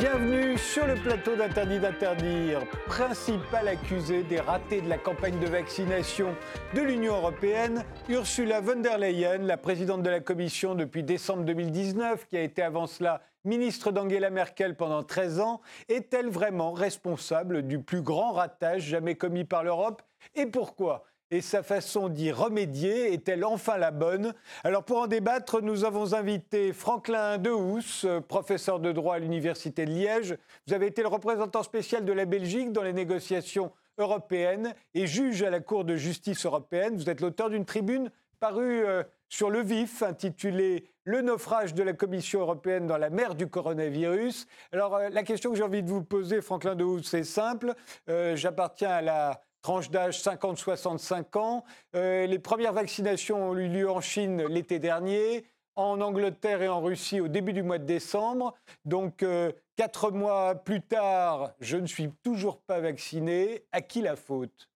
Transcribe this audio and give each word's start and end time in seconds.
Bienvenue 0.00 0.56
sur 0.56 0.86
le 0.86 0.94
plateau 0.94 1.36
d'Interdit 1.36 1.78
d'interdire, 1.78 2.66
principal 2.86 3.68
accusé 3.68 4.22
des 4.22 4.40
ratés 4.40 4.80
de 4.80 4.88
la 4.88 4.96
campagne 4.96 5.38
de 5.38 5.46
vaccination 5.46 6.34
de 6.74 6.80
l'Union 6.80 7.16
européenne, 7.16 7.84
Ursula 8.08 8.62
von 8.62 8.76
der 8.76 8.96
Leyen, 8.96 9.42
la 9.42 9.58
présidente 9.58 10.02
de 10.02 10.08
la 10.08 10.20
Commission 10.20 10.74
depuis 10.74 11.02
décembre 11.02 11.44
2019, 11.44 12.26
qui 12.28 12.38
a 12.38 12.40
été 12.40 12.62
avant 12.62 12.86
cela 12.86 13.20
ministre 13.44 13.92
d'Angela 13.92 14.30
Merkel 14.30 14.74
pendant 14.74 15.02
13 15.02 15.40
ans, 15.40 15.60
est-elle 15.90 16.30
vraiment 16.30 16.72
responsable 16.72 17.60
du 17.60 17.78
plus 17.78 18.00
grand 18.00 18.32
ratage 18.32 18.84
jamais 18.84 19.16
commis 19.16 19.44
par 19.44 19.64
l'Europe? 19.64 20.00
Et 20.34 20.46
pourquoi? 20.46 21.04
Et 21.30 21.40
sa 21.40 21.62
façon 21.62 22.08
d'y 22.08 22.32
remédier 22.32 23.12
est-elle 23.12 23.44
enfin 23.44 23.78
la 23.78 23.90
bonne? 23.90 24.34
Alors 24.64 24.84
pour 24.84 24.98
en 24.98 25.06
débattre, 25.06 25.62
nous 25.62 25.84
avons 25.84 26.14
invité 26.14 26.72
Franklin 26.72 27.38
Dehousse, 27.38 28.06
professeur 28.28 28.80
de 28.80 28.92
droit 28.92 29.14
à 29.14 29.18
l'Université 29.18 29.86
de 29.86 29.92
Liège. 29.92 30.36
Vous 30.66 30.74
avez 30.74 30.86
été 30.86 31.02
le 31.02 31.08
représentant 31.08 31.62
spécial 31.62 32.04
de 32.04 32.12
la 32.12 32.24
Belgique 32.24 32.72
dans 32.72 32.82
les 32.82 32.92
négociations 32.92 33.72
européennes 33.98 34.74
et 34.94 35.06
juge 35.06 35.42
à 35.42 35.50
la 35.50 35.60
Cour 35.60 35.84
de 35.84 35.96
justice 35.96 36.44
européenne. 36.46 36.96
Vous 36.96 37.08
êtes 37.08 37.20
l'auteur 37.20 37.50
d'une 37.50 37.64
tribune 37.64 38.10
parue 38.40 38.84
euh, 38.84 39.04
sur 39.28 39.50
le 39.50 39.62
vif 39.62 40.02
intitulée 40.02 40.90
Le 41.04 41.20
naufrage 41.20 41.74
de 41.74 41.82
la 41.82 41.92
Commission 41.92 42.40
européenne 42.40 42.86
dans 42.86 42.96
la 42.96 43.10
mer 43.10 43.34
du 43.34 43.46
coronavirus. 43.46 44.46
Alors 44.72 44.96
euh, 44.96 45.08
la 45.10 45.22
question 45.22 45.50
que 45.50 45.56
j'ai 45.56 45.62
envie 45.62 45.82
de 45.82 45.90
vous 45.90 46.02
poser, 46.02 46.40
Franklin 46.40 46.74
Dehousse, 46.74 47.08
c'est 47.08 47.24
simple. 47.24 47.74
Euh, 48.08 48.34
j'appartiens 48.34 48.90
à 48.90 49.02
la 49.02 49.42
tranche 49.62 49.90
d'âge 49.90 50.20
50-65 50.20 51.38
ans. 51.38 51.64
Euh, 51.94 52.26
les 52.26 52.38
premières 52.38 52.72
vaccinations 52.72 53.50
ont 53.50 53.56
eu 53.56 53.68
lieu 53.68 53.90
en 53.90 54.00
Chine 54.00 54.44
l'été 54.46 54.78
dernier, 54.78 55.44
en 55.76 56.00
Angleterre 56.00 56.62
et 56.62 56.68
en 56.68 56.80
Russie 56.80 57.20
au 57.20 57.28
début 57.28 57.52
du 57.52 57.62
mois 57.62 57.78
de 57.78 57.84
décembre. 57.84 58.54
Donc, 58.84 59.22
euh, 59.22 59.52
quatre 59.76 60.10
mois 60.10 60.54
plus 60.54 60.82
tard, 60.82 61.52
je 61.60 61.76
ne 61.76 61.86
suis 61.86 62.10
toujours 62.22 62.60
pas 62.60 62.80
vacciné. 62.80 63.64
À 63.72 63.80
qui 63.80 64.02
la 64.02 64.16
faute? 64.16 64.68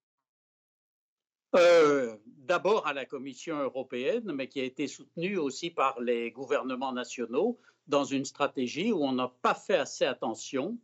Euh, 1.57 2.17
D'abord 2.27 2.87
à 2.87 2.93
la 2.93 3.07
Commission 3.07 3.57
européenne, 3.57 4.33
mais 4.33 4.49
qui 4.49 4.61
a 4.61 4.65
été 4.65 4.87
soutenue 4.87 5.39
aussi 5.39 5.71
par 5.71 5.99
les 6.01 6.31
gouvernements 6.31 6.93
nationaux 6.93 7.59
dans 7.87 8.05
une 8.05 8.27
stratégie 8.27 8.93
où 8.93 9.03
on 9.03 9.13
n'a 9.13 9.33
pas 9.41 9.55
fait 9.55 9.77
assez 9.77 10.05
attention 10.05 10.77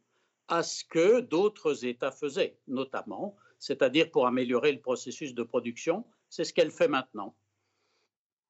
à 0.50 0.62
ce 0.62 0.84
que 0.84 1.20
d'autres 1.20 1.86
États 1.86 2.12
faisaient, 2.12 2.58
notamment 2.66 3.36
c'est-à-dire 3.60 4.10
pour 4.10 4.26
améliorer 4.26 4.72
le 4.72 4.80
processus 4.80 5.34
de 5.34 5.42
production. 5.44 6.04
C'est 6.28 6.44
ce 6.44 6.52
qu'elle 6.52 6.72
fait 6.72 6.88
maintenant. 6.88 7.36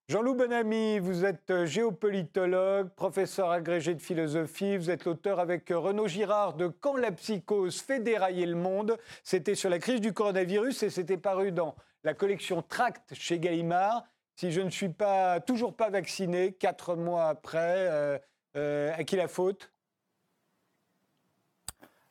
Jean-Loup 0.09 0.35
Bonamy, 0.35 0.99
vous 0.99 1.25
êtes 1.25 1.51
euh, 1.51 1.67
géopolitologue, 1.67 2.89
professeur 2.95 3.51
agrégé 3.51 3.95
de 3.95 4.01
philosophie. 4.01 4.77
Vous 4.77 4.91
êtes 4.91 5.05
l'auteur 5.05 5.39
avec 5.39 5.71
euh, 5.71 5.79
Renaud 5.79 6.09
Girard 6.09 6.55
de 6.55 6.67
Quand 6.67 6.97
la 6.97 7.13
psychose 7.13 7.81
fait 7.81 8.01
dérailler 8.01 8.47
le 8.47 8.57
monde. 8.57 8.97
C'était 9.23 9.55
sur 9.55 9.71
la 9.71 9.79
crise 9.79 10.01
du 10.01 10.13
coronavirus 10.13 10.83
et 10.83 10.91
c'était 10.91 11.17
paru 11.17 11.53
dans 11.53 11.77
la 12.03 12.15
collection 12.15 12.63
Tract 12.63 13.15
chez 13.15 13.39
Gallimard. 13.39 14.05
Si 14.35 14.51
je 14.51 14.61
ne 14.61 14.71
suis 14.71 14.89
pas, 14.89 15.39
toujours 15.39 15.77
pas 15.77 15.91
vacciné, 15.91 16.55
quatre 16.55 16.97
mois 16.97 17.29
après, 17.29 18.19
euh, 18.57 18.93
à 18.97 19.05
qui 19.05 19.15
la 19.15 19.29
faute? 19.29 19.71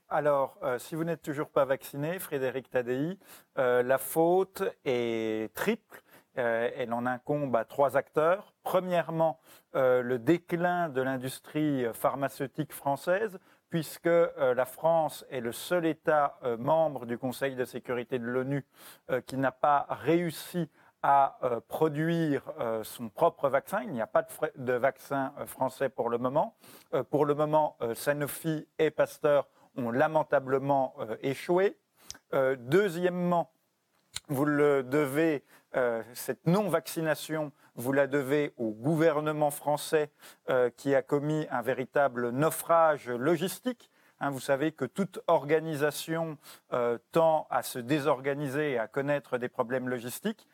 Alors, 0.10 0.58
euh, 0.64 0.80
si 0.80 0.96
vous 0.96 1.04
n'êtes 1.04 1.22
toujours 1.22 1.50
pas 1.50 1.66
vacciné, 1.66 2.18
Frédéric 2.18 2.70
Tadei, 2.72 3.20
euh, 3.60 3.84
la 3.84 4.00
faute 4.00 4.64
est 4.84 5.54
triple. 5.54 6.02
Euh, 6.38 6.70
elle 6.76 6.94
en 6.94 7.06
incombe 7.06 7.56
à 7.56 7.64
trois 7.64 7.96
acteurs. 7.96 8.54
Premièrement, 8.64 9.40
le 9.74 10.18
déclin 10.18 10.90
de 10.90 11.02
l'industrie 11.02 11.86
pharmaceutique 11.94 12.74
française, 12.74 13.38
puisque 13.70 14.08
la 14.08 14.66
France 14.66 15.26
est 15.30 15.42
le 15.42 15.52
seul 15.52 15.86
État 15.86 16.40
membre 16.58 17.06
du 17.06 17.18
Conseil 17.20 17.56
de 17.56 17.66
sécurité 17.66 18.18
de 18.18 18.26
l'ONU 18.26 18.66
qui 19.28 19.38
n'a 19.38 19.52
pas 19.52 19.86
réussi 19.90 20.70
à 21.04 21.40
produire 21.68 22.44
son 22.84 23.10
propre 23.10 23.50
vaccin. 23.50 23.82
Il 23.84 23.92
n'y 23.92 24.02
a 24.02 24.08
pas 24.08 24.26
de 24.56 24.74
vaccin 24.74 25.34
français 25.46 25.90
pour 25.90 26.10
le 26.10 26.18
moment. 26.18 26.56
pour 27.12 27.26
le 27.26 27.36
moment, 27.36 27.78
Sanofi 27.94 28.68
et 28.80 28.90
Pasteur 28.90 29.48
ont 29.76 29.92
lamentablement 29.92 30.96
euh, 31.00 31.16
échoué. 31.22 31.78
Euh, 32.34 32.56
deuxièmement, 32.60 33.52
vous 34.28 34.46
le 34.46 34.84
devez, 34.84 35.44
euh, 35.76 36.04
cette 36.14 36.48
non-vaccination, 36.48 37.52
vous 37.76 37.92
la 37.94 38.08
devez 38.08 38.54
au 38.58 38.72
gouvernement 38.72 39.52
français 39.52 40.12
qui 40.76 40.96
a 40.96 41.02
commis 41.02 41.48
un 41.50 41.62
véritable 41.62 42.32
naufrage 42.32 43.10
logistique. 43.10 43.90
Hein, 44.20 44.32
vous 44.32 44.42
savez 44.42 44.74
que 44.74 44.84
toute 44.84 45.22
organisation 45.28 46.38
tend 47.14 47.48
à 47.50 47.64
se 47.64 47.80
désorganiser 47.80 48.72
et 48.72 48.80
à 48.80 48.88
connaître 48.88 49.38
des 49.38 49.48
problèmes 49.48 49.88
logistiques. 49.88 50.46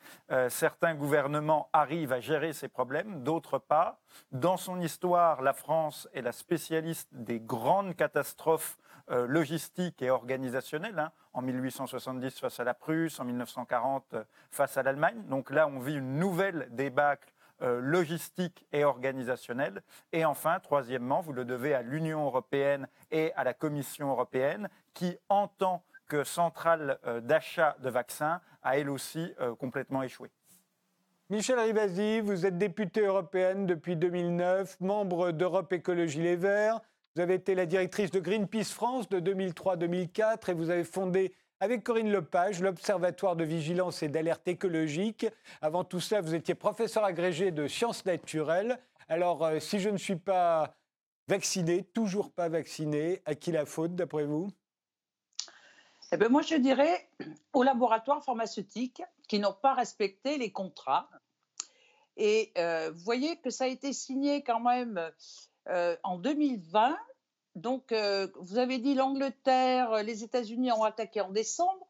certains 0.49 0.93
gouvernements 0.93 1.69
arrivent 1.73 2.13
à 2.13 2.19
gérer 2.19 2.53
ces 2.53 2.67
problèmes, 2.67 3.23
d'autres 3.23 3.57
pas. 3.57 3.99
Dans 4.31 4.57
son 4.57 4.79
histoire, 4.79 5.41
la 5.41 5.53
France 5.53 6.07
est 6.13 6.21
la 6.21 6.31
spécialiste 6.31 7.09
des 7.11 7.39
grandes 7.39 7.95
catastrophes 7.95 8.77
euh, 9.11 9.27
logistique 9.27 10.01
et 10.01 10.09
organisationnelle. 10.09 10.97
Hein, 10.97 11.11
en 11.33 11.41
1870 11.43 12.39
face 12.39 12.59
à 12.59 12.63
la 12.63 12.73
Prusse, 12.73 13.19
en 13.19 13.25
1940 13.25 14.13
euh, 14.13 14.23
face 14.49 14.77
à 14.77 14.83
l'Allemagne. 14.83 15.21
Donc 15.27 15.51
là, 15.51 15.67
on 15.67 15.79
vit 15.79 15.95
une 15.95 16.17
nouvelle 16.17 16.67
débâcle 16.71 17.31
euh, 17.61 17.79
logistique 17.81 18.65
et 18.71 18.83
organisationnelle. 18.83 19.83
Et 20.11 20.25
enfin, 20.25 20.59
troisièmement, 20.59 21.21
vous 21.21 21.33
le 21.33 21.45
devez 21.45 21.75
à 21.75 21.83
l'Union 21.83 22.25
européenne 22.25 22.87
et 23.11 23.31
à 23.35 23.43
la 23.43 23.53
Commission 23.53 24.09
européenne 24.09 24.69
qui 24.95 25.17
entend 25.29 25.83
que 26.07 26.23
centrale 26.23 26.99
d'achat 27.23 27.75
de 27.81 27.89
vaccins 27.89 28.39
a 28.61 28.77
elle 28.77 28.91
aussi 28.91 29.33
complètement 29.57 30.03
échoué. 30.03 30.29
Michel 31.31 31.57
Rivasi, 31.57 32.19
vous 32.19 32.45
êtes 32.45 32.59
député 32.59 33.01
européenne 33.01 33.65
depuis 33.65 33.95
2009, 33.95 34.79
membre 34.79 35.31
d'Europe 35.31 35.73
Écologie 35.73 36.21
Les 36.21 36.35
Verts. 36.35 36.79
Vous 37.15 37.21
avez 37.21 37.35
été 37.35 37.55
la 37.55 37.65
directrice 37.65 38.11
de 38.11 38.19
Greenpeace 38.19 38.73
France 38.73 39.07
de 39.07 39.21
2003-2004 39.21 40.51
et 40.51 40.53
vous 40.53 40.69
avez 40.69 40.83
fondé 40.83 41.33
avec 41.61 41.81
Corinne 41.81 42.11
Lepage 42.11 42.59
l'Observatoire 42.59 43.37
de 43.37 43.45
vigilance 43.45 44.03
et 44.03 44.09
d'alerte 44.09 44.45
écologique. 44.49 45.25
Avant 45.61 45.85
tout 45.85 46.01
ça, 46.01 46.19
vous 46.19 46.35
étiez 46.35 46.55
professeur 46.55 47.05
agrégé 47.05 47.51
de 47.51 47.69
sciences 47.69 48.05
naturelles. 48.05 48.77
Alors, 49.07 49.45
euh, 49.45 49.61
si 49.61 49.79
je 49.79 49.89
ne 49.89 49.97
suis 49.97 50.17
pas 50.17 50.75
vacciné, 51.29 51.85
toujours 51.85 52.33
pas 52.33 52.49
vacciné, 52.49 53.21
à 53.23 53.33
qui 53.33 53.53
la 53.53 53.65
faute 53.65 53.95
d'après 53.95 54.25
vous? 54.25 54.49
Eh 56.11 56.17
bien, 56.17 56.27
moi, 56.27 56.41
je 56.41 56.55
dirais 56.55 57.07
aux 57.53 57.63
laboratoires 57.63 58.25
pharmaceutiques 58.25 59.01
qui 59.29 59.39
n'ont 59.39 59.55
pas 59.61 59.73
respecté 59.73 60.37
les 60.37 60.51
contrats. 60.51 61.09
Et 62.17 62.51
euh, 62.57 62.91
vous 62.91 63.03
voyez 63.05 63.37
que 63.37 63.51
ça 63.51 63.63
a 63.63 63.67
été 63.67 63.93
signé 63.93 64.43
quand 64.43 64.59
même 64.59 64.99
euh, 65.69 65.95
en 66.03 66.17
2020. 66.17 66.97
Donc, 67.55 67.91
euh, 67.91 68.27
vous 68.39 68.57
avez 68.57 68.77
dit 68.77 68.93
l'Angleterre, 68.93 70.03
les 70.03 70.23
États-Unis 70.23 70.71
ont 70.71 70.83
attaqué 70.83 71.21
en 71.21 71.31
décembre. 71.31 71.85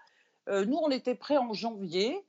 Euh, 0.48 0.64
nous, 0.66 0.78
on 0.78 0.92
était 0.92 1.16
prêts 1.16 1.38
en 1.38 1.54
janvier 1.54 2.24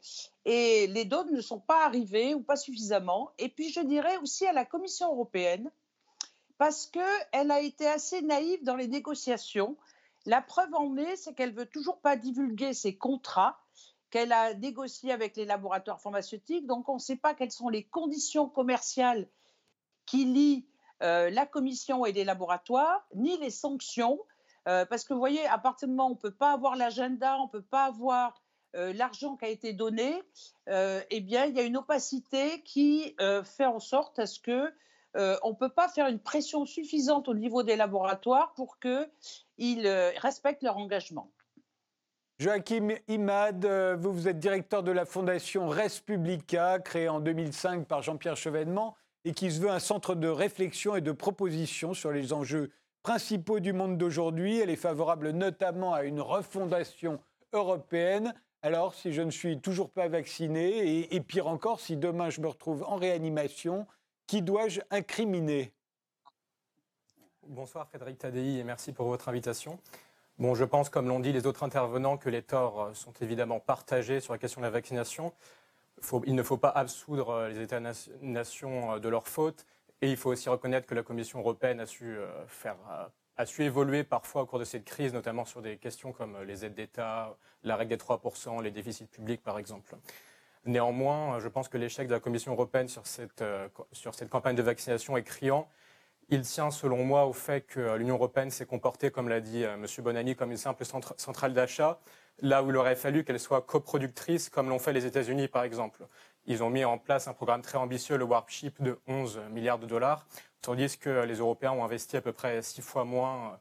et 0.46 0.86
les 0.86 1.04
doses 1.04 1.30
ne 1.30 1.40
sont 1.40 1.60
pas 1.60 1.84
arrivées 1.84 2.34
ou 2.34 2.40
pas 2.40 2.56
suffisamment. 2.56 3.30
Et 3.38 3.48
puis, 3.48 3.70
je 3.70 3.80
dirais 3.80 4.16
aussi 4.18 4.46
à 4.46 4.52
la 4.52 4.64
Commission 4.64 5.12
européenne, 5.12 5.70
parce 6.56 6.86
qu'elle 6.86 7.50
a 7.50 7.60
été 7.60 7.86
assez 7.86 8.22
naïve 8.22 8.64
dans 8.64 8.76
les 8.76 8.88
négociations. 8.88 9.76
La 10.24 10.40
preuve 10.40 10.74
en 10.74 10.96
est, 10.96 11.16
c'est 11.16 11.34
qu'elle 11.34 11.52
veut 11.52 11.66
toujours 11.66 11.98
pas 11.98 12.16
divulguer 12.16 12.72
ses 12.72 12.96
contrats 12.96 13.60
qu'elle 14.10 14.32
a 14.32 14.54
négociés 14.54 15.12
avec 15.12 15.36
les 15.36 15.44
laboratoires 15.44 16.00
pharmaceutiques. 16.00 16.66
Donc, 16.66 16.88
on 16.88 16.94
ne 16.94 17.00
sait 17.00 17.16
pas 17.16 17.34
quelles 17.34 17.52
sont 17.52 17.68
les 17.68 17.84
conditions 17.84 18.48
commerciales 18.48 19.28
qui 20.06 20.24
lient 20.24 20.64
euh, 21.02 21.28
la 21.30 21.44
commission 21.44 22.06
et 22.06 22.12
les 22.12 22.24
laboratoires, 22.24 23.06
ni 23.14 23.36
les 23.38 23.50
sanctions. 23.50 24.18
Euh, 24.66 24.84
parce 24.86 25.04
que 25.04 25.12
vous 25.12 25.20
voyez, 25.20 25.46
à 25.46 25.58
partir 25.58 25.88
du 25.88 25.94
moment 25.94 26.08
où 26.08 26.12
on 26.12 26.14
ne 26.14 26.20
peut 26.20 26.34
pas 26.34 26.52
avoir 26.52 26.74
l'agenda, 26.74 27.36
on 27.38 27.44
ne 27.44 27.50
peut 27.50 27.62
pas 27.62 27.84
avoir 27.84 28.42
euh, 28.74 28.92
l'argent 28.94 29.36
qui 29.36 29.44
a 29.44 29.48
été 29.48 29.72
donné, 29.72 30.22
eh 30.68 31.20
bien, 31.20 31.44
il 31.44 31.54
y 31.54 31.60
a 31.60 31.62
une 31.62 31.76
opacité 31.76 32.62
qui 32.62 33.14
fait 33.44 33.66
en 33.66 33.78
sorte 33.78 34.18
à 34.18 34.26
ce 34.26 34.40
que 34.40 34.72
on 35.42 35.50
ne 35.50 35.54
peut 35.54 35.70
pas 35.70 35.88
faire 35.88 36.08
une 36.08 36.18
pression 36.18 36.66
suffisante 36.66 37.28
au 37.28 37.34
niveau 37.34 37.62
des 37.62 37.76
laboratoires 37.76 38.52
pour 38.54 38.78
qu'ils 38.78 39.88
respectent 40.18 40.62
leur 40.62 40.76
engagement. 40.76 41.30
Joachim 42.38 42.88
Imad, 43.08 43.64
vous, 43.98 44.12
vous 44.12 44.28
êtes 44.28 44.38
directeur 44.38 44.82
de 44.82 44.92
la 44.92 45.06
fondation 45.06 45.68
Res 45.68 46.02
Publica, 46.04 46.80
créée 46.80 47.08
en 47.08 47.20
2005 47.20 47.86
par 47.86 48.02
Jean-Pierre 48.02 48.36
Chevènement 48.36 48.94
et 49.26 49.32
qui 49.32 49.50
se 49.50 49.60
veut 49.60 49.70
un 49.70 49.80
centre 49.80 50.14
de 50.14 50.28
réflexion 50.28 50.94
et 50.94 51.00
de 51.00 51.10
proposition 51.10 51.94
sur 51.94 52.12
les 52.12 52.32
enjeux 52.32 52.70
principaux 53.02 53.58
du 53.58 53.72
monde 53.72 53.98
d'aujourd'hui. 53.98 54.60
Elle 54.60 54.70
est 54.70 54.76
favorable 54.76 55.30
notamment 55.30 55.92
à 55.92 56.04
une 56.04 56.20
refondation 56.20 57.18
européenne. 57.52 58.32
Alors, 58.62 58.94
si 58.94 59.12
je 59.12 59.22
ne 59.22 59.32
suis 59.32 59.60
toujours 59.60 59.90
pas 59.90 60.06
vacciné, 60.06 61.12
et, 61.12 61.20
pire 61.20 61.48
encore, 61.48 61.80
si 61.80 61.96
demain 61.96 62.30
je 62.30 62.40
me 62.40 62.46
retrouve 62.46 62.84
en 62.84 62.94
réanimation, 62.94 63.88
qui 64.28 64.42
dois-je 64.42 64.80
incriminer? 64.92 65.72
Bonsoir 67.48 67.88
Frédéric 67.88 68.18
Tadei 68.18 68.58
et 68.58 68.64
merci 68.64 68.92
pour 68.92 69.06
votre 69.08 69.28
invitation. 69.28 69.80
Bon, 70.38 70.54
je 70.54 70.64
pense, 70.64 70.88
comme 70.88 71.08
l'ont 71.08 71.20
dit 71.20 71.32
les 71.32 71.48
autres 71.48 71.64
intervenants, 71.64 72.16
que 72.16 72.28
les 72.28 72.42
torts 72.42 72.90
sont 72.94 73.12
évidemment 73.20 73.58
partagés 73.58 74.20
sur 74.20 74.34
la 74.34 74.38
question 74.38 74.60
de 74.60 74.66
la 74.66 74.70
vaccination. 74.70 75.32
Il 76.26 76.34
ne 76.34 76.42
faut 76.42 76.56
pas 76.56 76.70
absoudre 76.70 77.48
les 77.48 77.60
États-nations 77.60 78.98
de 78.98 79.08
leurs 79.08 79.28
fautes 79.28 79.66
et 80.02 80.10
il 80.10 80.16
faut 80.16 80.30
aussi 80.30 80.48
reconnaître 80.48 80.86
que 80.86 80.94
la 80.94 81.02
Commission 81.02 81.38
européenne 81.38 81.80
a 81.80 81.86
su 81.86 82.16
faire 82.46 82.76
a 83.36 83.46
su 83.46 83.64
évoluer 83.64 84.02
parfois 84.02 84.42
au 84.42 84.46
cours 84.46 84.58
de 84.58 84.64
cette 84.64 84.84
crise, 84.84 85.12
notamment 85.12 85.44
sur 85.44 85.60
des 85.60 85.76
questions 85.76 86.12
comme 86.12 86.42
les 86.42 86.64
aides 86.64 86.74
d'État, 86.74 87.36
la 87.64 87.76
règle 87.76 87.90
des 87.90 88.02
3%, 88.02 88.62
les 88.62 88.70
déficits 88.70 89.06
publics 89.06 89.42
par 89.42 89.58
exemple. 89.58 89.94
Néanmoins, 90.64 91.38
je 91.38 91.48
pense 91.48 91.68
que 91.68 91.78
l'échec 91.78 92.08
de 92.08 92.12
la 92.12 92.20
Commission 92.20 92.52
européenne 92.52 92.88
sur 92.88 93.06
cette, 93.06 93.42
euh, 93.42 93.68
sur 93.92 94.14
cette 94.14 94.28
campagne 94.28 94.56
de 94.56 94.62
vaccination 94.62 95.16
est 95.16 95.22
criant. 95.22 95.68
Il 96.28 96.40
tient, 96.40 96.72
selon 96.72 97.04
moi, 97.04 97.26
au 97.26 97.32
fait 97.32 97.60
que 97.60 97.94
l'Union 97.96 98.16
européenne 98.16 98.50
s'est 98.50 98.66
comportée, 98.66 99.12
comme 99.12 99.28
l'a 99.28 99.40
dit 99.40 99.64
euh, 99.64 99.74
M. 99.74 99.86
Bonani, 99.98 100.34
comme 100.34 100.50
une 100.50 100.56
simple 100.56 100.84
centrale 100.84 101.54
d'achat, 101.54 102.00
là 102.40 102.62
où 102.62 102.70
il 102.70 102.76
aurait 102.76 102.96
fallu 102.96 103.24
qu'elle 103.24 103.40
soit 103.40 103.62
coproductrice, 103.62 104.48
comme 104.48 104.68
l'ont 104.68 104.78
fait 104.78 104.92
les 104.92 105.06
États-Unis, 105.06 105.48
par 105.48 105.64
exemple. 105.64 106.06
Ils 106.46 106.62
ont 106.62 106.70
mis 106.70 106.84
en 106.84 106.98
place 106.98 107.26
un 107.28 107.32
programme 107.32 107.62
très 107.62 107.78
ambitieux, 107.78 108.16
le 108.16 108.24
Warp 108.24 108.48
Ship, 108.50 108.80
de 108.80 108.98
11 109.08 109.40
milliards 109.50 109.78
de 109.78 109.86
dollars, 109.86 110.26
tandis 110.62 110.98
que 110.98 111.24
les 111.24 111.36
Européens 111.36 111.72
ont 111.72 111.84
investi 111.84 112.16
à 112.16 112.20
peu 112.20 112.32
près 112.32 112.62
six 112.62 112.82
fois 112.82 113.04
moins 113.04 113.52
euh, 113.52 113.56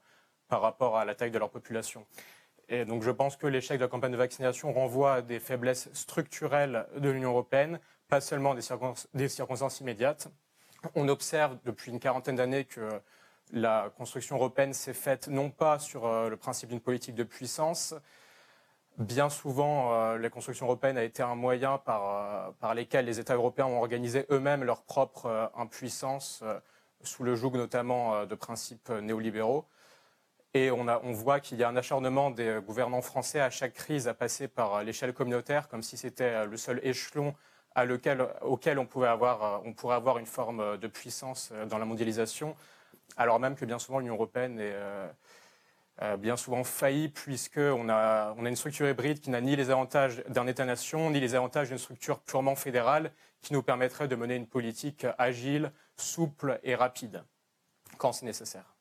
par 0.47 0.61
rapport 0.61 0.97
à 0.97 1.05
la 1.05 1.15
taille 1.15 1.31
de 1.31 1.39
leur 1.39 1.49
population. 1.49 2.05
Et 2.69 2.85
donc 2.85 3.03
je 3.03 3.11
pense 3.11 3.35
que 3.37 3.47
l'échec 3.47 3.77
de 3.77 3.83
la 3.83 3.89
campagne 3.89 4.11
de 4.11 4.17
vaccination 4.17 4.73
renvoie 4.73 5.15
à 5.15 5.21
des 5.21 5.39
faiblesses 5.39 5.89
structurelles 5.93 6.87
de 6.97 7.09
l'Union 7.09 7.31
européenne, 7.31 7.79
pas 8.07 8.21
seulement 8.21 8.55
des, 8.55 8.61
des, 9.13 9.29
circonstances 9.29 9.79
immédiates. 9.81 10.27
On 10.95 11.07
observe 11.07 11.57
depuis 11.65 11.91
une 11.91 11.99
quarantaine 11.99 12.35
d'années 12.35 12.65
que 12.65 12.89
la 13.51 13.91
construction 13.97 14.35
européenne 14.35 14.73
s'est 14.73 14.93
faite 14.93 15.27
non 15.27 15.49
pas 15.51 15.79
sur 15.79 16.05
euh, 16.05 16.29
le 16.29 16.37
principe 16.37 16.69
d'une 16.69 16.79
politique 16.79 17.15
de 17.15 17.23
puissance, 17.23 17.93
Bien 18.97 19.29
souvent, 19.29 19.93
euh, 19.93 20.17
la 20.17 20.29
construction 20.29 20.67
européenne 20.67 20.97
a 20.97 21.03
été 21.03 21.21
un 21.21 21.35
moyen 21.35 21.77
par, 21.77 22.53
euh, 22.63 22.73
lesquels 22.73 23.05
les 23.05 23.19
États 23.19 23.35
européens 23.35 23.65
ont 23.65 23.79
organisé 23.79 24.25
eux-mêmes 24.31 24.63
leur 24.63 24.83
propre 24.83 25.25
euh, 25.25 25.47
impuissance, 25.57 26.43
sous 27.01 27.23
le 27.23 27.35
joug 27.35 27.51
notamment 27.51 28.25
de 28.25 28.35
principes 28.35 28.89
néolibéraux. 28.89 29.65
Et 30.53 30.71
on, 30.71 30.85
voit 31.11 31.39
qu'il 31.41 31.59
y 31.59 31.63
a 31.63 31.69
un 31.69 31.75
acharnement 31.75 32.31
des 32.31 32.59
gouvernants 32.65 33.01
français 33.01 33.41
à 33.41 33.49
chaque 33.49 33.73
crise 33.73 34.07
à 34.07 34.13
passer 34.13 34.47
par 34.47 34.83
l'échelle 34.83 35.13
communautaire, 35.13 35.67
comme 35.67 35.83
si 35.83 35.97
c'était 35.97 36.45
le 36.47 36.57
seul 36.57 36.79
échelon 36.81 37.35
auquel 37.75 38.79
on, 38.79 38.85
pouvait 38.85 39.09
on 39.09 39.73
pourrait 39.73 39.95
avoir 39.95 40.17
une 40.17 40.25
forme 40.25 40.77
de 40.77 40.87
puissance 40.87 41.51
dans 41.69 41.77
la 41.77 41.85
mondialisation, 41.85 42.55
alors 43.17 43.39
même 43.39 43.55
que 43.55 43.65
bien 43.65 43.79
souvent 43.79 43.99
l'Union 43.99 44.15
européenne 44.15 44.59
est 44.59 44.73
euh, 44.73 45.07
bien 46.19 46.35
souvent 46.35 46.63
failli 46.63 47.09
puisqu'on 47.09 47.89
a, 47.89 48.33
on 48.37 48.45
a 48.45 48.49
une 48.49 48.55
structure 48.55 48.87
hybride 48.87 49.21
qui 49.21 49.29
n'a 49.29 49.41
ni 49.41 49.55
les 49.55 49.69
avantages 49.69 50.23
d'un 50.27 50.45
État-nation, 50.45 51.09
ni 51.09 51.19
les 51.19 51.35
avantages 51.35 51.69
d'une 51.69 51.77
structure 51.77 52.19
purement 52.19 52.55
fédérale 52.55 53.11
qui 53.41 53.53
nous 53.53 53.63
permettrait 53.63 54.07
de 54.07 54.15
mener 54.15 54.35
une 54.35 54.47
politique 54.47 55.05
agile, 55.17 55.71
souple 55.95 56.59
et 56.63 56.75
rapide 56.75 57.23
quand 57.97 58.11
c'est 58.11 58.25
nécessaire. 58.25 58.75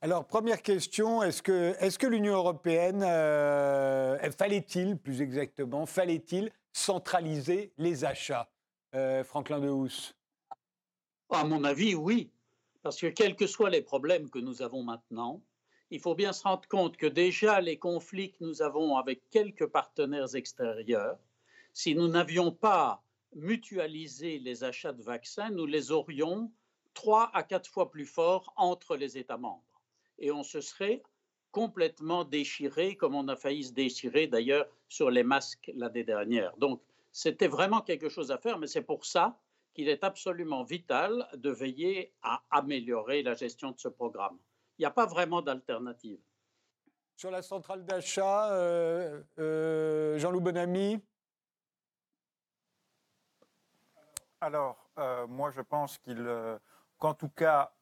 Alors, 0.00 0.26
première 0.26 0.62
question, 0.62 1.22
est-ce 1.22 1.42
que, 1.42 1.76
est 1.78 1.96
que 1.96 2.08
l'Union 2.08 2.34
européenne, 2.34 3.04
euh, 3.04 4.18
fallait-il, 4.32 4.98
plus 4.98 5.22
exactement, 5.22 5.86
fallait-il 5.86 6.50
centraliser 6.72 7.72
les 7.78 8.04
achats 8.04 8.50
euh, 8.94 9.22
Franklin 9.22 9.60
de 9.60 9.68
Housse 9.68 10.16
À 11.30 11.44
mon 11.44 11.62
avis, 11.62 11.94
oui. 11.94 12.32
Parce 12.82 13.00
que 13.00 13.06
quels 13.06 13.36
que 13.36 13.46
soient 13.46 13.70
les 13.70 13.82
problèmes 13.82 14.28
que 14.28 14.40
nous 14.40 14.60
avons 14.60 14.82
maintenant, 14.82 15.40
il 15.92 16.00
faut 16.00 16.14
bien 16.14 16.32
se 16.32 16.44
rendre 16.44 16.66
compte 16.68 16.96
que 16.96 17.06
déjà 17.06 17.60
les 17.60 17.78
conflits 17.78 18.32
que 18.32 18.42
nous 18.42 18.62
avons 18.62 18.96
avec 18.96 19.28
quelques 19.28 19.66
partenaires 19.66 20.34
extérieurs, 20.34 21.18
si 21.74 21.94
nous 21.94 22.08
n'avions 22.08 22.50
pas 22.50 23.04
mutualisé 23.34 24.38
les 24.38 24.64
achats 24.64 24.94
de 24.94 25.02
vaccins, 25.02 25.50
nous 25.50 25.66
les 25.66 25.92
aurions 25.92 26.50
trois 26.94 27.30
à 27.34 27.42
quatre 27.42 27.68
fois 27.68 27.90
plus 27.90 28.06
forts 28.06 28.54
entre 28.56 28.96
les 28.96 29.18
États 29.18 29.36
membres. 29.36 29.82
Et 30.18 30.32
on 30.32 30.42
se 30.42 30.62
serait 30.62 31.02
complètement 31.50 32.24
déchiré, 32.24 32.96
comme 32.96 33.14
on 33.14 33.28
a 33.28 33.36
failli 33.36 33.64
se 33.64 33.74
déchirer 33.74 34.26
d'ailleurs 34.26 34.66
sur 34.88 35.10
les 35.10 35.24
masques 35.24 35.70
l'année 35.74 36.04
dernière. 36.04 36.56
Donc, 36.56 36.80
c'était 37.12 37.48
vraiment 37.48 37.82
quelque 37.82 38.08
chose 38.08 38.30
à 38.30 38.38
faire, 38.38 38.58
mais 38.58 38.66
c'est 38.66 38.80
pour 38.80 39.04
ça 39.04 39.38
qu'il 39.74 39.90
est 39.90 40.04
absolument 40.04 40.64
vital 40.64 41.28
de 41.34 41.50
veiller 41.50 42.14
à 42.22 42.42
améliorer 42.50 43.22
la 43.22 43.34
gestion 43.34 43.72
de 43.72 43.78
ce 43.78 43.88
programme 43.88 44.38
n'y 44.82 44.86
a 44.86 44.90
pas 44.90 45.06
vraiment 45.06 45.42
d'alternative. 45.42 46.18
Sur 47.16 47.30
la 47.30 47.42
centrale 47.42 47.84
d'achat, 47.84 48.52
euh, 48.52 49.22
euh, 49.38 50.18
Jean-Loup 50.18 50.40
Bonamy? 50.40 51.00
Alors, 54.40 54.90
euh, 54.98 55.28
moi, 55.28 55.50
je 55.50 55.60
pense 55.60 55.98
qu'il, 55.98 56.28
qu'en 56.98 57.14
tout 57.14 57.28
cas, 57.28 57.72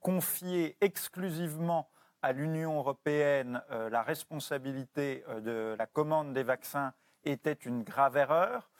confier 0.00 0.76
exclusivement 0.82 1.88
à 2.20 2.32
l'Union 2.32 2.76
européenne 2.76 3.62
la 3.70 4.02
responsabilité 4.02 5.24
de 5.40 5.74
la 5.78 5.86
commande 5.86 6.34
des 6.34 6.42
vaccins 6.42 6.92
était 7.24 7.52
une 7.52 7.82
grave 7.82 8.16
erreur. 8.16 8.70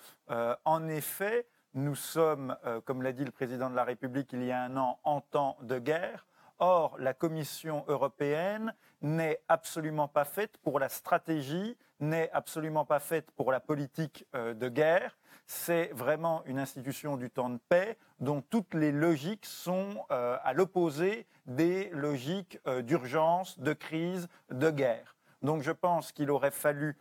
en 0.64 0.88
effet, 0.88 1.48
nous 1.74 1.94
sommes, 1.94 2.56
comme 2.84 3.02
l'a 3.02 3.12
dit 3.12 3.24
le 3.24 3.32
président 3.32 3.70
de 3.70 3.76
la 3.76 3.84
République 3.84 4.32
il 4.34 4.44
y 4.44 4.52
a 4.52 4.62
un 4.62 4.76
an, 4.76 5.00
en 5.04 5.22
temps 5.22 5.56
de 5.62 5.78
guerre. 5.78 6.26
Or, 6.64 6.94
la 7.00 7.12
Commission 7.12 7.84
européenne 7.88 8.72
n'est 9.00 9.40
absolument 9.48 10.06
pas 10.06 10.24
faite 10.24 10.58
pour 10.58 10.78
la 10.78 10.88
stratégie, 10.88 11.76
n'est 11.98 12.30
absolument 12.30 12.84
pas 12.84 13.00
faite 13.00 13.32
pour 13.32 13.50
la 13.50 13.58
politique 13.58 14.28
euh, 14.36 14.54
de 14.54 14.68
guerre. 14.68 15.18
C'est 15.44 15.90
vraiment 15.92 16.44
une 16.46 16.60
institution 16.60 17.16
du 17.16 17.30
temps 17.30 17.50
de 17.50 17.58
paix 17.68 17.98
dont 18.20 18.42
toutes 18.42 18.74
les 18.74 18.92
logiques 18.92 19.44
sont 19.44 20.06
euh, 20.12 20.36
à 20.44 20.52
l'opposé 20.52 21.26
des 21.46 21.90
logiques 21.90 22.60
euh, 22.68 22.80
d'urgence, 22.80 23.58
de 23.58 23.72
crise, 23.72 24.28
de 24.52 24.70
guerre. 24.70 25.16
Donc 25.42 25.62
je 25.62 25.72
pense 25.72 26.12
qu'il 26.12 26.30
aurait 26.30 26.52
fallu 26.52 26.96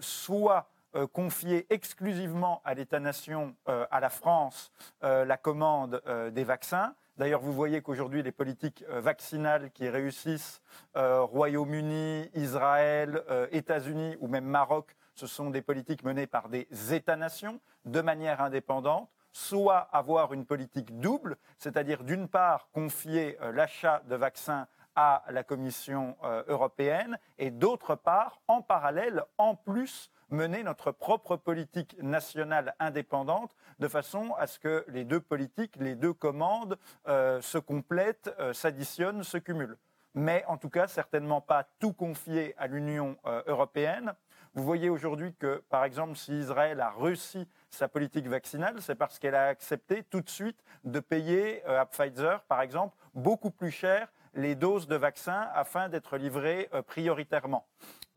soit 0.00 0.70
confier 1.12 1.66
exclusivement 1.68 2.62
à 2.64 2.72
l'État-nation, 2.72 3.54
à 3.66 4.00
la 4.00 4.08
France, 4.08 4.72
la 5.02 5.36
commande 5.36 6.02
des 6.32 6.44
vaccins, 6.44 6.94
D'ailleurs, 7.18 7.40
vous 7.40 7.52
voyez 7.52 7.82
qu'aujourd'hui, 7.82 8.22
les 8.22 8.30
politiques 8.30 8.84
euh, 8.88 9.00
vaccinales 9.00 9.72
qui 9.72 9.88
réussissent, 9.88 10.62
euh, 10.96 11.22
Royaume-Uni, 11.22 12.30
Israël, 12.34 13.24
euh, 13.28 13.48
États-Unis 13.50 14.16
ou 14.20 14.28
même 14.28 14.44
Maroc, 14.44 14.94
ce 15.14 15.26
sont 15.26 15.50
des 15.50 15.60
politiques 15.60 16.04
menées 16.04 16.28
par 16.28 16.48
des 16.48 16.68
États-nations 16.92 17.58
de 17.86 18.00
manière 18.00 18.40
indépendante, 18.40 19.10
soit 19.32 19.88
avoir 19.92 20.32
une 20.32 20.46
politique 20.46 21.00
double, 21.00 21.36
c'est-à-dire 21.58 22.04
d'une 22.04 22.28
part 22.28 22.68
confier 22.70 23.36
l'achat 23.52 24.00
de 24.08 24.14
vaccins 24.14 24.68
à 24.94 25.24
la 25.30 25.42
Commission 25.42 26.16
européenne 26.46 27.18
et 27.36 27.50
d'autre 27.50 27.94
part, 27.96 28.40
en 28.46 28.62
parallèle, 28.62 29.24
en 29.38 29.54
plus, 29.56 30.10
mener 30.30 30.62
notre 30.62 30.92
propre 30.92 31.36
politique 31.36 31.96
nationale 32.02 32.74
indépendante 32.78 33.54
de 33.78 33.88
façon 33.88 34.34
à 34.38 34.46
ce 34.46 34.58
que 34.58 34.84
les 34.88 35.04
deux 35.04 35.20
politiques, 35.20 35.76
les 35.76 35.94
deux 35.94 36.12
commandes 36.12 36.78
euh, 37.06 37.40
se 37.40 37.58
complètent, 37.58 38.34
euh, 38.38 38.52
s'additionnent, 38.52 39.22
se 39.24 39.38
cumulent. 39.38 39.76
Mais 40.14 40.44
en 40.48 40.56
tout 40.56 40.70
cas, 40.70 40.88
certainement 40.88 41.40
pas 41.40 41.64
tout 41.78 41.92
confier 41.92 42.54
à 42.58 42.66
l'Union 42.66 43.16
euh, 43.26 43.42
européenne. 43.46 44.14
Vous 44.54 44.64
voyez 44.64 44.88
aujourd'hui 44.88 45.34
que, 45.34 45.62
par 45.68 45.84
exemple, 45.84 46.16
si 46.16 46.32
Israël 46.32 46.80
a 46.80 46.90
réussi 46.90 47.46
sa 47.70 47.86
politique 47.86 48.26
vaccinale, 48.26 48.80
c'est 48.80 48.94
parce 48.94 49.18
qu'elle 49.18 49.34
a 49.34 49.46
accepté 49.46 50.02
tout 50.02 50.20
de 50.20 50.28
suite 50.28 50.58
de 50.84 51.00
payer 51.00 51.64
à 51.66 51.84
Pfizer, 51.86 52.42
par 52.44 52.62
exemple, 52.62 52.96
beaucoup 53.14 53.50
plus 53.50 53.70
cher 53.70 54.08
les 54.38 54.54
doses 54.54 54.86
de 54.86 54.94
vaccins 54.94 55.48
afin 55.52 55.88
d'être 55.88 56.16
livrées 56.16 56.68
euh, 56.72 56.80
prioritairement. 56.80 57.66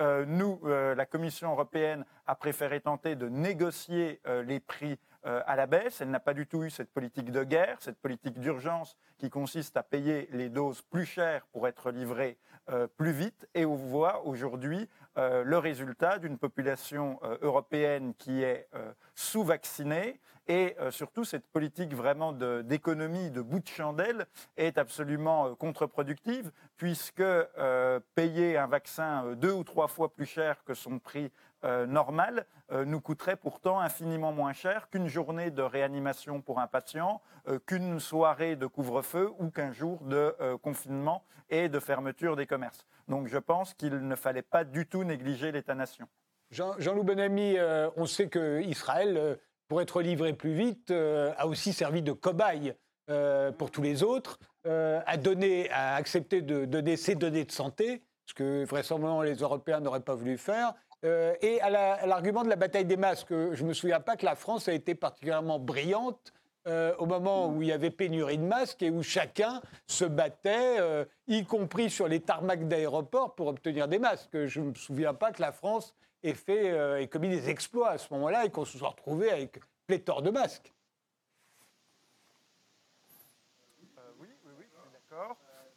Euh, 0.02 0.24
nous, 0.28 0.62
euh, 0.66 0.94
la 0.94 1.08
Commission 1.08 1.52
européenne 1.52 2.06
a 2.28 2.36
préféré 2.36 2.80
tenter 2.80 3.16
de 3.16 3.28
négocier 3.28 4.22
les 4.46 4.60
prix 4.60 5.00
à 5.24 5.56
la 5.56 5.68
baisse. 5.68 6.02
Elle 6.02 6.10
n'a 6.10 6.20
pas 6.20 6.34
du 6.34 6.48
tout 6.48 6.64
eu 6.64 6.70
cette 6.70 6.92
politique 6.92 7.32
de 7.32 7.44
guerre, 7.44 7.78
cette 7.80 8.00
politique 8.00 8.40
d'urgence 8.40 8.96
qui 9.18 9.30
consiste 9.30 9.76
à 9.78 9.84
payer 9.84 10.28
les 10.32 10.50
doses 10.50 10.82
plus 10.82 11.06
chères 11.06 11.46
pour 11.48 11.68
être 11.68 11.92
livrées 11.92 12.38
plus 12.98 13.12
vite. 13.12 13.48
Et 13.54 13.66
on 13.66 13.76
voit 13.76 14.26
aujourd'hui 14.26 14.90
le 15.16 15.58
résultat 15.58 16.18
d'une 16.18 16.38
population 16.38 17.20
européenne 17.42 18.14
qui 18.16 18.42
est 18.42 18.68
sous-vaccinée 19.14 20.20
et 20.48 20.76
euh, 20.80 20.92
surtout, 20.92 21.24
cette 21.24 21.48
politique 21.48 21.94
vraiment 21.94 22.34
d'économie 22.34 23.30
de, 23.30 23.42
bout 23.42 23.60
de 23.60 23.68
chandelle 23.68 24.26
est 24.58 24.78
absolument 24.78 25.48
euh, 25.48 25.56
contre-productive, 25.56 26.52
puisque 26.78 27.22
euh, 27.22 28.00
payer 28.16 28.58
un 28.58 28.68
vaccin 28.68 29.36
deux 29.36 29.52
ou 29.52 29.64
trois 29.64 29.88
fois 29.88 30.14
plus 30.14 30.26
cher 30.26 30.64
que 30.64 30.74
son 30.74 31.00
prix 31.00 31.32
normale 31.88 32.48
nous 32.72 33.00
coûterait 33.02 33.36
pourtant 33.36 33.80
infiniment 33.80 34.32
moins 34.32 34.52
cher 34.52 34.90
qu'une 34.90 35.08
journée 35.08 35.52
de 35.52 35.62
réanimation 35.62 36.42
pour 36.42 36.60
un 36.60 36.66
patient, 36.66 37.22
qu'une 37.68 38.00
soirée 38.00 38.56
de 38.56 38.66
couvre-feu 38.66 39.32
ou 39.38 39.52
qu'un 39.52 39.72
jour 39.72 40.00
de 40.02 40.36
confinement 40.64 41.24
et 41.52 41.70
de 41.70 41.80
fermeture 41.80 42.36
des 42.36 42.48
commerces. 42.48 42.88
Donc 43.08 43.28
je 43.28 43.38
pense 43.38 43.76
qu'il 43.76 43.96
ne 43.96 44.16
fallait 44.16 44.42
pas 44.42 44.64
du 44.64 44.88
tout 44.88 45.04
négliger 45.04 45.52
l'État-nation. 45.52 46.08
Jean-Loup 46.50 47.04
Benami, 47.04 47.58
on 47.96 48.08
sait 48.08 48.28
qu'Israël, 48.28 49.38
pour 49.72 49.82
être 49.82 50.02
livré 50.02 50.34
plus 50.34 50.54
vite, 50.54 50.92
a 50.92 51.48
aussi 51.48 51.72
servi 51.72 52.02
de 52.02 52.12
cobaye 52.12 52.74
pour 53.58 53.72
tous 53.72 53.82
les 53.82 54.04
autres, 54.04 54.38
a, 54.66 55.16
donné, 55.16 55.70
a 55.72 55.96
accepté 55.96 56.42
de 56.42 56.66
donner 56.66 56.98
ses 56.98 57.16
données 57.16 57.46
de 57.46 57.52
santé 57.54 58.04
ce 58.32 58.34
que 58.34 58.64
vraisemblablement 58.66 59.22
les 59.22 59.36
Européens 59.36 59.82
n'auraient 59.82 60.00
pas 60.00 60.16
voulu 60.16 60.38
faire. 60.38 60.74
Euh, 61.04 61.34
et 61.42 61.60
à 61.62 61.70
l'argument 62.06 62.44
de 62.44 62.50
la 62.50 62.56
bataille 62.56 62.86
des 62.86 62.98
masques, 62.98 63.30
je 63.30 63.64
ne 63.64 63.68
me 63.68 63.74
souviens 63.74 64.00
pas 64.00 64.16
que 64.16 64.26
la 64.26 64.36
France 64.36 64.68
a 64.68 64.74
été 64.74 64.96
particulièrement 64.96 65.60
brillante 65.60 66.32
euh, 66.68 66.96
au 67.00 67.08
moment 67.08 67.50
où 67.50 67.62
il 67.62 67.70
y 67.70 67.72
avait 67.72 67.90
pénurie 67.90 68.38
de 68.38 68.44
masques 68.44 68.84
et 68.84 68.92
où 68.92 69.02
chacun 69.02 69.62
se 69.88 70.06
battait, 70.06 70.80
euh, 70.80 71.06
y 71.28 71.44
compris 71.44 71.90
sur 71.90 72.08
les 72.08 72.20
tarmacs 72.20 72.68
d'aéroports, 72.68 73.34
pour 73.36 73.48
obtenir 73.48 73.88
des 73.88 74.00
masques. 74.00 74.46
Je 74.46 74.60
ne 74.60 74.66
me 74.68 74.76
souviens 74.76 75.16
pas 75.16 75.32
que 75.32 75.42
la 75.42 75.52
France 75.52 75.96
ait, 76.24 76.34
fait, 76.34 77.02
ait 77.02 77.08
commis 77.08 77.30
des 77.30 77.50
exploits 77.50 77.90
à 77.90 77.98
ce 77.98 78.14
moment-là 78.14 78.46
et 78.46 78.50
qu'on 78.50 78.66
se 78.66 78.78
soit 78.78 78.90
retrouvé 78.90 79.32
avec 79.32 79.60
pléthore 79.88 80.22
de 80.22 80.30
masques. 80.30 80.74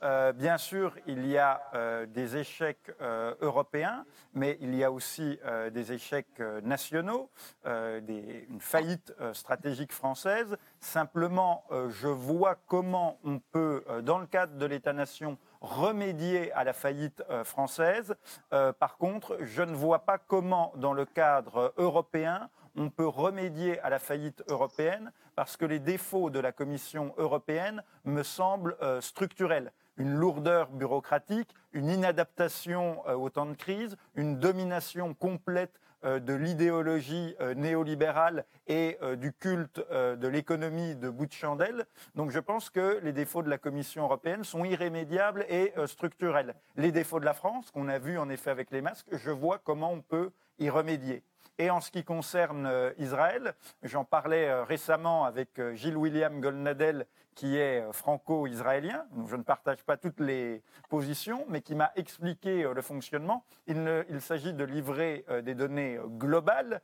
Euh, 0.04 0.32
bien 0.32 0.58
sûr, 0.58 0.94
il 1.06 1.26
y 1.26 1.38
a 1.38 1.62
euh, 1.74 2.04
des 2.04 2.36
échecs 2.36 2.92
euh, 3.00 3.34
européens, 3.40 4.04
mais 4.34 4.58
il 4.60 4.74
y 4.74 4.84
a 4.84 4.92
aussi 4.92 5.38
des 5.72 5.92
échecs 5.92 6.40
nationaux, 6.62 7.30
une 7.64 8.60
faillite 8.60 9.14
stratégique 9.32 9.92
française. 9.92 10.56
Simplement, 10.80 11.64
je 11.88 12.08
vois 12.08 12.56
comment 12.66 13.18
on 13.22 13.38
peut, 13.38 13.84
dans 14.02 14.18
le 14.18 14.26
cadre 14.26 14.56
de 14.56 14.66
l'État-nation, 14.66 15.38
remédier 15.64 16.52
à 16.52 16.64
la 16.64 16.72
faillite 16.72 17.22
française. 17.44 18.14
par 18.50 18.96
contre, 18.96 19.38
je 19.40 19.62
ne 19.62 19.74
vois 19.74 20.00
pas 20.00 20.18
comment, 20.18 20.72
dans 20.76 20.92
le 20.92 21.04
cadre 21.04 21.72
européen, 21.76 22.48
on 22.76 22.90
peut 22.90 23.06
remédier 23.06 23.80
à 23.80 23.90
la 23.90 23.98
faillite 23.98 24.42
européenne 24.48 25.12
parce 25.34 25.56
que 25.56 25.64
les 25.64 25.78
défauts 25.78 26.30
de 26.30 26.38
la 26.40 26.52
Commission 26.52 27.14
européenne 27.18 27.82
me 28.04 28.22
semblent 28.22 28.76
structurels 29.00 29.72
une 29.96 30.14
lourdeur 30.14 30.70
bureaucratique, 30.70 31.54
une 31.72 31.88
inadaptation 31.88 33.02
euh, 33.06 33.14
au 33.14 33.30
temps 33.30 33.46
de 33.46 33.54
crise, 33.54 33.96
une 34.14 34.38
domination 34.38 35.14
complète 35.14 35.74
euh, 35.74 35.83
de 36.04 36.34
l'idéologie 36.34 37.34
euh, 37.40 37.54
néolibérale 37.54 38.44
et 38.66 38.98
du 39.18 39.32
culte 39.32 39.82
de 39.90 40.26
l'économie 40.28 40.94
de 40.94 41.10
bout 41.10 41.26
de 41.26 41.32
chandelle. 41.32 41.86
Donc 42.14 42.30
je 42.30 42.38
pense 42.38 42.70
que 42.70 42.98
les 43.02 43.12
défauts 43.12 43.42
de 43.42 43.50
la 43.50 43.58
Commission 43.58 44.04
européenne 44.04 44.42
sont 44.44 44.64
irrémédiables 44.64 45.44
et 45.48 45.74
structurels. 45.86 46.54
Les 46.76 46.90
défauts 46.90 47.20
de 47.20 47.24
la 47.24 47.34
France, 47.34 47.70
qu'on 47.70 47.88
a 47.88 47.98
vu 47.98 48.18
en 48.18 48.30
effet 48.30 48.50
avec 48.50 48.70
les 48.70 48.80
masques, 48.80 49.08
je 49.12 49.30
vois 49.30 49.58
comment 49.58 49.92
on 49.92 50.00
peut 50.00 50.30
y 50.58 50.70
remédier. 50.70 51.22
Et 51.58 51.70
en 51.70 51.80
ce 51.80 51.90
qui 51.90 52.04
concerne 52.04 52.70
Israël, 52.98 53.54
j'en 53.82 54.04
parlais 54.04 54.62
récemment 54.62 55.24
avec 55.24 55.60
Gilles 55.74 55.96
William 55.96 56.40
Golnadel, 56.40 57.06
qui 57.34 57.56
est 57.56 57.82
euh, 57.82 57.92
franco-israélien, 57.92 59.04
je 59.28 59.36
ne 59.36 59.42
partage 59.42 59.82
pas 59.84 59.96
toutes 59.96 60.20
les 60.20 60.62
positions, 60.88 61.44
mais 61.48 61.60
qui 61.60 61.74
m'a 61.74 61.92
expliqué 61.96 62.64
euh, 62.64 62.74
le 62.74 62.82
fonctionnement. 62.82 63.44
Il, 63.66 64.20
s'agit 64.20 64.54
de 64.54 64.64
livrer 64.64 65.24
euh, 65.28 65.42
des 65.42 65.54
données 65.54 65.98
globales, 66.18 66.80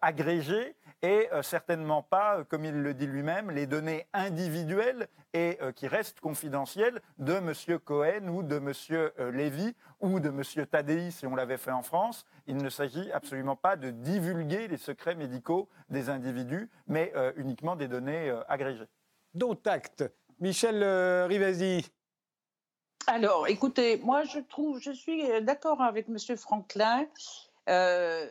agrégées, 0.00 0.76
et 1.02 1.28
certainement 1.42 2.02
pas, 2.02 2.44
comme 2.44 2.64
il 2.64 2.74
le 2.74 2.94
dit 2.94 3.06
lui-même, 3.06 3.50
les 3.50 3.66
données 3.66 4.06
individuelles 4.12 5.08
et 5.32 5.58
qui 5.74 5.88
restent 5.88 6.20
confidentielles 6.20 7.00
de 7.18 7.34
M. 7.34 7.78
Cohen 7.84 8.28
ou 8.28 8.42
de 8.42 8.56
M. 8.56 9.32
Lévy 9.34 9.74
ou 10.00 10.20
de 10.20 10.28
M. 10.28 10.66
Tadei, 10.66 11.10
si 11.10 11.26
on 11.26 11.34
l'avait 11.34 11.56
fait 11.56 11.72
en 11.72 11.82
France. 11.82 12.24
Il 12.46 12.56
ne 12.58 12.68
s'agit 12.68 13.10
absolument 13.10 13.56
pas 13.56 13.76
de 13.76 13.90
divulguer 13.90 14.68
les 14.68 14.76
secrets 14.76 15.16
médicaux 15.16 15.68
des 15.90 16.08
individus, 16.08 16.70
mais 16.86 17.12
uniquement 17.36 17.74
des 17.74 17.88
données 17.88 18.32
agrégées 18.48 18.88
dont 19.34 19.58
acte. 19.64 20.04
Michel 20.40 20.82
euh, 20.82 21.26
Rivasi. 21.26 21.86
Alors, 23.06 23.48
écoutez, 23.48 23.98
moi 23.98 24.24
je 24.24 24.40
trouve, 24.40 24.80
je 24.80 24.90
suis 24.90 25.30
euh, 25.30 25.40
d'accord 25.40 25.80
avec 25.82 26.08
M. 26.08 26.36
Franklin. 26.36 27.06
Euh, 27.68 28.28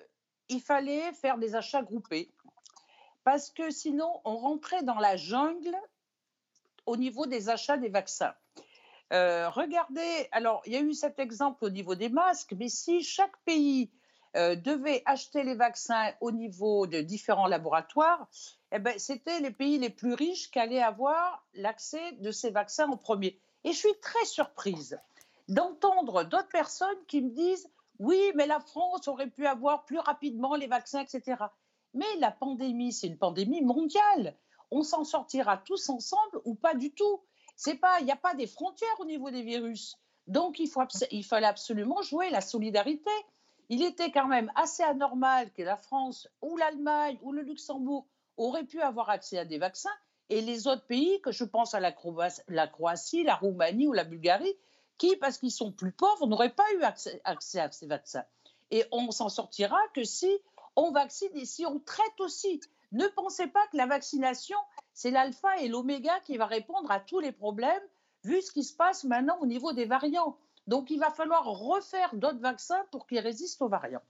il 0.50 0.62
fallait 0.62 1.14
faire 1.14 1.38
des 1.38 1.56
achats 1.56 1.82
groupés 1.82 2.30
parce 3.24 3.50
que 3.50 3.70
sinon 3.70 4.20
on 4.26 4.36
rentrait 4.38 4.84
dans 4.84 5.00
la 5.00 5.16
jungle 5.16 5.76
au 6.86 6.98
niveau 6.98 7.26
des 7.28 7.50
achats 7.50 7.78
des 7.78 7.90
vaccins. 7.90 8.34
regardez, 9.12 10.28
alors 10.32 10.62
il 10.66 10.74
y 10.74 10.76
a 10.76 10.82
eu 10.82 10.94
cet 10.94 11.20
exemple 11.20 11.64
au 11.64 11.70
niveau 11.70 11.96
des 11.96 12.10
masques, 12.10 12.54
mais 12.58 12.68
si 12.68 13.04
chaque 13.04 13.38
pays 13.46 13.90
devait 14.34 15.04
acheter 15.06 15.44
les 15.44 15.56
vaccins 15.56 16.12
au 16.22 16.32
niveau 16.32 16.88
de 16.88 17.02
différents 17.02 17.48
laboratoires, 17.48 18.28
eh 18.72 18.80
ben, 18.80 18.98
c'était 18.98 19.40
les 19.42 19.52
pays 19.52 19.78
les 19.78 19.90
plus 19.90 20.14
riches 20.14 20.50
qui 20.52 20.60
allaient 20.60 20.82
avoir 20.82 21.46
l'accès 21.54 22.14
de 22.20 22.32
ces 22.32 22.50
vaccins 22.50 22.90
en 22.90 22.98
premier. 22.98 23.40
Et 23.64 23.74
je 23.74 23.78
suis 23.78 24.00
très 24.02 24.26
surprise 24.26 25.00
d'entendre 25.48 26.24
d'autres 26.24 26.48
personnes 26.48 27.06
qui 27.08 27.22
me 27.22 27.30
disent 27.30 27.70
oui, 28.00 28.32
mais 28.34 28.48
la 28.48 28.60
France 28.60 29.08
aurait 29.08 29.30
pu 29.30 29.46
avoir 29.46 29.86
plus 29.86 30.00
rapidement 30.00 30.56
les 30.56 30.66
vaccins, 30.66 31.02
etc. 31.02 31.44
Mais 31.94 32.16
la 32.18 32.32
pandémie, 32.32 32.94
c'est 32.94 33.06
une 33.06 33.18
pandémie 33.18 33.62
mondiale. 33.62 34.36
On 34.72 34.82
s'en 34.82 35.04
sortira 35.04 35.58
tous 35.58 35.88
ensemble 35.90 36.42
ou 36.46 36.56
pas 36.56 36.74
du 36.74 36.92
tout. 36.92 37.22
C'est 37.56 37.76
pas, 37.76 38.00
il 38.00 38.06
n'y 38.06 38.12
a 38.12 38.16
pas 38.16 38.34
des 38.34 38.48
frontières 38.48 39.00
au 39.00 39.06
niveau 39.06 39.30
des 39.30 39.44
virus. 39.44 39.98
Donc 40.26 40.58
il, 40.58 40.68
faut, 40.68 40.82
il 41.12 41.24
fallait 41.24 41.46
absolument 41.46 42.02
jouer 42.02 42.32
la 42.32 42.42
solidarité. 42.42 43.12
Il 43.72 43.84
était 43.84 44.12
quand 44.12 44.28
même 44.28 44.52
assez 44.56 44.84
anormal 44.84 45.50
que 45.54 45.64
la 45.64 45.78
France 45.78 46.28
ou 46.42 46.58
l'Allemagne 46.58 47.18
ou 47.22 47.32
le 47.32 47.42
Luxembourg 47.42 48.06
auraient 48.36 48.66
pu 48.66 48.82
avoir 48.82 49.10
accès 49.10 49.38
à 49.38 49.46
des 49.46 49.60
vaccins 49.60 49.90
et 50.30 50.42
les 50.42 50.68
autres 50.68 50.86
pays, 50.86 51.22
que 51.22 51.32
je 51.32 51.46
pense 51.46 51.74
à 51.74 51.80
la, 51.80 51.94
Croatie, 51.94 53.24
la 53.24 53.36
Roumanie 53.36 53.88
ou 53.88 53.94
la 53.94 54.04
Bulgarie, 54.04 54.58
qui, 54.98 55.16
parce 55.16 55.38
qu'ils 55.38 55.54
sont 55.54 55.72
plus 55.72 55.94
pauvres, 55.94 56.28
n'auraient 56.28 56.54
pas 56.54 56.66
eu 56.74 56.84
accès, 56.84 57.60
à 57.60 57.72
ces 57.72 57.88
vaccins. 57.88 58.26
Et 58.72 58.84
on 58.92 59.10
s'en 59.12 59.30
sortira 59.30 59.80
que 59.94 60.04
si 60.04 60.30
on 60.76 60.92
vaccine 60.92 61.32
et 61.36 61.46
si 61.46 61.66
on 61.66 61.80
traite 61.80 62.20
aussi. 62.20 62.60
Ne 62.92 63.08
pensez 63.08 63.48
pas 63.48 63.66
que 63.72 63.78
la 63.78 63.86
vaccination, 63.86 64.58
c'est 64.94 65.12
l'alpha 65.12 65.58
et 65.60 65.70
l'oméga 65.70 66.20
qui 66.26 66.36
va 66.36 66.46
répondre 66.46 66.92
à 66.92 67.00
tous 67.00 67.22
les 67.22 67.32
problèmes, 67.32 67.84
vu 68.26 68.42
ce 68.42 68.52
qui 68.52 68.66
se 68.66 68.76
passe 68.76 69.06
maintenant 69.06 69.38
au 69.40 69.46
niveau 69.46 69.72
des 69.72 69.86
variants. 69.86 70.38
Donc 70.68 70.90
il 70.90 71.00
va 71.00 71.12
falloir 71.12 71.46
refaire 71.46 72.16
d'autres 72.16 72.40
vaccins 72.40 72.86
pour 72.92 73.08
qu'ils 73.08 73.20
résistent 73.20 73.62
aux 73.62 73.70
variants. 73.70 74.04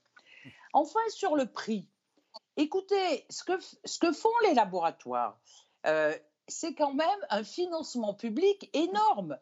Enfin, 0.73 0.99
sur 1.09 1.35
le 1.35 1.45
prix, 1.45 1.87
Écoutez, 2.57 3.25
ce 3.29 3.43
que, 3.43 3.53
ce 3.85 3.99
que 3.99 4.11
font 4.11 4.29
les 4.43 4.53
laboratoires, 4.53 5.39
euh, 5.87 6.13
c'est 6.47 6.73
quand 6.73 6.93
même 6.93 7.07
un 7.29 7.43
financement 7.43 8.13
public 8.13 8.69
énorme. 8.73 9.37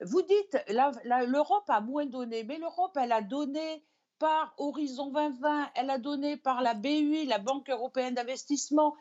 Vous 0.00 0.22
dites, 0.22 0.58
l'Europe 0.68 1.68
a 1.68 1.80
moins 1.80 2.06
donné, 2.06 2.44
mais 2.44 2.58
l'Europe, 2.58 2.96
elle 2.96 3.12
a 3.12 3.22
donné 3.22 3.84
par 4.18 4.54
Horizon 4.58 5.10
2020, 5.10 5.70
elle 5.74 5.90
a 5.90 5.98
donné 5.98 6.36
par 6.36 6.62
la 6.62 6.74
BUI, 6.74 7.26
la 7.26 7.38
Banque 7.38 7.68
européenne 7.68 8.14
d'investissement, 8.14 8.94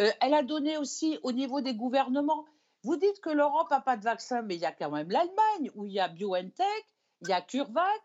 euh, 0.00 0.10
elle 0.20 0.34
a 0.34 0.42
donné 0.42 0.76
aussi 0.76 1.18
au 1.22 1.30
niveau 1.30 1.60
des 1.60 1.74
gouvernements. 1.74 2.44
Vous 2.82 2.96
dites 2.96 3.20
que 3.20 3.30
l'Europe 3.30 3.70
n'a 3.70 3.80
pas 3.80 3.96
de 3.96 4.02
vaccin, 4.02 4.42
mais 4.42 4.56
il 4.56 4.60
y 4.60 4.66
a 4.66 4.72
quand 4.72 4.90
même 4.90 5.10
l'Allemagne, 5.10 5.70
où 5.76 5.86
il 5.86 5.92
y 5.92 6.00
a 6.00 6.08
BioNTech, 6.08 6.86
il 7.24 7.30
y 7.30 7.32
a 7.32 7.40
CureVac. 7.40 8.02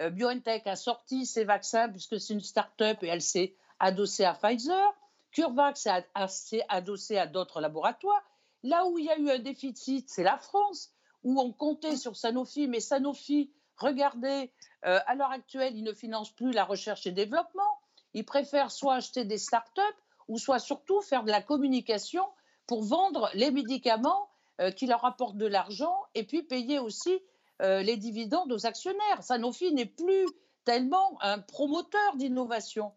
Euh, 0.00 0.10
BioNTech 0.10 0.66
a 0.66 0.76
sorti 0.76 1.26
ses 1.26 1.44
vaccins 1.44 1.88
puisque 1.88 2.18
c'est 2.20 2.32
une 2.32 2.40
start-up 2.40 3.02
et 3.02 3.08
elle 3.08 3.22
s'est 3.22 3.54
adossé 3.78 4.24
à 4.24 4.34
Pfizer, 4.34 4.94
CureVac 5.32 5.76
s'est 5.76 6.64
adossé 6.68 7.18
à 7.18 7.26
d'autres 7.26 7.60
laboratoires. 7.60 8.22
Là 8.62 8.86
où 8.86 8.98
il 8.98 9.06
y 9.06 9.10
a 9.10 9.18
eu 9.18 9.30
un 9.30 9.38
déficit, 9.38 10.08
c'est 10.08 10.22
la 10.22 10.38
France, 10.38 10.92
où 11.24 11.40
on 11.40 11.52
comptait 11.52 11.96
sur 11.96 12.16
Sanofi, 12.16 12.68
mais 12.68 12.80
Sanofi, 12.80 13.50
regardez, 13.76 14.52
euh, 14.84 15.00
à 15.06 15.14
l'heure 15.14 15.30
actuelle, 15.30 15.76
ils 15.76 15.84
ne 15.84 15.92
financent 15.92 16.32
plus 16.32 16.52
la 16.52 16.64
recherche 16.64 17.06
et 17.06 17.12
développement. 17.12 17.80
Ils 18.12 18.24
préfèrent 18.24 18.70
soit 18.70 18.94
acheter 18.94 19.24
des 19.24 19.38
start-up 19.38 19.94
ou 20.28 20.38
soit 20.38 20.58
surtout 20.58 21.00
faire 21.00 21.24
de 21.24 21.30
la 21.30 21.42
communication 21.42 22.24
pour 22.66 22.82
vendre 22.82 23.30
les 23.34 23.50
médicaments 23.50 24.28
euh, 24.60 24.70
qui 24.70 24.86
leur 24.86 25.04
apportent 25.04 25.38
de 25.38 25.46
l'argent 25.46 25.96
et 26.14 26.24
puis 26.24 26.42
payer 26.42 26.78
aussi 26.78 27.20
euh, 27.60 27.82
les 27.82 27.96
dividendes 27.96 28.52
aux 28.52 28.66
actionnaires. 28.66 29.22
Sanofi 29.22 29.72
n'est 29.72 29.86
plus 29.86 30.26
tellement 30.64 31.18
un 31.22 31.38
promoteur 31.38 32.16
d'innovation. 32.16 32.92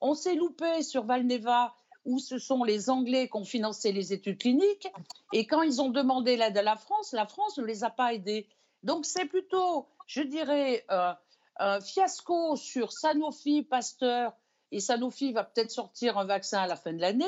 On 0.00 0.14
s'est 0.14 0.34
loupé 0.34 0.82
sur 0.82 1.04
Valneva, 1.04 1.74
où 2.04 2.18
ce 2.18 2.38
sont 2.38 2.64
les 2.64 2.88
Anglais 2.88 3.28
qui 3.28 3.36
ont 3.36 3.44
financé 3.44 3.92
les 3.92 4.12
études 4.12 4.38
cliniques. 4.38 4.88
Et 5.32 5.46
quand 5.46 5.62
ils 5.62 5.80
ont 5.80 5.90
demandé 5.90 6.36
l'aide 6.36 6.56
à 6.56 6.62
la 6.62 6.76
France, 6.76 7.12
la 7.12 7.26
France 7.26 7.58
ne 7.58 7.64
les 7.64 7.84
a 7.84 7.90
pas 7.90 8.14
aidés. 8.14 8.48
Donc 8.82 9.04
c'est 9.04 9.26
plutôt, 9.26 9.86
je 10.06 10.22
dirais, 10.22 10.84
euh, 10.90 11.12
un 11.58 11.80
fiasco 11.80 12.56
sur 12.56 12.92
Sanofi, 12.92 13.62
Pasteur, 13.62 14.32
et 14.72 14.80
Sanofi 14.80 15.32
va 15.32 15.44
peut-être 15.44 15.70
sortir 15.70 16.16
un 16.16 16.24
vaccin 16.24 16.60
à 16.60 16.66
la 16.66 16.76
fin 16.76 16.92
de 16.92 17.00
l'année, 17.00 17.26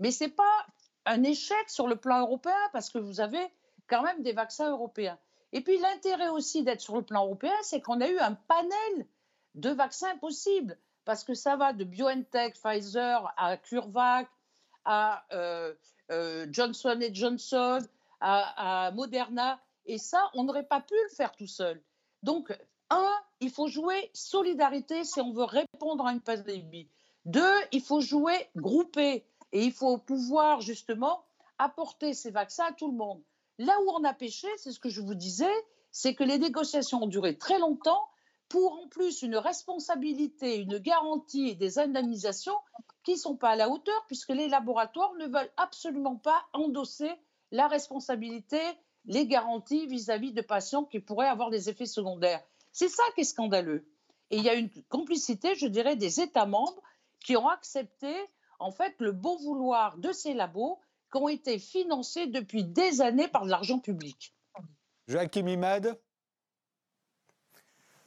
mais 0.00 0.10
ce 0.10 0.24
n'est 0.24 0.30
pas 0.30 0.66
un 1.06 1.22
échec 1.22 1.68
sur 1.68 1.86
le 1.86 1.96
plan 1.96 2.20
européen 2.20 2.52
parce 2.72 2.90
que 2.90 2.98
vous 2.98 3.20
avez 3.20 3.44
quand 3.86 4.02
même 4.02 4.22
des 4.22 4.32
vaccins 4.32 4.70
européens. 4.70 5.18
Et 5.52 5.62
puis 5.62 5.78
l'intérêt 5.78 6.28
aussi 6.28 6.62
d'être 6.62 6.80
sur 6.80 6.96
le 6.96 7.02
plan 7.02 7.24
européen, 7.24 7.54
c'est 7.62 7.80
qu'on 7.80 8.00
a 8.00 8.08
eu 8.08 8.18
un 8.18 8.34
panel 8.34 9.06
de 9.54 9.70
vaccins 9.70 10.16
possibles 10.18 10.78
parce 11.04 11.24
que 11.24 11.34
ça 11.34 11.56
va 11.56 11.72
de 11.72 11.84
BioNTech, 11.84 12.54
Pfizer 12.54 13.32
à 13.36 13.56
CureVac, 13.56 14.28
à 14.84 15.24
euh, 15.32 15.74
euh, 16.10 16.46
Johnson 16.50 17.00
Johnson, 17.12 17.80
à, 18.20 18.86
à, 18.86 18.90
Moderna. 18.92 19.60
Et 19.86 19.98
ça, 19.98 20.30
on 20.34 20.44
n'aurait 20.44 20.66
pas 20.66 20.80
pu 20.80 20.94
le 21.08 21.14
faire 21.14 21.32
tout 21.32 21.46
seul. 21.46 21.82
Donc, 22.22 22.56
un, 22.90 23.12
il 23.40 23.50
faut 23.50 23.66
jouer 23.66 24.10
solidarité 24.12 25.04
si 25.04 25.20
on 25.20 25.32
veut 25.32 25.44
répondre 25.44 26.06
à 26.06 26.12
une 26.12 26.20
pandémie. 26.20 26.88
Deux, 27.24 27.56
il 27.72 27.82
faut 27.82 28.00
jouer 28.00 28.48
groupé 28.56 29.24
et 29.52 29.64
il 29.64 29.72
faut 29.72 29.98
pouvoir 29.98 30.60
justement 30.60 31.24
apporter 31.58 32.14
ces 32.14 32.30
vaccins 32.30 32.66
à 32.66 32.72
tout 32.72 32.90
le 32.90 32.96
monde. 32.96 33.20
Là 33.60 33.78
où 33.82 33.90
on 33.90 34.04
a 34.04 34.14
pêché, 34.14 34.48
c'est 34.56 34.72
ce 34.72 34.80
que 34.80 34.88
je 34.88 35.02
vous 35.02 35.14
disais, 35.14 35.52
c'est 35.90 36.14
que 36.14 36.24
les 36.24 36.38
négociations 36.38 37.02
ont 37.02 37.06
duré 37.06 37.36
très 37.36 37.58
longtemps 37.58 38.08
pour 38.48 38.72
en 38.72 38.88
plus 38.88 39.20
une 39.20 39.36
responsabilité, 39.36 40.56
une 40.56 40.78
garantie 40.78 41.50
et 41.50 41.54
des 41.56 41.78
indemnisations 41.78 42.56
qui 43.04 43.12
ne 43.12 43.18
sont 43.18 43.36
pas 43.36 43.50
à 43.50 43.56
la 43.56 43.68
hauteur 43.68 44.02
puisque 44.06 44.30
les 44.30 44.48
laboratoires 44.48 45.12
ne 45.18 45.26
veulent 45.26 45.52
absolument 45.58 46.16
pas 46.16 46.42
endosser 46.54 47.10
la 47.50 47.68
responsabilité, 47.68 48.62
les 49.04 49.26
garanties 49.26 49.86
vis-à-vis 49.88 50.32
de 50.32 50.40
patients 50.40 50.84
qui 50.84 50.98
pourraient 50.98 51.28
avoir 51.28 51.50
des 51.50 51.68
effets 51.68 51.84
secondaires. 51.84 52.42
C'est 52.72 52.88
ça 52.88 53.02
qui 53.14 53.20
est 53.20 53.24
scandaleux. 53.24 53.86
Et 54.30 54.38
il 54.38 54.42
y 54.42 54.48
a 54.48 54.54
une 54.54 54.70
complicité, 54.88 55.54
je 55.54 55.66
dirais, 55.66 55.96
des 55.96 56.22
États 56.22 56.46
membres 56.46 56.80
qui 57.22 57.36
ont 57.36 57.50
accepté 57.50 58.14
en 58.58 58.70
fait 58.70 58.94
le 59.00 59.12
bon 59.12 59.36
vouloir 59.36 59.98
de 59.98 60.12
ces 60.12 60.32
labos 60.32 60.78
qui 61.10 61.18
ont 61.18 61.28
été 61.28 61.58
financés 61.58 62.26
depuis 62.26 62.64
des 62.64 63.00
années 63.00 63.28
par 63.28 63.44
de 63.44 63.50
l'argent 63.50 63.78
public. 63.78 64.34
Joachim 65.08 65.46
Imad 65.48 65.98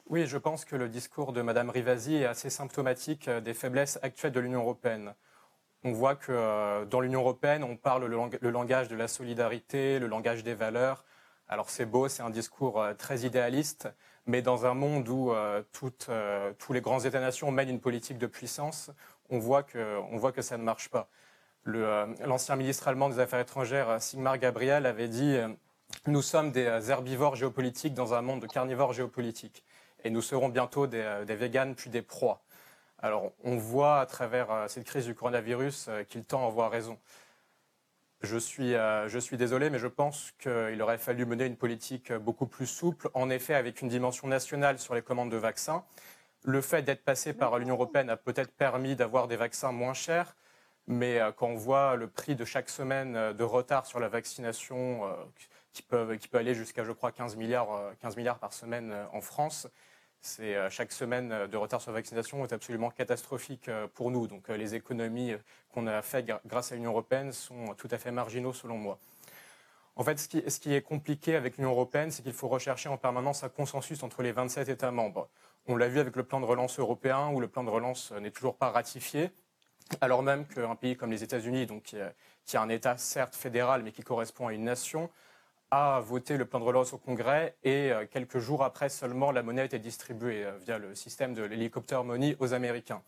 Oui, 0.06 0.26
je 0.26 0.38
pense 0.38 0.64
que 0.64 0.76
le 0.76 0.88
discours 0.88 1.32
de 1.32 1.42
Mme 1.42 1.70
Rivasi 1.70 2.16
est 2.16 2.24
assez 2.24 2.50
symptomatique 2.50 3.28
euh, 3.28 3.40
des 3.40 3.54
faiblesses 3.54 3.98
actuelles 4.02 4.32
de 4.32 4.40
l'Union 4.40 4.60
européenne. 4.60 5.14
On 5.82 5.92
voit 5.92 6.16
que 6.16 6.32
euh, 6.32 6.86
dans 6.86 7.00
l'Union 7.00 7.20
européenne, 7.20 7.62
on 7.62 7.76
parle 7.76 8.06
le, 8.06 8.50
langage 8.50 8.88
de 8.88 8.96
la 8.96 9.06
solidarité, 9.06 9.98
le 9.98 10.06
langage 10.06 10.42
des 10.42 10.54
valeurs. 10.54 11.04
Alors 11.46 11.68
c'est 11.68 11.84
beau, 11.84 12.08
c'est 12.08 12.22
un 12.22 12.30
discours 12.30 12.80
euh, 12.80 12.94
très 12.94 13.20
idéaliste, 13.20 13.88
mais 14.24 14.40
dans 14.40 14.64
un 14.64 14.72
monde 14.72 15.06
où 15.10 15.34
toutes, 15.72 16.08
tous 16.58 16.72
les 16.72 16.80
grands 16.80 17.00
États-nations 17.00 17.50
mènent 17.50 17.68
une 17.68 17.80
politique 17.82 18.16
de 18.16 18.26
puissance, 18.26 18.90
on 19.28 19.38
voit 19.38 19.62
que, 19.62 19.98
on 20.10 20.16
voit 20.16 20.32
que 20.32 20.40
ça 20.40 20.56
ne 20.56 20.62
marche 20.62 20.88
pas. 20.88 21.10
Euh, 21.66 22.06
l'ancien 22.26 22.56
ministre 22.56 22.88
allemand 22.88 23.08
des 23.08 23.18
Affaires 23.18 23.40
étrangères, 23.40 23.88
euh, 23.88 23.98
Sigmar 23.98 24.38
Gabriel, 24.38 24.84
avait 24.86 25.08
dit 25.08 25.36
euh, 25.36 25.48
Nous 26.06 26.22
sommes 26.22 26.52
des 26.52 26.90
herbivores 26.90 27.36
géopolitiques 27.36 27.94
dans 27.94 28.12
un 28.14 28.22
monde 28.22 28.40
de 28.40 28.46
carnivores 28.46 28.92
géopolitiques. 28.92 29.64
Et 30.04 30.10
nous 30.10 30.20
serons 30.20 30.50
bientôt 30.50 30.86
des, 30.86 31.24
véganes 31.26 31.74
puis 31.74 31.88
des 31.88 32.02
proies. 32.02 32.42
Alors, 32.98 33.32
on 33.42 33.56
voit 33.56 34.00
à 34.00 34.06
travers 34.06 34.66
cette 34.68 34.84
crise 34.84 35.06
du 35.06 35.14
coronavirus 35.14 35.88
qu'il 36.08 36.24
tend 36.24 36.44
à 36.44 36.48
avoir 36.48 36.70
raison. 36.70 36.98
Je 38.20 38.36
suis, 38.36 38.72
je 38.72 39.18
suis, 39.18 39.38
désolé, 39.38 39.70
mais 39.70 39.78
je 39.78 39.86
pense 39.86 40.32
qu'il 40.38 40.80
aurait 40.82 40.98
fallu 40.98 41.24
mener 41.24 41.46
une 41.46 41.56
politique 41.56 42.12
beaucoup 42.12 42.46
plus 42.46 42.66
souple, 42.66 43.08
en 43.14 43.30
effet 43.30 43.54
avec 43.54 43.80
une 43.80 43.88
dimension 43.88 44.28
nationale 44.28 44.78
sur 44.78 44.94
les 44.94 45.00
commandes 45.00 45.30
de 45.30 45.38
vaccins. 45.38 45.84
Le 46.42 46.60
fait 46.60 46.82
d'être 46.82 47.02
passé 47.02 47.32
par 47.32 47.58
l'Union 47.58 47.74
européenne 47.76 48.10
a 48.10 48.18
peut-être 48.18 48.52
permis 48.52 48.96
d'avoir 48.96 49.26
des 49.26 49.36
vaccins 49.36 49.72
moins 49.72 49.94
chers, 49.94 50.36
mais 50.86 51.18
euh, 51.20 51.32
quand 51.32 51.48
on 51.48 51.54
voit 51.54 51.96
le 51.96 52.08
prix 52.08 52.36
de 52.36 52.44
chaque 52.44 52.68
semaine 52.68 53.16
euh, 53.16 53.32
de 53.32 53.44
retard 53.44 53.86
sur 53.86 54.00
la 54.00 54.08
vaccination, 54.08 55.06
euh, 55.06 55.14
qui, 55.72 55.82
peut, 55.82 56.38
aller 56.38 56.54
jusqu'à, 56.54 56.84
je 56.84 56.92
crois, 56.92 57.10
15 57.12 57.36
milliards, 57.36 57.92
15 58.00 58.16
milliards 58.16 58.38
par 58.38 58.52
semaine 58.52 58.94
en 59.12 59.20
France, 59.20 59.66
c'est 60.20 60.54
chaque 60.70 60.92
semaine 60.92 61.48
de 61.48 61.56
retard 61.56 61.82
sur 61.82 61.90
la 61.90 61.98
vaccination 61.98 62.44
est 62.44 62.52
absolument 62.52 62.90
catastrophique 62.90 63.68
pour 63.94 64.12
nous. 64.12 64.28
Donc 64.28 64.48
les 64.48 64.76
économies 64.76 65.34
qu'on 65.70 65.88
a 65.88 66.00
faites 66.00 66.30
grâce 66.46 66.70
à 66.70 66.76
l'Union 66.76 66.92
européenne 66.92 67.32
sont 67.32 67.74
tout 67.76 67.88
à 67.90 67.98
fait 67.98 68.12
marginaux 68.12 68.52
selon 68.52 68.78
moi. 68.78 69.00
En 69.96 70.04
fait, 70.04 70.18
ce 70.18 70.60
qui 70.60 70.74
est 70.74 70.82
compliqué 70.82 71.34
avec 71.34 71.56
l'Union 71.56 71.70
européenne, 71.70 72.12
c'est 72.12 72.22
qu'il 72.22 72.32
faut 72.32 72.48
rechercher 72.48 72.88
en 72.88 72.96
permanence 72.96 73.42
un 73.42 73.48
consensus 73.48 74.00
entre 74.04 74.22
les 74.22 74.30
27 74.30 74.68
États 74.68 74.92
membres. 74.92 75.28
On 75.66 75.74
l'a 75.74 75.88
vu 75.88 75.98
avec 75.98 76.14
le 76.14 76.22
plan 76.22 76.40
de 76.40 76.46
relance 76.46 76.78
européen, 76.78 77.30
où 77.30 77.40
le 77.40 77.48
plan 77.48 77.64
de 77.64 77.70
relance 77.70 78.12
n'est 78.12 78.30
toujours 78.30 78.56
pas 78.56 78.70
ratifié 78.70 79.32
alors 80.00 80.22
même 80.22 80.46
qu'un 80.46 80.74
pays 80.74 80.96
comme 80.96 81.10
les 81.10 81.22
États-Unis, 81.22 81.66
donc 81.66 81.82
qui, 81.82 81.96
qui, 82.46 82.56
a 82.56 82.62
un 82.62 82.68
État 82.68 82.96
certes 82.96 83.34
fédéral, 83.34 83.82
mais 83.82 83.92
qui 83.92 84.02
correspond 84.02 84.48
à 84.48 84.52
une 84.52 84.64
nation, 84.64 85.10
a 85.70 86.00
voté 86.00 86.36
le 86.36 86.44
plan 86.44 86.60
de 86.60 86.64
relance 86.64 86.92
au 86.92 86.98
Congrès 86.98 87.56
et 87.64 87.90
euh, 87.90 88.06
quelques 88.08 88.38
jours 88.38 88.62
après 88.62 88.88
seulement, 88.88 89.32
la 89.32 89.42
monnaie 89.42 89.62
a 89.62 89.64
été 89.64 89.78
distribuée 89.78 90.44
euh, 90.44 90.52
via 90.58 90.78
le 90.78 90.94
système 90.94 91.34
de 91.34 91.42
l'hélicoptère 91.42 92.04
money 92.04 92.36
aux 92.38 92.54
Américains. 92.54 93.02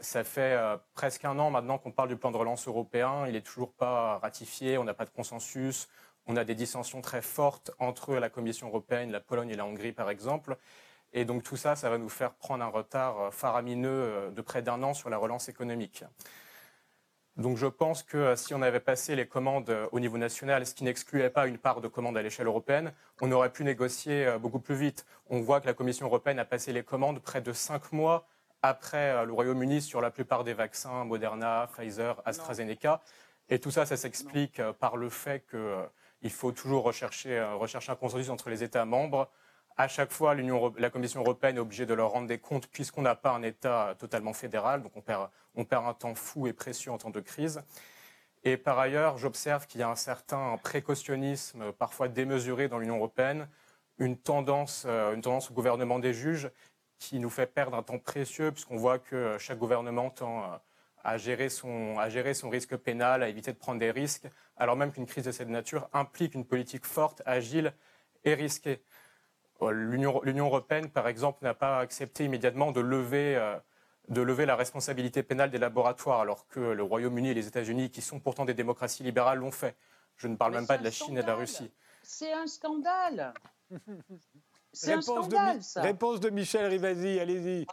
Ça 0.00 0.24
fait 0.24 0.54
euh, 0.54 0.76
presque 0.94 1.24
un 1.24 1.38
an 1.38 1.50
maintenant 1.50 1.78
qu'on 1.78 1.90
parle 1.90 2.08
du 2.08 2.16
plan 2.16 2.30
de 2.30 2.36
relance 2.36 2.68
européen. 2.68 3.26
Il 3.26 3.32
n'est 3.32 3.40
toujours 3.40 3.72
pas 3.72 4.18
ratifié, 4.18 4.78
on 4.78 4.84
n'a 4.84 4.94
pas 4.94 5.04
de 5.04 5.10
consensus, 5.10 5.88
on 6.26 6.36
a 6.36 6.44
des 6.44 6.54
dissensions 6.54 7.00
très 7.00 7.22
fortes 7.22 7.72
entre 7.78 8.14
la 8.14 8.30
Commission 8.30 8.68
européenne, 8.68 9.10
la 9.10 9.20
Pologne 9.20 9.50
et 9.50 9.56
la 9.56 9.66
Hongrie 9.66 9.92
par 9.92 10.10
exemple. 10.10 10.56
Et 11.12 11.24
donc 11.24 11.42
tout 11.42 11.56
ça, 11.56 11.76
ça 11.76 11.90
va 11.90 11.98
nous 11.98 12.08
faire 12.08 12.34
prendre 12.34 12.62
un 12.64 12.68
retard 12.68 13.20
euh, 13.20 13.30
faramineux 13.30 13.88
euh, 13.88 14.30
de 14.30 14.40
près 14.42 14.62
d'un 14.62 14.82
an 14.82 14.94
sur 14.94 15.10
la 15.10 15.16
relance 15.16 15.48
économique. 15.48 16.04
Donc 17.36 17.56
je 17.56 17.66
pense 17.66 18.02
que 18.02 18.16
euh, 18.16 18.36
si 18.36 18.54
on 18.54 18.62
avait 18.62 18.80
passé 18.80 19.16
les 19.16 19.26
commandes 19.26 19.74
au 19.90 19.98
niveau 19.98 20.18
national, 20.18 20.64
ce 20.66 20.74
qui 20.74 20.84
n'excluait 20.84 21.30
pas 21.30 21.46
une 21.48 21.58
part 21.58 21.80
de 21.80 21.88
commandes 21.88 22.16
à 22.16 22.22
l'échelle 22.22 22.46
européenne, 22.46 22.92
on 23.20 23.32
aurait 23.32 23.52
pu 23.52 23.64
négocier 23.64 24.36
beaucoup 24.40 24.60
plus 24.60 24.76
vite. 24.76 25.04
On 25.28 25.40
voit 25.40 25.60
que 25.60 25.66
la 25.66 25.74
Commission 25.74 26.06
européenne 26.06 26.38
a 26.38 26.44
passé 26.44 26.72
les 26.72 26.84
commandes 26.84 27.20
près 27.20 27.40
de 27.40 27.52
cinq 27.52 27.92
mois 27.92 28.28
après 28.62 29.24
le 29.24 29.32
Royaume-Uni 29.32 29.80
sur 29.80 30.00
la 30.00 30.10
plupart 30.10 30.44
des 30.44 30.52
vaccins, 30.54 31.04
Moderna, 31.04 31.68
Pfizer, 31.72 32.20
AstraZeneca. 32.24 33.00
Et 33.48 33.58
tout 33.58 33.70
ça, 33.70 33.86
ça 33.86 33.96
s'explique 33.96 34.60
par 34.78 34.96
le 34.96 35.08
fait 35.08 35.44
qu'il 35.50 36.30
faut 36.30 36.52
toujours 36.52 36.84
rechercher, 36.84 37.42
rechercher 37.54 37.90
un 37.90 37.96
consensus 37.96 38.28
entre 38.28 38.50
les 38.50 38.62
États 38.62 38.84
membres 38.84 39.30
à 39.80 39.88
chaque 39.88 40.12
fois, 40.12 40.34
la 40.34 40.90
Commission 40.90 41.20
européenne 41.20 41.56
est 41.56 41.60
obligée 41.60 41.86
de 41.86 41.94
leur 41.94 42.10
rendre 42.10 42.26
des 42.26 42.38
comptes 42.38 42.66
puisqu'on 42.66 43.00
n'a 43.00 43.14
pas 43.14 43.30
un 43.30 43.42
État 43.42 43.94
totalement 43.98 44.34
fédéral, 44.34 44.82
donc 44.82 44.92
on 44.94 45.00
perd, 45.00 45.30
un 45.56 45.94
temps 45.94 46.14
fou 46.14 46.46
et 46.46 46.52
précieux 46.52 46.92
en 46.92 46.98
temps 46.98 47.08
de 47.08 47.20
crise. 47.20 47.62
Et 48.44 48.58
par 48.58 48.78
ailleurs, 48.78 49.16
j'observe 49.16 49.66
qu'il 49.66 49.80
y 49.80 49.82
a 49.82 49.88
un 49.88 49.96
certain 49.96 50.58
précautionnisme, 50.62 51.72
parfois 51.72 52.08
démesuré 52.08 52.68
dans 52.68 52.78
l'Union 52.78 52.96
européenne, 52.96 53.48
une 53.96 54.18
tendance, 54.18 54.84
euh, 54.86 55.16
au 55.16 55.52
gouvernement 55.54 55.98
des 55.98 56.12
juges 56.12 56.50
qui 56.98 57.18
nous 57.18 57.30
fait 57.30 57.46
perdre 57.46 57.74
un 57.74 57.82
temps 57.82 57.98
précieux 57.98 58.52
puisqu'on 58.52 58.76
voit 58.76 58.98
que 58.98 59.38
chaque 59.38 59.58
gouvernement 59.58 60.10
tend 60.10 60.44
euh, 60.44 60.56
à 61.04 61.16
gérer 61.16 61.48
son 61.48 61.96
risque 62.50 62.76
pénal, 62.76 63.22
à 63.22 63.30
éviter 63.30 63.50
de 63.52 63.58
prendre 63.58 63.78
des 63.78 63.90
risques, 63.90 64.28
alors 64.58 64.76
même 64.76 64.92
qu'une 64.92 65.06
crise 65.06 65.24
de 65.24 65.32
cette 65.32 65.48
nature 65.48 65.88
implique 65.94 66.34
une 66.34 66.44
politique 66.44 66.84
forte, 66.84 67.22
agile 67.24 67.72
et 68.24 68.34
risquée. 68.34 68.82
Euh, 69.62 69.70
L'Union 69.72 70.46
européenne, 70.46 70.90
par 70.90 71.08
exemple, 71.08 71.44
n'a 71.44 71.54
pas 71.54 71.78
accepté 71.80 72.24
immédiatement 72.24 72.72
de 72.72 72.80
lever, 72.80 73.36
euh, 73.36 73.58
de 74.08 74.20
lever 74.20 74.46
la 74.46 74.56
responsabilité 74.56 75.22
pénale 75.22 75.50
des 75.50 75.58
laboratoires, 75.58 76.20
alors 76.20 76.46
que 76.48 76.60
le 76.60 76.82
Royaume-Uni 76.82 77.30
et 77.30 77.34
les 77.34 77.46
États-Unis, 77.46 77.90
qui 77.90 78.02
sont 78.02 78.20
pourtant 78.20 78.44
des 78.44 78.54
démocraties 78.54 79.02
libérales, 79.02 79.38
l'ont 79.38 79.50
fait. 79.50 79.76
Je 80.16 80.28
ne 80.28 80.36
parle 80.36 80.52
même 80.52 80.66
pas 80.66 80.78
de 80.78 80.84
la 80.84 80.90
Chine 80.90 81.16
et 81.16 81.22
de 81.22 81.26
la 81.26 81.34
Russie. 81.34 81.70
C'est 82.02 82.32
un 82.32 82.46
scandale. 82.46 83.32
C'est 84.72 84.92
un 84.92 85.00
scandale, 85.00 85.62
ça. 85.62 85.82
Réponse 85.82 86.20
de 86.20 86.30
Michel 86.30 86.66
Rivasi, 86.66 87.18
allez-y. 87.18 87.66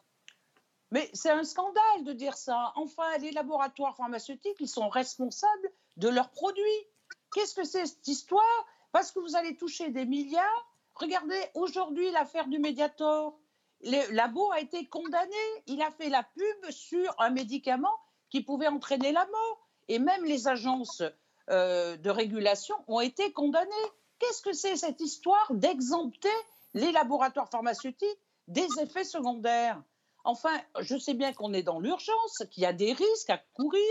Mais 0.90 1.10
c'est 1.14 1.30
un 1.30 1.44
scandale 1.44 2.04
de 2.06 2.14
dire 2.14 2.36
ça. 2.36 2.72
Enfin, 2.76 3.18
les 3.20 3.32
laboratoires 3.32 3.96
pharmaceutiques, 3.96 4.56
ils 4.60 4.68
sont 4.68 4.90
responsables 4.90 5.70
de 5.98 6.10
leurs 6.10 6.32
produits. 6.32 6.88
Qu'est-ce 7.34 7.54
que 7.54 7.66
c'est 7.66 7.86
cette 7.86 8.08
histoire? 8.08 8.66
Parce 8.92 9.12
que 9.12 9.20
vous 9.20 9.36
allez 9.36 9.56
toucher 9.58 9.92
des 9.92 10.06
milliards 10.06 10.77
Regardez 11.00 11.42
aujourd'hui 11.54 12.10
l'affaire 12.12 12.48
du 12.48 12.58
Mediator. 12.60 13.38
Le 13.82 14.14
labo 14.14 14.52
a 14.52 14.60
été 14.60 14.88
condamné. 14.88 15.36
Il 15.68 15.82
a 15.82 15.92
fait 15.92 16.10
la 16.10 16.24
pub 16.24 16.72
sur 16.72 17.14
un 17.20 17.30
médicament 17.30 17.96
qui 18.30 18.42
pouvait 18.42 18.68
entraîner 18.68 19.12
la 19.12 19.26
mort. 19.26 19.68
Et 19.88 20.00
même 20.00 20.26
les 20.26 20.48
agences 20.48 21.04
euh, 21.50 21.98
de 21.98 22.10
régulation 22.10 22.76
ont 22.88 23.00
été 23.00 23.32
condamnées. 23.32 23.72
Qu'est-ce 24.20 24.42
que 24.42 24.54
c'est 24.54 24.76
cette 24.76 25.00
histoire 25.00 25.48
d'exempter 25.52 26.30
les 26.74 26.92
laboratoires 26.92 27.50
pharmaceutiques 27.50 28.20
des 28.48 28.68
effets 28.82 29.04
secondaires? 29.04 29.82
Enfin, 30.24 30.60
je 30.80 30.98
sais 30.98 31.14
bien 31.14 31.32
qu'on 31.32 31.54
est 31.54 31.64
dans 31.64 31.80
l'urgence, 31.80 32.44
qu'il 32.52 32.64
y 32.64 32.66
a 32.66 32.74
des 32.74 32.92
risques 32.92 33.30
à 33.30 33.38
courir, 33.54 33.84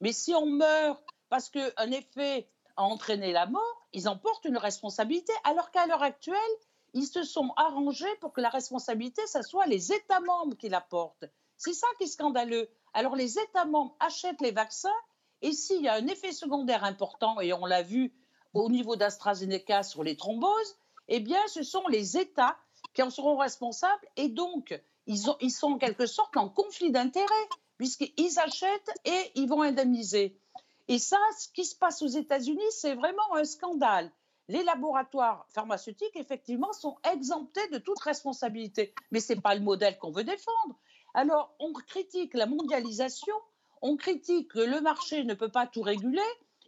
mais 0.00 0.12
si 0.12 0.32
on 0.32 0.46
meurt 0.46 1.02
parce 1.28 1.50
qu'un 1.50 1.90
effet 1.90 2.48
a 2.76 2.84
entraîné 2.84 3.32
la 3.32 3.46
mort, 3.46 3.81
ils 3.92 4.08
en 4.08 4.16
portent 4.16 4.44
une 4.44 4.56
responsabilité, 4.56 5.32
alors 5.44 5.70
qu'à 5.70 5.86
l'heure 5.86 6.02
actuelle, 6.02 6.36
ils 6.94 7.06
se 7.06 7.22
sont 7.22 7.52
arrangés 7.56 8.14
pour 8.20 8.32
que 8.32 8.40
la 8.40 8.48
responsabilité, 8.48 9.26
ça 9.26 9.42
soit 9.42 9.66
les 9.66 9.92
États 9.92 10.20
membres 10.20 10.56
qui 10.56 10.68
la 10.68 10.80
portent. 10.80 11.24
C'est 11.56 11.72
ça 11.72 11.86
qui 11.98 12.04
est 12.04 12.08
scandaleux. 12.08 12.68
Alors 12.92 13.16
les 13.16 13.38
États 13.38 13.64
membres 13.64 13.96
achètent 14.00 14.40
les 14.40 14.50
vaccins 14.50 14.90
et 15.40 15.52
s'il 15.52 15.82
y 15.82 15.88
a 15.88 15.94
un 15.94 16.06
effet 16.06 16.32
secondaire 16.32 16.84
important, 16.84 17.40
et 17.40 17.52
on 17.52 17.66
l'a 17.66 17.82
vu 17.82 18.14
au 18.54 18.68
niveau 18.68 18.96
d'AstraZeneca 18.96 19.82
sur 19.82 20.04
les 20.04 20.16
thromboses, 20.16 20.76
eh 21.08 21.20
bien 21.20 21.40
ce 21.48 21.62
sont 21.62 21.86
les 21.88 22.18
États 22.18 22.56
qui 22.94 23.02
en 23.02 23.10
seront 23.10 23.36
responsables 23.36 24.06
et 24.16 24.28
donc 24.28 24.78
ils, 25.06 25.22
ils 25.40 25.50
sont 25.50 25.72
en 25.72 25.78
quelque 25.78 26.06
sorte 26.06 26.36
en 26.36 26.48
conflit 26.48 26.90
d'intérêts 26.90 27.48
puisqu'ils 27.78 28.38
achètent 28.38 28.92
et 29.04 29.32
ils 29.34 29.48
vont 29.48 29.62
indemniser. 29.62 30.38
Et 30.88 30.98
ça, 30.98 31.18
ce 31.38 31.48
qui 31.48 31.64
se 31.64 31.76
passe 31.76 32.02
aux 32.02 32.08
États-Unis, 32.08 32.60
c'est 32.70 32.94
vraiment 32.94 33.34
un 33.34 33.44
scandale. 33.44 34.10
Les 34.48 34.64
laboratoires 34.64 35.46
pharmaceutiques, 35.48 36.16
effectivement, 36.16 36.72
sont 36.72 36.96
exemptés 37.12 37.66
de 37.68 37.78
toute 37.78 38.00
responsabilité. 38.00 38.94
Mais 39.10 39.20
ce 39.20 39.32
n'est 39.32 39.40
pas 39.40 39.54
le 39.54 39.60
modèle 39.60 39.98
qu'on 39.98 40.10
veut 40.10 40.24
défendre. 40.24 40.78
Alors, 41.14 41.54
on 41.60 41.72
critique 41.72 42.34
la 42.34 42.46
mondialisation, 42.46 43.34
on 43.80 43.96
critique 43.96 44.50
que 44.52 44.58
le 44.58 44.80
marché 44.80 45.24
ne 45.24 45.34
peut 45.34 45.50
pas 45.50 45.66
tout 45.66 45.82
réguler, 45.82 46.22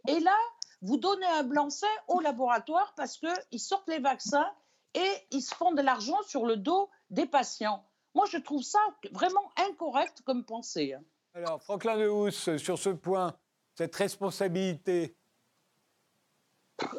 et 0.07 0.19
là, 0.19 0.37
vous 0.81 0.97
donnez 0.97 1.25
un 1.25 1.43
blanc-seing 1.43 1.87
aux 2.07 2.19
laboratoires 2.19 2.93
parce 2.95 3.17
qu'ils 3.17 3.59
sortent 3.59 3.89
les 3.89 3.99
vaccins 3.99 4.47
et 4.93 5.11
ils 5.31 5.41
se 5.41 5.55
font 5.55 5.73
de 5.73 5.81
l'argent 5.81 6.21
sur 6.27 6.45
le 6.45 6.57
dos 6.57 6.89
des 7.09 7.25
patients. 7.25 7.83
Moi, 8.13 8.25
je 8.31 8.37
trouve 8.37 8.61
ça 8.61 8.79
vraiment 9.11 9.51
incorrect 9.57 10.21
comme 10.21 10.45
pensée. 10.45 10.93
Hein. 10.93 11.03
Alors, 11.33 11.61
Franklin 11.61 11.95
Lehousse, 11.95 12.55
sur 12.57 12.77
ce 12.77 12.89
point, 12.89 13.35
cette 13.75 13.95
responsabilité 13.95 15.15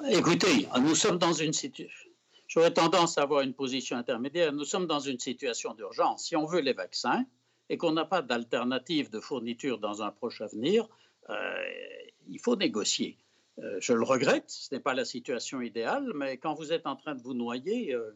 Écoutez, 0.08 0.68
nous 0.80 0.94
sommes 0.94 1.18
dans 1.18 1.32
une 1.32 1.52
situation. 1.52 2.10
J'aurais 2.48 2.72
tendance 2.72 3.18
à 3.18 3.22
avoir 3.22 3.42
une 3.42 3.52
position 3.52 3.96
intermédiaire. 3.96 4.52
Nous 4.52 4.64
sommes 4.64 4.86
dans 4.86 5.00
une 5.00 5.18
situation 5.18 5.74
d'urgence. 5.74 6.26
Si 6.26 6.36
on 6.36 6.46
veut 6.46 6.60
les 6.60 6.72
vaccins 6.72 7.26
et 7.68 7.76
qu'on 7.76 7.92
n'a 7.92 8.04
pas 8.04 8.22
d'alternative 8.22 9.10
de 9.10 9.20
fourniture 9.20 9.78
dans 9.78 10.02
un 10.02 10.10
proche 10.10 10.40
avenir, 10.40 10.88
euh, 11.28 11.34
il 12.28 12.40
faut 12.40 12.56
négocier. 12.56 13.18
Euh, 13.58 13.78
je 13.80 13.92
le 13.92 14.04
regrette, 14.04 14.48
ce 14.48 14.74
n'est 14.74 14.80
pas 14.80 14.94
la 14.94 15.04
situation 15.04 15.60
idéale, 15.60 16.12
mais 16.14 16.38
quand 16.38 16.54
vous 16.54 16.72
êtes 16.72 16.86
en 16.86 16.96
train 16.96 17.14
de 17.14 17.22
vous 17.22 17.34
noyer, 17.34 17.92
euh, 17.94 18.12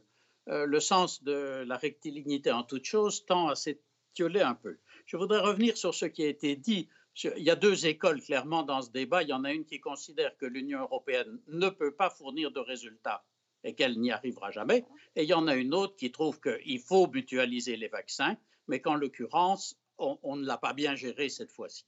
le 0.46 0.80
sens 0.80 1.22
de 1.22 1.64
la 1.66 1.76
rectilignité 1.76 2.52
en 2.52 2.62
toute 2.62 2.84
chose 2.84 3.26
tend 3.26 3.48
à 3.48 3.54
s'étioler 3.54 4.40
un 4.40 4.54
peu. 4.54 4.78
Je 5.06 5.16
voudrais 5.16 5.40
revenir 5.40 5.76
sur 5.76 5.94
ce 5.94 6.06
qui 6.06 6.22
a 6.22 6.28
été 6.28 6.56
dit 6.56 6.88
il 7.16 7.42
y 7.42 7.50
a 7.50 7.56
deux 7.56 7.86
écoles 7.86 8.22
clairement 8.22 8.62
dans 8.62 8.82
ce 8.82 8.90
débat. 8.90 9.22
Il 9.22 9.28
y 9.28 9.32
en 9.32 9.44
a 9.44 9.52
une 9.52 9.64
qui 9.64 9.80
considère 9.80 10.36
que 10.36 10.46
l'Union 10.46 10.80
européenne 10.80 11.40
ne 11.48 11.68
peut 11.68 11.92
pas 11.92 12.10
fournir 12.10 12.50
de 12.50 12.60
résultats 12.60 13.24
et 13.64 13.74
qu'elle 13.74 13.98
n'y 13.98 14.10
arrivera 14.10 14.50
jamais. 14.50 14.86
Et 15.16 15.24
il 15.24 15.28
y 15.28 15.34
en 15.34 15.46
a 15.46 15.54
une 15.54 15.74
autre 15.74 15.96
qui 15.96 16.12
trouve 16.12 16.40
qu'il 16.40 16.80
faut 16.80 17.06
mutualiser 17.08 17.76
les 17.76 17.88
vaccins, 17.88 18.36
mais 18.68 18.80
qu'en 18.80 18.94
l'occurrence, 18.94 19.76
on, 19.98 20.36
ne 20.36 20.46
l'a 20.46 20.56
pas 20.56 20.72
bien 20.72 20.94
géré 20.94 21.28
cette 21.28 21.52
fois-ci. 21.52 21.84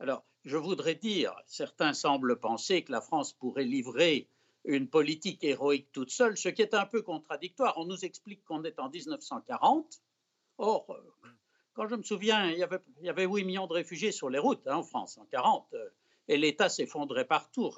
Alors, 0.00 0.24
je 0.44 0.56
voudrais 0.56 0.94
dire, 0.94 1.34
certains 1.46 1.94
semblent 1.94 2.38
penser 2.38 2.82
que 2.82 2.92
la 2.92 3.00
France 3.00 3.32
pourrait 3.32 3.64
livrer 3.64 4.28
une 4.64 4.88
politique 4.88 5.42
héroïque 5.44 5.90
toute 5.92 6.10
seule, 6.10 6.36
ce 6.36 6.50
qui 6.50 6.62
est 6.62 6.74
un 6.74 6.84
peu 6.84 7.02
contradictoire. 7.02 7.78
On 7.78 7.86
nous 7.86 8.04
explique 8.04 8.44
qu'on 8.44 8.64
est 8.64 8.78
en 8.78 8.90
1940. 8.90 10.02
Or, 10.58 10.86
quand 11.78 11.86
je 11.86 11.94
me 11.94 12.02
souviens, 12.02 12.50
il 12.50 12.58
y 12.58 12.64
avait, 12.64 12.80
il 12.98 13.06
y 13.06 13.08
avait 13.08 13.24
8 13.24 13.44
millions 13.44 13.68
de 13.68 13.72
réfugiés 13.72 14.10
sur 14.10 14.28
les 14.28 14.40
routes 14.40 14.66
hein, 14.66 14.78
en 14.78 14.82
France 14.82 15.16
en 15.16 15.26
40, 15.26 15.68
euh, 15.74 15.88
et 16.26 16.36
l'État 16.36 16.68
s'effondrait 16.68 17.24
partout. 17.24 17.70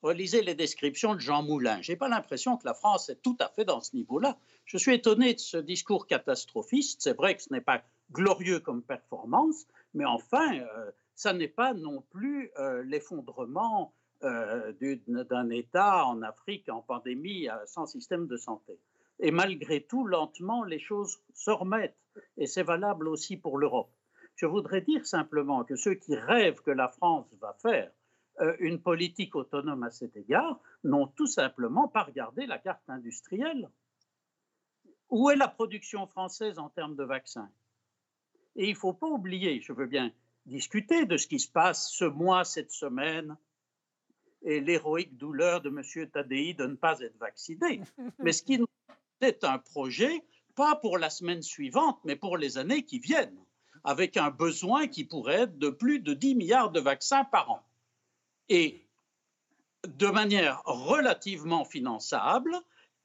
Relisez 0.00 0.40
les 0.40 0.54
descriptions 0.54 1.14
de 1.14 1.20
Jean 1.20 1.42
Moulin. 1.42 1.82
Je 1.82 1.92
n'ai 1.92 1.96
pas 1.96 2.08
l'impression 2.08 2.56
que 2.56 2.64
la 2.64 2.72
France 2.72 3.10
est 3.10 3.20
tout 3.20 3.36
à 3.38 3.48
fait 3.48 3.66
dans 3.66 3.82
ce 3.82 3.94
niveau-là. 3.94 4.38
Je 4.64 4.78
suis 4.78 4.94
étonné 4.94 5.34
de 5.34 5.38
ce 5.38 5.58
discours 5.58 6.06
catastrophiste. 6.06 7.02
C'est 7.02 7.14
vrai 7.14 7.36
que 7.36 7.42
ce 7.42 7.52
n'est 7.52 7.60
pas 7.60 7.82
glorieux 8.10 8.58
comme 8.58 8.82
performance, 8.82 9.66
mais 9.92 10.06
enfin, 10.06 10.54
euh, 10.54 10.90
ça 11.14 11.34
n'est 11.34 11.46
pas 11.46 11.74
non 11.74 12.00
plus 12.00 12.50
euh, 12.58 12.82
l'effondrement 12.84 13.92
d'un 14.22 15.48
État 15.48 16.04
en 16.04 16.20
Afrique 16.20 16.68
en 16.68 16.82
pandémie 16.82 17.48
sans 17.64 17.86
système 17.86 18.26
de 18.26 18.36
santé. 18.36 18.78
Et 19.20 19.30
malgré 19.30 19.82
tout, 19.82 20.06
lentement, 20.06 20.64
les 20.64 20.78
choses 20.78 21.22
se 21.34 21.50
remettent. 21.50 21.96
Et 22.36 22.46
c'est 22.46 22.62
valable 22.62 23.06
aussi 23.08 23.36
pour 23.36 23.58
l'Europe. 23.58 23.92
Je 24.34 24.46
voudrais 24.46 24.80
dire 24.80 25.06
simplement 25.06 25.64
que 25.64 25.76
ceux 25.76 25.94
qui 25.94 26.16
rêvent 26.16 26.62
que 26.62 26.70
la 26.70 26.88
France 26.88 27.26
va 27.40 27.54
faire 27.60 27.92
euh, 28.40 28.56
une 28.58 28.80
politique 28.80 29.36
autonome 29.36 29.82
à 29.82 29.90
cet 29.90 30.16
égard 30.16 30.58
n'ont 30.84 31.06
tout 31.06 31.26
simplement 31.26 31.88
pas 31.88 32.04
regardé 32.04 32.46
la 32.46 32.58
carte 32.58 32.88
industrielle. 32.88 33.68
Où 35.10 35.28
est 35.28 35.36
la 35.36 35.48
production 35.48 36.06
française 36.06 36.58
en 36.58 36.70
termes 36.70 36.96
de 36.96 37.04
vaccins? 37.04 37.50
Et 38.56 38.66
il 38.66 38.72
ne 38.72 38.78
faut 38.78 38.94
pas 38.94 39.08
oublier, 39.08 39.60
je 39.60 39.72
veux 39.72 39.86
bien 39.86 40.12
discuter 40.46 41.04
de 41.04 41.16
ce 41.18 41.26
qui 41.26 41.38
se 41.38 41.50
passe 41.50 41.90
ce 41.90 42.04
mois, 42.04 42.44
cette 42.44 42.72
semaine, 42.72 43.36
et 44.42 44.60
l'héroïque 44.60 45.16
douleur 45.18 45.60
de 45.60 45.68
M. 45.68 46.08
Tadei 46.10 46.54
de 46.54 46.66
ne 46.66 46.76
pas 46.76 47.00
être 47.00 47.18
vacciné. 47.18 47.82
Mais 48.18 48.32
ce 48.32 48.42
qui 48.42 48.58
nous 48.58 48.66
c'est 49.20 49.44
un 49.44 49.58
projet, 49.58 50.24
pas 50.54 50.76
pour 50.76 50.98
la 50.98 51.10
semaine 51.10 51.42
suivante, 51.42 51.98
mais 52.04 52.16
pour 52.16 52.36
les 52.36 52.58
années 52.58 52.84
qui 52.84 52.98
viennent, 52.98 53.44
avec 53.84 54.16
un 54.16 54.30
besoin 54.30 54.88
qui 54.88 55.04
pourrait 55.04 55.42
être 55.42 55.58
de 55.58 55.70
plus 55.70 56.00
de 56.00 56.14
10 56.14 56.34
milliards 56.34 56.70
de 56.70 56.80
vaccins 56.80 57.24
par 57.24 57.50
an. 57.50 57.62
Et 58.48 58.86
de 59.86 60.06
manière 60.08 60.62
relativement 60.64 61.64
finançable 61.64 62.54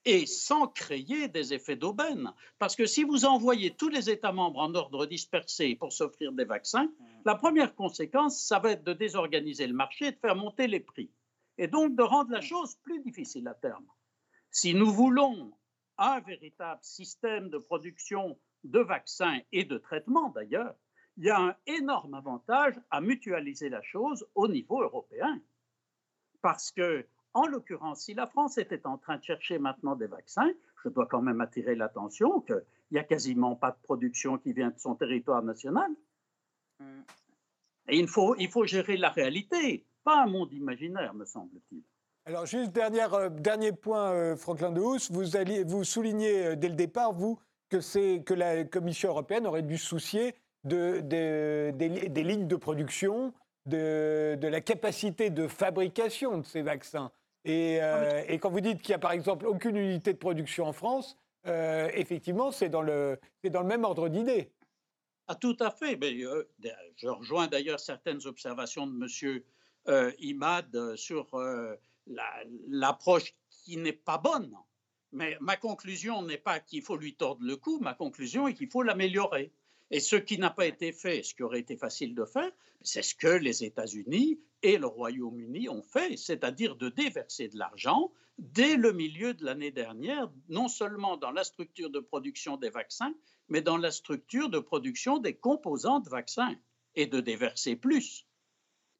et 0.03 0.25
sans 0.25 0.67
créer 0.67 1.27
des 1.27 1.53
effets 1.53 1.75
d'aubaine. 1.75 2.31
Parce 2.59 2.75
que 2.75 2.85
si 2.85 3.03
vous 3.03 3.25
envoyez 3.25 3.71
tous 3.71 3.89
les 3.89 4.09
États 4.09 4.31
membres 4.31 4.59
en 4.59 4.75
ordre 4.75 5.05
dispersé 5.05 5.75
pour 5.75 5.93
s'offrir 5.93 6.31
des 6.31 6.45
vaccins, 6.45 6.91
la 7.25 7.35
première 7.35 7.73
conséquence, 7.73 8.39
ça 8.39 8.59
va 8.59 8.71
être 8.71 8.83
de 8.83 8.93
désorganiser 8.93 9.65
le 9.65 9.73
marché 9.73 10.07
et 10.07 10.11
de 10.11 10.19
faire 10.19 10.35
monter 10.35 10.67
les 10.67 10.79
prix. 10.79 11.09
Et 11.57 11.67
donc 11.67 11.95
de 11.95 12.03
rendre 12.03 12.31
la 12.31 12.41
chose 12.41 12.75
plus 12.83 13.01
difficile 13.01 13.47
à 13.47 13.55
terme. 13.55 13.85
Si 14.51 14.73
nous 14.73 14.91
voulons 14.91 15.51
un 15.97 16.19
véritable 16.19 16.79
système 16.83 17.49
de 17.49 17.57
production 17.57 18.37
de 18.63 18.79
vaccins 18.79 19.39
et 19.51 19.63
de 19.63 19.77
traitements 19.77 20.29
d'ailleurs, 20.29 20.75
il 21.17 21.25
y 21.25 21.29
a 21.29 21.39
un 21.39 21.55
énorme 21.65 22.13
avantage 22.13 22.75
à 22.91 22.99
mutualiser 22.99 23.69
la 23.69 23.81
chose 23.81 24.27
au 24.35 24.47
niveau 24.47 24.81
européen. 24.81 25.41
Parce 26.41 26.71
que, 26.71 27.05
en 27.33 27.47
l'occurrence, 27.47 28.01
si 28.01 28.13
la 28.13 28.27
France 28.27 28.57
était 28.57 28.85
en 28.85 28.97
train 28.97 29.17
de 29.17 29.23
chercher 29.23 29.57
maintenant 29.57 29.95
des 29.95 30.07
vaccins, 30.07 30.51
je 30.83 30.89
dois 30.89 31.05
quand 31.05 31.21
même 31.21 31.41
attirer 31.41 31.75
l'attention 31.75 32.41
qu'il 32.41 32.63
n'y 32.91 32.99
a 32.99 33.03
quasiment 33.03 33.55
pas 33.55 33.71
de 33.71 33.81
production 33.81 34.37
qui 34.37 34.53
vient 34.53 34.69
de 34.69 34.79
son 34.79 34.95
territoire 34.95 35.41
national. 35.41 35.89
Mm. 36.79 37.01
Et 37.87 37.99
il 37.99 38.07
faut, 38.07 38.35
il 38.37 38.49
faut 38.49 38.65
gérer 38.65 38.97
la 38.97 39.09
réalité, 39.09 39.85
pas 40.03 40.23
un 40.23 40.27
monde 40.27 40.51
imaginaire, 40.53 41.13
me 41.13 41.25
semble-t-il. 41.25 41.83
Alors, 42.27 42.47
juste 42.47 42.71
dernière, 42.71 43.13
euh, 43.13 43.29
dernier 43.29 43.71
point, 43.71 44.11
euh, 44.11 44.35
Franklin 44.35 44.71
de 44.71 44.81
Housse, 44.81 45.11
vous, 45.11 45.37
alliez, 45.37 45.63
vous 45.63 45.83
soulignez 45.83 46.47
euh, 46.47 46.55
dès 46.55 46.69
le 46.69 46.75
départ, 46.75 47.13
vous, 47.13 47.39
que, 47.69 47.81
c'est, 47.81 48.23
que 48.25 48.33
la 48.33 48.63
Commission 48.63 49.09
européenne 49.09 49.45
aurait 49.45 49.61
dû 49.61 49.77
soucier 49.77 50.33
de, 50.63 51.01
des, 51.01 52.23
lignes 52.23 52.47
de 52.47 52.55
production, 52.55 53.31
de, 53.67 54.39
de, 54.41 54.47
la 54.47 54.59
capacité 54.59 55.29
de 55.29 55.47
fabrication 55.47 56.39
de 56.39 56.45
ces 56.45 56.63
vaccins. 56.63 57.11
Et, 57.43 57.75
et 58.27 58.39
quand 58.39 58.49
vous 58.49 58.59
dites 58.59 58.81
qu'il 58.81 58.89
n'y 58.89 58.95
a 58.95 58.99
par 58.99 59.11
exemple 59.11 59.45
aucune 59.45 59.75
unité 59.75 60.13
de 60.13 60.17
production 60.17 60.65
en 60.65 60.73
France, 60.73 61.15
effectivement, 61.45 62.51
c'est 62.51 62.69
dans, 62.69 62.81
le, 62.81 63.19
c'est 63.43 63.51
dans 63.51 63.61
le 63.61 63.67
même 63.67 63.83
ordre 63.83 64.09
d'idée. 64.09 64.51
Ah, 65.27 65.35
tout 65.35 65.55
à 65.59 65.69
fait. 65.69 65.95
Mais, 65.97 66.17
je 66.17 67.07
rejoins 67.07 67.45
d'ailleurs 67.45 67.79
certaines 67.79 68.25
observations 68.25 68.87
de 68.87 69.43
M. 69.87 70.13
Imad 70.17 70.95
sur 70.95 71.27
l'approche 72.67 73.35
qui 73.49 73.77
n'est 73.77 73.93
pas 73.93 74.17
bonne. 74.17 74.55
Mais 75.11 75.37
ma 75.39 75.55
conclusion 75.55 76.21
n'est 76.21 76.37
pas 76.37 76.59
qu'il 76.59 76.81
faut 76.81 76.97
lui 76.97 77.15
tordre 77.15 77.43
le 77.43 77.55
cou, 77.55 77.79
ma 77.79 77.93
conclusion 77.93 78.47
est 78.47 78.53
qu'il 78.53 78.69
faut 78.69 78.83
l'améliorer. 78.83 79.51
Et 79.91 79.99
ce 79.99 80.15
qui 80.15 80.37
n'a 80.37 80.49
pas 80.49 80.65
été 80.65 80.91
fait, 80.91 81.23
ce 81.23 81.33
qui 81.35 81.43
aurait 81.43 81.59
été 81.59 81.77
facile 81.77 82.15
de 82.15 82.25
faire, 82.25 82.51
c'est 82.81 83.03
ce 83.03 83.15
que 83.15 83.27
les 83.27 83.63
États-Unis 83.63 84.39
et 84.63 84.77
le 84.77 84.87
Royaume-Uni 84.87 85.69
ont 85.69 85.83
fait, 85.83 86.17
c'est-à-dire 86.17 86.75
de 86.75 86.89
déverser 86.89 87.47
de 87.47 87.57
l'argent 87.57 88.11
dès 88.37 88.75
le 88.75 88.91
milieu 88.91 89.33
de 89.33 89.45
l'année 89.45 89.71
dernière, 89.71 90.29
non 90.49 90.67
seulement 90.67 91.17
dans 91.17 91.31
la 91.31 91.43
structure 91.43 91.89
de 91.89 91.99
production 91.99 92.57
des 92.57 92.69
vaccins, 92.69 93.13
mais 93.47 93.61
dans 93.61 93.77
la 93.77 93.91
structure 93.91 94.49
de 94.49 94.59
production 94.59 95.19
des 95.19 95.35
composants 95.35 95.99
de 95.99 96.09
vaccins, 96.09 96.55
et 96.95 97.07
de 97.07 97.19
déverser 97.19 97.75
plus. 97.75 98.25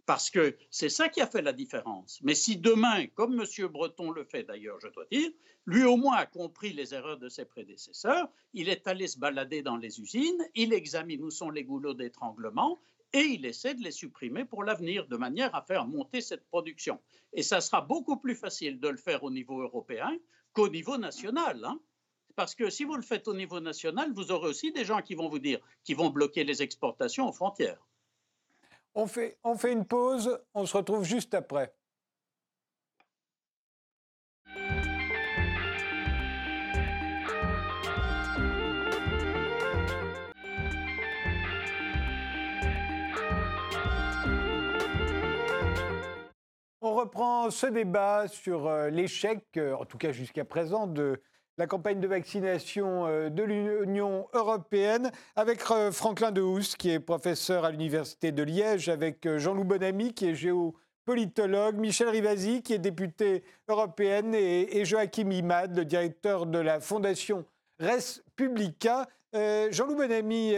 Parce 0.06 0.30
que 0.30 0.56
c'est 0.70 0.90
ça 0.90 1.10
qui 1.10 1.22
a 1.22 1.28
fait 1.28 1.42
la 1.42 1.54
différence. 1.54 2.20
Mais 2.22 2.36
si 2.36 2.58
demain, 2.58 3.08
comme 3.08 3.40
M. 3.40 3.68
Breton 3.68 4.12
le 4.12 4.24
fait 4.24 4.44
d'ailleurs, 4.44 4.80
je 4.80 4.88
dois 4.90 5.06
dire, 5.12 5.32
lui 5.66 5.84
au 5.84 5.98
moins 5.98 6.18
a 6.18 6.26
compris 6.28 6.74
les 6.74 6.94
erreurs 6.94 7.18
de 7.18 7.28
ses 7.28 7.46
prédécesseurs, 7.46 8.30
il 8.54 8.70
est 8.70 8.88
allé 8.88 9.08
se 9.08 9.18
balader 9.18 9.64
dans 9.64 9.78
les 9.78 10.00
usines, 10.00 10.48
il 10.54 10.74
examine 10.74 11.24
où 11.24 11.32
sont 11.32 11.50
les 11.50 11.64
goulots 11.64 11.96
d'étranglement 11.96 12.80
et 13.14 13.22
il 13.22 13.46
essaie 13.46 13.74
de 13.74 13.82
les 13.82 13.92
supprimer 13.92 14.46
pour 14.46 14.64
l'avenir, 14.64 15.08
de 15.08 15.18
manière 15.18 15.56
à 15.56 15.62
faire 15.62 15.88
monter 15.88 16.22
cette 16.22 16.46
production. 16.48 17.00
Et 17.34 17.42
ça 17.42 17.62
sera 17.62 17.82
beaucoup 17.82 18.18
plus 18.18 18.36
facile 18.36 18.80
de 18.80 18.90
le 18.90 18.98
faire 18.98 19.24
au 19.24 19.32
niveau 19.32 19.62
européen 19.62 20.16
qu'au 20.54 20.70
niveau 20.70 20.98
national. 20.98 21.64
Hein. 21.66 21.80
Parce 22.36 22.54
que 22.54 22.70
si 22.70 22.84
vous 22.84 22.96
le 22.96 23.02
faites 23.02 23.28
au 23.28 23.34
niveau 23.34 23.60
national, 23.60 24.12
vous 24.14 24.32
aurez 24.32 24.50
aussi 24.50 24.72
des 24.72 24.86
gens 24.86 25.02
qui 25.02 25.16
vont 25.16 25.30
vous 25.30 25.40
dire, 25.40 25.60
qui 25.84 25.94
vont 25.94 26.10
bloquer 26.10 26.44
les 26.44 26.62
exportations 26.62 27.28
aux 27.28 27.34
frontières. 27.34 27.82
On 28.98 29.08
fait, 29.08 29.38
on 29.44 29.58
fait 29.58 29.74
une 29.74 29.86
pause, 29.86 30.40
on 30.54 30.66
se 30.66 30.78
retrouve 30.78 31.04
juste 31.04 31.34
après. 31.34 31.74
On 46.80 46.94
reprend 46.94 47.50
ce 47.50 47.66
débat 47.68 48.30
sur 48.30 48.68
euh, 48.68 48.90
l'échec, 48.90 49.44
euh, 49.58 49.74
en 49.74 49.84
tout 49.84 49.98
cas 49.98 50.14
jusqu'à 50.14 50.46
présent, 50.46 50.88
de 50.88 51.22
la 51.58 51.68
campagne 51.68 52.00
de 52.00 52.08
vaccination 52.08 53.06
euh, 53.08 53.30
de 53.30 53.44
l'Union 53.44 54.28
européenne 54.34 55.12
avec 55.36 55.62
Franklin 55.92 56.32
Dehousse, 56.32 56.76
qui 56.76 56.92
est 56.92 57.00
professeur 57.00 57.66
à 57.66 57.72
l'Université 57.72 58.32
de 58.32 58.44
Liège, 58.44 58.90
avec 58.90 59.28
Jean-Loup 59.38 59.64
Bonamy, 59.64 60.14
qui 60.14 60.28
est 60.30 60.36
géopolitologue, 60.36 61.78
Michel 61.78 62.10
Rivasi, 62.10 62.62
qui 62.62 62.74
est 62.74 62.80
député 62.80 63.44
européenne, 63.68 64.34
et, 64.36 64.86
Joachim 64.86 65.32
Imad, 65.32 65.76
le 65.76 65.86
directeur 65.86 66.46
de 66.46 66.60
la 66.60 66.80
Fondation 66.80 67.46
Res 67.80 68.22
Publica. 68.36 69.08
Jean-Loup 69.34 69.96
Bonamy, 69.96 70.56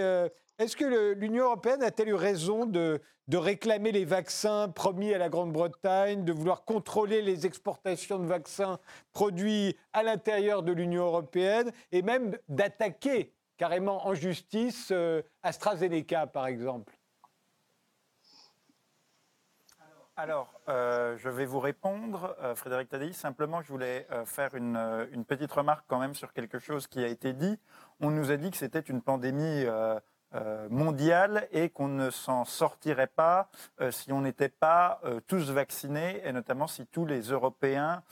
est-ce 0.59 0.75
que 0.75 1.13
l'Union 1.13 1.45
européenne 1.45 1.83
a-t-elle 1.83 2.09
eu 2.09 2.15
raison 2.15 2.65
de, 2.65 2.99
réclamer 3.31 3.91
les 3.91 4.05
vaccins 4.05 4.69
promis 4.69 5.13
à 5.13 5.19
la 5.19 5.29
Grande-Bretagne, 5.29 6.23
de 6.25 6.33
vouloir 6.33 6.63
contrôler 6.63 7.21
les 7.21 7.45
exportations 7.45 8.17
de 8.17 8.25
vaccins 8.25 8.79
produits 9.13 9.77
à 9.93 10.01
l'intérieur 10.01 10.63
de 10.63 10.71
l'Union 10.71 11.05
européenne 11.05 11.71
et 11.91 12.01
même 12.01 12.37
d'attaquer 12.49 13.33
carrément 13.57 14.07
en 14.07 14.13
justice 14.13 14.89
euh, 14.91 15.21
AstraZeneca, 15.43 16.27
par 16.27 16.47
exemple? 16.47 16.97
Alors, 20.15 20.59
euh, 20.67 21.15
je 21.17 21.29
vais 21.29 21.45
vous 21.45 21.59
répondre, 21.59 22.35
euh, 22.41 22.55
Frédéric 22.55 22.89
Tadei. 22.89 23.13
Simplement, 23.13 23.61
je 23.61 23.67
voulais 23.67 24.07
faire 24.25 24.55
une, 24.55 25.23
petite 25.27 25.51
remarque 25.51 25.85
quand 25.87 25.99
même 25.99 26.15
sur 26.15 26.33
quelque 26.33 26.57
chose 26.57 26.87
qui 26.87 27.03
a 27.03 27.07
été 27.07 27.33
dit. 27.33 27.59
On 27.99 28.09
nous 28.09 28.31
a 28.31 28.37
dit 28.37 28.49
que 28.49 28.57
c'était 28.57 28.79
une 28.79 29.03
pandémie 29.03 29.65
mondiale 30.69 31.47
et 31.51 31.69
qu'on 31.69 31.87
ne 31.87 32.09
s'en 32.09 32.45
sortirait 32.45 33.07
pas 33.07 33.49
euh, 33.81 33.91
si 33.91 34.11
on 34.11 34.21
n'était 34.21 34.49
pas 34.49 34.99
euh, 35.05 35.19
tous 35.27 35.51
vaccinés 35.51 36.21
et 36.25 36.31
notamment 36.31 36.67
si 36.67 36.85
tous 36.85 37.05
les 37.05 37.21
Européens 37.21 38.03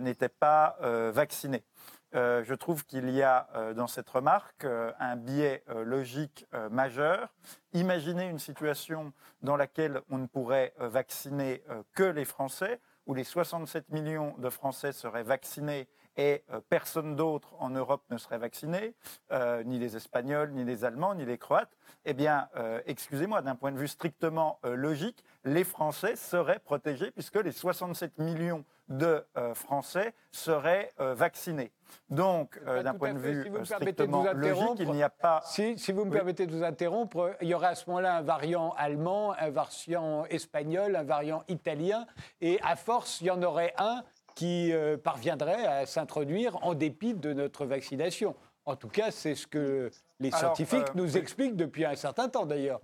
n'étaient 0.00 0.28
pas 0.28 0.78
vaccinés. 1.12 1.64
je 2.12 2.54
trouve 2.54 2.84
qu'il 2.84 3.10
y 3.10 3.22
a 3.22 3.48
dans 3.74 3.86
cette 3.86 4.08
remarque 4.08 4.64
un 4.64 5.16
biais 5.16 5.62
logique 5.84 6.46
majeur. 6.70 7.34
Imaginez 7.72 8.26
une 8.26 8.38
situation 8.38 9.12
dans 9.42 9.56
laquelle 9.56 10.00
on 10.10 10.18
ne 10.18 10.26
pourrait 10.26 10.72
vacciner 10.78 11.62
que 11.92 12.04
les 12.04 12.24
Français, 12.24 12.80
où 13.06 13.14
les 13.14 13.24
67 13.24 13.90
millions 13.90 14.34
de 14.38 14.50
Français 14.50 14.92
seraient 14.92 15.22
vaccinés 15.22 15.88
et 16.16 16.44
euh, 16.52 16.60
personne 16.68 17.16
d'autre 17.16 17.54
en 17.58 17.70
Europe 17.70 18.02
ne 18.10 18.16
serait 18.16 18.38
vacciné, 18.38 18.94
euh, 19.32 19.62
ni 19.64 19.78
les 19.78 19.96
Espagnols, 19.96 20.52
ni 20.52 20.64
les 20.64 20.84
Allemands, 20.84 21.14
ni 21.14 21.24
les 21.24 21.38
Croates, 21.38 21.76
eh 22.04 22.14
bien, 22.14 22.48
euh, 22.56 22.80
excusez-moi, 22.86 23.42
d'un 23.42 23.54
point 23.54 23.72
de 23.72 23.78
vue 23.78 23.88
strictement 23.88 24.58
logique, 24.64 25.24
les 25.44 25.64
Français 25.64 26.16
seraient 26.16 26.58
protégés 26.58 27.10
puisque 27.10 27.36
les 27.36 27.52
67 27.52 28.18
millions 28.18 28.64
de 28.88 29.24
Français 29.54 30.14
seraient 30.30 30.92
vaccinés. 30.98 31.72
Donc, 32.08 32.62
d'un 32.64 32.94
point 32.94 33.14
de 33.14 33.18
vue 33.18 33.50
strictement 33.64 34.24
logique, 34.32 34.78
il 34.78 34.92
n'y 34.92 35.02
a 35.02 35.10
pas. 35.10 35.40
Si, 35.44 35.76
si 35.76 35.92
vous 35.92 36.04
me 36.04 36.12
permettez 36.12 36.46
de 36.46 36.52
vous 36.52 36.62
interrompre, 36.62 37.36
il 37.40 37.48
y 37.48 37.54
aurait 37.54 37.68
à 37.68 37.74
ce 37.74 37.88
moment-là 37.90 38.16
un 38.16 38.22
variant 38.22 38.74
allemand, 38.76 39.34
un 39.38 39.50
variant 39.50 40.24
espagnol, 40.26 40.94
un 40.94 41.02
variant 41.02 41.42
italien, 41.48 42.06
et 42.40 42.60
à 42.62 42.76
force, 42.76 43.20
il 43.20 43.26
y 43.26 43.30
en 43.30 43.42
aurait 43.42 43.74
un 43.78 44.04
qui 44.36 44.70
euh, 44.72 44.96
parviendrait 44.96 45.66
à 45.66 45.86
s'introduire 45.86 46.62
en 46.62 46.74
dépit 46.74 47.14
de 47.14 47.32
notre 47.32 47.66
vaccination. 47.66 48.36
En 48.66 48.76
tout 48.76 48.88
cas, 48.88 49.10
c'est 49.10 49.34
ce 49.34 49.46
que 49.46 49.90
les 50.20 50.30
scientifiques 50.30 50.90
euh, 50.90 50.94
nous 50.94 51.16
expliquent 51.16 51.56
depuis 51.56 51.84
un 51.84 51.96
certain 51.96 52.28
temps 52.28 52.46
d'ailleurs. 52.46 52.80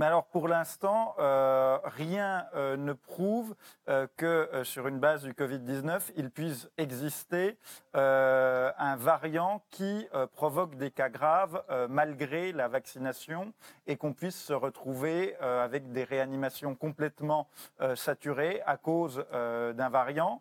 Mais 0.00 0.06
alors 0.06 0.24
pour 0.24 0.48
l'instant, 0.48 1.14
euh, 1.18 1.78
rien 1.84 2.46
euh, 2.54 2.78
ne 2.78 2.94
prouve 2.94 3.54
euh, 3.90 4.06
que 4.16 4.48
sur 4.64 4.88
une 4.88 4.98
base 4.98 5.24
du 5.24 5.34
Covid-19, 5.34 6.12
il 6.16 6.30
puisse 6.30 6.70
exister 6.78 7.58
un 7.92 8.96
variant 8.96 9.62
qui 9.70 10.08
provoque 10.32 10.76
des 10.76 10.90
cas 10.90 11.10
graves 11.10 11.62
malgré 11.90 12.52
la 12.52 12.68
vaccination 12.68 13.52
et 13.86 13.96
qu'on 13.96 14.14
puisse 14.14 14.40
se 14.40 14.52
retrouver 14.52 15.36
avec 15.36 15.90
des 15.90 16.04
réanimations 16.04 16.76
complètement 16.76 17.48
saturées 17.96 18.62
à 18.64 18.76
cause 18.76 19.24
d'un 19.32 19.88
variant. 19.88 20.40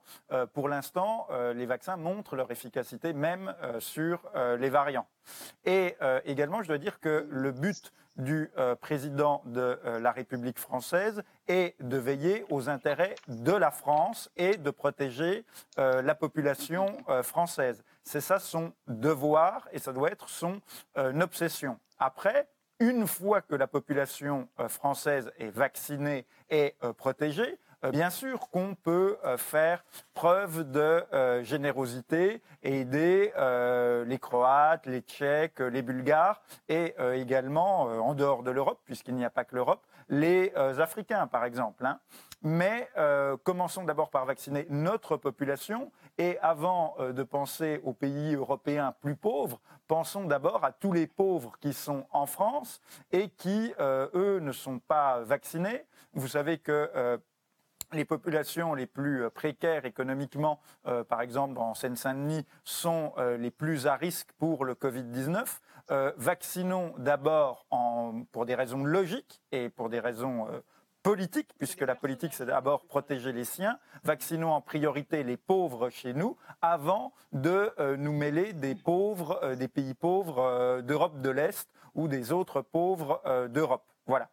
pour 0.54 0.70
l'instant, 0.70 1.28
les 1.56 1.66
vaccins 1.66 1.98
montrent 1.98 2.36
leur 2.36 2.52
efficacité 2.52 3.14
même 3.14 3.54
sur 3.80 4.22
les 4.36 4.70
variants. 4.70 5.08
Et 5.66 5.98
également, 6.26 6.62
je 6.62 6.68
dois 6.68 6.78
dire 6.78 7.00
que 7.00 7.28
le 7.30 7.52
but 7.52 7.92
du 8.20 8.52
euh, 8.58 8.76
président 8.76 9.42
de 9.46 9.80
euh, 9.86 10.00
la 10.00 10.12
République 10.12 10.60
française 10.60 11.24
est 11.48 11.76
de 11.82 11.98
veiller 11.98 12.46
aux 12.50 12.70
intérêts 12.70 13.16
de 13.28 13.54
la 13.54 13.72
France 13.72 14.30
et 14.36 14.58
de 14.58 14.70
protéger 14.70 15.46
euh, 15.80 16.02
la 16.02 16.16
population 16.16 16.98
française. 17.24 17.84
C'est 18.04 18.22
ça 18.22 18.40
son 18.40 18.74
devoir 18.88 19.68
et 19.72 19.80
ça 19.80 19.94
doit 19.94 20.12
être 20.12 20.30
son 20.30 20.62
obsession. 20.96 21.80
Après, 21.98 22.48
une 22.80 23.08
fois 23.08 23.42
que 23.42 23.56
la 23.56 23.68
population 23.68 24.48
française 24.68 25.32
est 25.38 25.50
vaccinée 25.50 26.26
et 26.50 26.76
protégée, 26.98 27.58
bien 27.92 28.10
sûr 28.10 28.50
qu'on 28.50 28.76
peut 28.76 29.18
euh, 29.24 29.38
faire 29.38 29.84
preuve 30.14 30.70
de 30.70 31.04
euh, 31.14 31.44
générosité 31.44 32.42
et 32.64 32.82
aider 32.82 33.32
les 34.06 34.20
Croates, 34.20 34.86
les 34.86 35.02
Tchèques, 35.02 35.60
les 35.60 35.82
Bulgares 35.82 36.42
et 36.68 36.96
également, 37.14 37.84
en 37.84 38.14
dehors 38.14 38.44
de 38.44 38.52
l'Europe, 38.52 38.80
puisqu'il 38.84 39.16
n'y 39.16 39.24
a 39.24 39.30
pas 39.30 39.46
que 39.46 39.56
l'Europe, 39.56 39.86
les 40.10 40.54
Africains, 40.56 41.28
par 41.28 41.46
exemple. 41.46 41.86
Hein. 41.86 42.00
Mais 42.42 42.90
commençons 43.44 43.84
d'abord 43.84 44.10
par 44.10 44.26
vacciner 44.26 44.66
notre 44.70 45.16
population 45.18 45.92
et 46.18 46.38
avant 46.40 46.96
de 47.00 47.24
penser 47.24 47.80
aux 47.84 47.94
pays 47.94 48.36
européens 48.36 48.94
plus 49.02 49.16
pauvres, 49.16 49.62
pensons 49.88 50.26
d'abord 50.26 50.64
à 50.66 50.72
tous 50.72 50.92
les 50.92 51.08
pauvres 51.08 51.58
qui 51.60 51.74
sont 51.74 52.06
en 52.12 52.26
France 52.26 52.82
et 53.12 53.30
qui, 53.30 53.74
eux, 53.80 54.40
ne 54.42 54.52
sont 54.52 54.80
pas 54.80 55.22
vaccinés. 55.22 55.86
Vous 56.14 56.28
savez 56.28 56.58
que 56.58 57.20
les 57.94 58.06
populations 58.06 58.74
les 58.74 58.86
plus 58.86 59.24
euh, 59.24 59.30
précaires 59.30 59.86
économiquement, 59.86 60.60
euh, 60.88 61.04
par 61.04 61.22
exemple 61.22 61.58
en 61.60 61.74
Seine-Saint-Denis, 61.74 62.46
sont 62.64 63.14
euh, 63.18 63.38
les 63.38 63.52
plus 63.52 63.88
à 63.88 63.96
risque 63.96 64.30
pour 64.38 64.66
le 64.66 64.74
Covid-19. 64.74 65.46
vaccinons 66.18 66.94
d'abord 67.00 67.66
pour 68.32 68.46
des 68.46 68.54
raisons 68.54 68.84
logiques 68.84 69.42
et 69.52 69.70
pour 69.70 69.90
des 69.90 70.00
raisons 70.00 70.48
politiques, 71.02 71.50
puisque 71.58 71.82
la 71.82 71.96
politique 71.96 72.36
c'est 72.36 72.46
d'abord 72.46 72.86
protéger 72.86 73.32
les 73.32 73.44
siens. 73.44 73.80
Vaccinons 74.04 74.52
en 74.52 74.62
priorité 74.62 75.24
les 75.24 75.36
pauvres 75.36 75.90
chez 75.90 76.14
nous 76.14 76.38
avant 76.62 77.12
de 77.32 77.74
nous 77.96 78.14
mêler 78.14 78.54
des 78.54 78.76
pauvres, 78.76 79.56
des 79.56 79.68
pays 79.68 79.96
pauvres 79.96 80.82
d'Europe 80.82 81.22
de 81.22 81.32
l'Est 81.32 81.68
ou 81.96 82.08
des 82.08 82.32
autres 82.32 82.62
pauvres 82.62 83.24
d'Europe. 83.50 83.89
Voilà. 84.10 84.28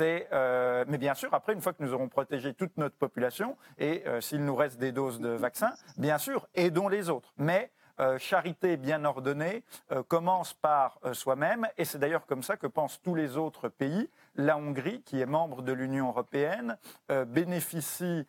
Euh, 0.00 0.84
mais 0.88 0.98
bien 0.98 1.14
sûr, 1.14 1.32
après, 1.32 1.52
une 1.52 1.60
fois 1.60 1.72
que 1.72 1.84
nous 1.84 1.94
aurons 1.94 2.08
protégé 2.08 2.52
toute 2.52 2.76
notre 2.78 2.96
population, 2.96 3.56
et 3.78 4.02
euh, 4.08 4.20
s'il 4.20 4.44
nous 4.44 4.56
reste 4.56 4.80
des 4.80 4.90
doses 4.90 5.20
de 5.20 5.28
vaccins, 5.28 5.72
bien 5.98 6.18
sûr, 6.18 6.48
aidons 6.56 6.88
les 6.88 7.10
autres. 7.10 7.32
Mais 7.36 7.70
euh, 8.00 8.18
charité 8.18 8.76
bien 8.76 9.04
ordonnée 9.04 9.62
commence 10.08 10.54
par 10.54 10.98
soi-même, 11.12 11.68
et 11.78 11.84
c'est 11.84 11.98
d'ailleurs 11.98 12.26
comme 12.26 12.42
ça 12.42 12.56
que 12.56 12.66
pensent 12.66 13.00
tous 13.02 13.14
les 13.14 13.36
autres 13.36 13.68
pays. 13.68 14.10
La 14.34 14.56
Hongrie, 14.56 15.02
qui 15.02 15.20
est 15.20 15.26
membre 15.26 15.62
de 15.62 15.72
l'Union 15.72 16.08
européenne, 16.08 16.76
bénéficie 17.26 18.26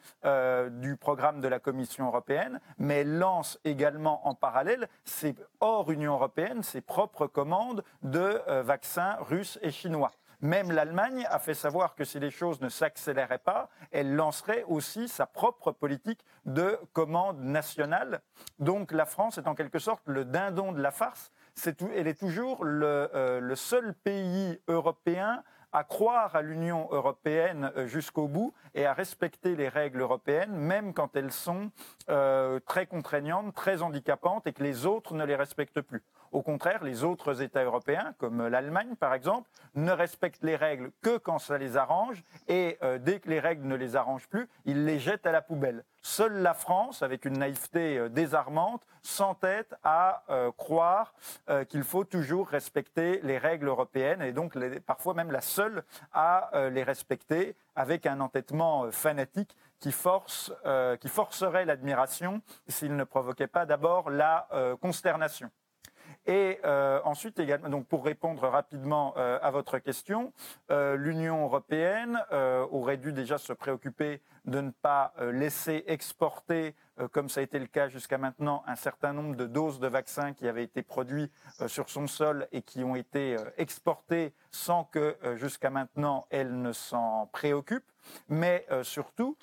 du 0.72 0.98
programme 0.98 1.40
de 1.40 1.48
la 1.48 1.60
Commission 1.60 2.08
européenne, 2.08 2.60
mais 2.78 3.04
lance 3.04 3.60
également 3.64 4.28
en 4.28 4.36
parallèle, 4.36 4.90
hors 5.62 5.90
Union 5.90 6.14
européenne, 6.14 6.64
ses 6.64 6.82
propres 6.82 7.28
commandes 7.28 7.84
de 8.02 8.42
vaccins 8.62 9.16
russes 9.22 9.58
et 9.62 9.72
chinois. 9.72 10.12
Même 10.42 10.72
l'Allemagne 10.72 11.28
a 11.30 11.38
fait 11.38 11.54
savoir 11.54 11.94
que 11.96 12.04
si 12.04 12.20
les 12.20 12.32
choses 12.32 12.62
ne 12.62 12.70
s'accéléraient 12.70 13.38
pas, 13.38 13.70
elle 13.92 14.16
lancerait 14.16 14.64
aussi 14.68 15.08
sa 15.08 15.28
propre 15.28 15.72
politique 15.72 16.26
de 16.46 16.80
commande 16.94 17.40
nationale. 17.40 18.22
Donc 18.58 18.92
la 18.92 19.06
France 19.06 19.38
est 19.38 19.48
en 19.48 19.54
quelque 19.54 19.80
sorte 19.80 20.02
le 20.06 20.26
dindon 20.26 20.72
de 20.72 20.82
la 20.82 20.92
farce. 20.92 21.32
elle 21.96 22.08
est 22.08 22.20
toujours 22.20 22.66
le, 22.66 23.10
euh, 23.14 23.40
le 23.40 23.56
seul 23.56 23.94
pays 23.94 24.60
européen 24.68 25.44
à 25.72 25.84
croire 25.84 26.36
à 26.36 26.42
l'Union 26.42 26.88
européenne 26.92 27.72
euh, 27.78 27.88
jusqu'au 27.88 28.28
bout 28.28 28.54
et 28.76 28.86
à 28.86 28.94
respecter 28.94 29.56
les 29.56 29.70
règles 29.70 30.02
européennes, 30.02 30.56
même 30.56 30.94
quand 30.94 31.16
elles 31.16 31.32
sont 31.32 31.72
euh, 32.10 32.60
très 32.60 32.86
contraignantes, 32.86 33.54
très 33.54 33.82
handicapantes 33.82 34.48
et 34.48 34.54
que 34.54 34.64
les 34.64 34.86
autres 34.86 35.14
ne 35.14 35.26
les 35.26 35.36
respectent 35.36 35.82
plus. 35.82 36.04
Au 36.32 36.42
contraire, 36.42 36.82
les 36.84 37.04
autres 37.04 37.42
États 37.42 37.64
européens, 37.64 38.14
comme 38.18 38.48
l'Allemagne 38.48 38.96
par 38.96 39.14
exemple, 39.14 39.50
ne 39.76 39.92
respectent 39.92 40.44
les 40.44 40.56
règles 40.56 40.92
que 41.02 41.18
quand 41.18 41.40
ça 41.40 41.58
les 41.58 41.76
arrange 41.76 42.24
et 42.48 42.78
euh, 42.84 42.98
dès 43.00 43.20
que 43.20 43.30
les 43.30 43.42
règles 43.42 43.68
ne 43.68 43.76
les 43.76 43.98
arrangent 43.98 44.30
plus, 44.30 44.48
ils 44.66 44.86
les 44.86 44.98
jettent 44.98 45.26
à 45.26 45.34
la 45.34 45.42
poubelle. 45.42 45.84
Seule 46.02 46.42
la 46.42 46.54
France, 46.54 47.04
avec 47.04 47.26
une 47.26 47.38
naïveté 47.38 47.98
euh, 47.98 48.10
désarmante, 48.10 48.82
s'entête 49.04 49.76
à 49.84 50.24
euh, 50.30 50.52
croire 50.52 51.14
qu'il 51.70 51.84
faut 51.84 52.04
toujours 52.04 52.48
respecter 52.48 53.20
les 53.24 53.40
règles 53.40 53.68
européennes 53.68 54.22
et 54.22 54.32
donc 54.32 54.56
parfois 54.86 55.16
même 55.16 55.32
la 55.32 55.42
seule 55.42 55.84
à 56.14 56.52
les 56.72 56.84
respecter 56.84 57.56
avec 57.76 58.06
un 58.06 58.20
entêtement 58.20 58.92
fanatique 58.92 59.56
qui, 59.80 59.92
force, 59.92 60.54
qui 61.00 61.08
forcerait 61.08 61.66
l'admiration 61.66 62.42
s'il 62.68 62.96
ne 62.96 63.04
provoquait 63.04 63.48
pas 63.48 63.66
d'abord 63.66 64.10
la 64.10 64.48
consternation. 64.82 65.50
Et 66.28 66.60
euh, 66.66 67.00
ensuite, 67.04 67.40
également, 67.40 67.70
donc 67.70 67.88
pour 67.88 68.06
répondre 68.06 68.48
rapidement 68.48 69.14
euh, 69.18 69.40
à 69.42 69.50
votre 69.50 69.80
question, 69.80 70.34
euh, 70.70 70.96
l'Union 70.96 71.44
européenne 71.44 72.20
aurait 72.72 72.98
dû 72.98 73.12
déjà 73.12 73.38
se 73.38 73.54
préoccuper 73.54 74.22
de 74.46 74.62
ne 74.62 74.72
pas 74.72 75.14
laisser 75.20 75.84
exporter 75.88 76.76
comme 77.12 77.30
ça 77.30 77.40
a 77.40 77.44
été 77.44 77.58
le 77.58 77.66
cas 77.66 77.88
jusqu'à 77.88 78.18
maintenant, 78.18 78.64
un 78.68 78.76
certain 78.76 79.14
nombre 79.14 79.36
de 79.36 79.46
doses 79.46 79.80
de 79.80 79.88
vaccins 79.88 80.34
qui 80.34 80.48
avaient 80.48 80.64
été 80.64 80.84
produits 80.84 81.32
sur 81.68 81.90
son 81.90 82.08
sol 82.08 82.48
et 82.52 82.62
qui 82.62 82.84
ont 82.84 82.96
été 82.96 83.38
exportées 83.58 84.34
sans 84.52 84.84
que 84.84 85.18
jusqu'à 85.36 85.70
maintenant 85.70 86.28
elle 86.30 86.62
ne 86.62 86.72
s'en 86.72 87.28
préoccupe. 87.32 87.91
Mais 88.30 88.66
surtout, 88.84 89.38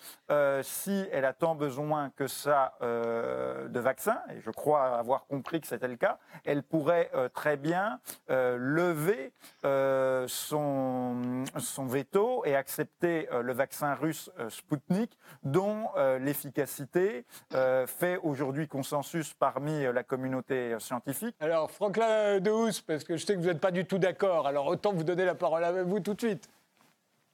si 0.63 1.07
elle 1.13 1.25
a 1.25 1.33
tant 1.33 1.55
besoin 1.55 2.11
que 2.11 2.27
ça 2.27 2.75
de 2.81 3.79
vaccins, 3.79 4.21
et 4.31 4.41
je 4.41 4.51
crois 4.51 4.99
avoir 4.99 5.27
compris 5.27 5.61
que 5.61 5.67
c'était 5.67 5.89
le 5.89 5.97
cas, 5.97 6.19
elle 6.45 6.63
pourrait 6.63 7.11
très 7.35 7.57
bien 7.57 8.01
lever 8.29 9.33
son, 9.63 11.45
veto 11.89 12.45
et 12.45 12.57
accepter 12.57 13.29
le 13.43 13.53
vaccin 13.53 13.95
russe 13.95 14.31
Sputnik, 14.49 15.19
dont 15.43 15.89
l'efficacité 16.21 17.25
euh, 17.55 17.87
fait 17.87 18.19
aujourd'hui 18.23 18.69
consensus 18.69 19.35
parmi 19.35 19.85
euh, 19.85 19.93
la 19.93 20.03
communauté 20.03 20.73
euh, 20.73 20.79
scientifique. 20.79 21.35
Alors, 21.41 21.71
Franklin 21.71 22.41
Dehous, 22.41 22.83
parce 22.87 23.05
que 23.05 23.17
je 23.17 23.25
sais 23.25 23.35
que 23.35 23.41
vous 23.41 23.47
n'êtes 23.47 23.61
pas 23.61 23.71
du 23.71 23.85
tout 23.85 23.99
d'accord, 23.99 24.47
alors 24.47 24.67
autant 24.67 24.93
vous 24.93 25.05
donner 25.05 25.25
la 25.25 25.35
parole 25.35 25.65
à 25.65 25.83
vous 25.83 26.01
tout 26.01 26.15
de 26.15 26.21
suite. 26.21 26.49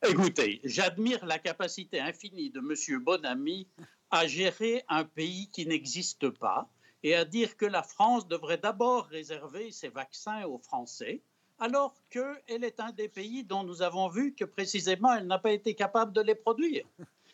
Écoutez, 0.07 0.61
j'admire 0.65 1.25
la 1.25 1.39
capacité 1.39 1.99
infinie 1.99 2.51
de 2.51 2.59
M. 2.59 3.03
Bonamy 3.03 3.67
à 4.11 4.27
gérer 4.27 4.85
un 4.89 5.05
pays 5.05 5.49
qui 5.51 5.67
n'existe 5.67 6.29
pas 6.29 6.69
et 7.03 7.15
à 7.15 7.25
dire 7.25 7.57
que 7.57 7.65
la 7.65 7.83
France 7.83 8.29
devrait 8.29 8.59
d'abord 8.59 9.07
réserver 9.07 9.71
ses 9.73 9.89
vaccins 9.89 10.45
aux 10.45 10.59
Français, 10.59 11.23
alors 11.59 11.95
qu'elle 12.11 12.65
est 12.65 12.81
un 12.81 12.93
des 12.93 13.09
pays 13.09 13.45
dont 13.45 13.63
nous 13.63 13.83
avons 13.83 14.09
vu 14.09 14.35
que 14.35 14.45
précisément 14.45 15.15
elle 15.15 15.27
n'a 15.27 15.39
pas 15.39 15.53
été 15.53 15.75
capable 15.75 16.13
de 16.13 16.21
les 16.21 16.35
produire. 16.35 16.85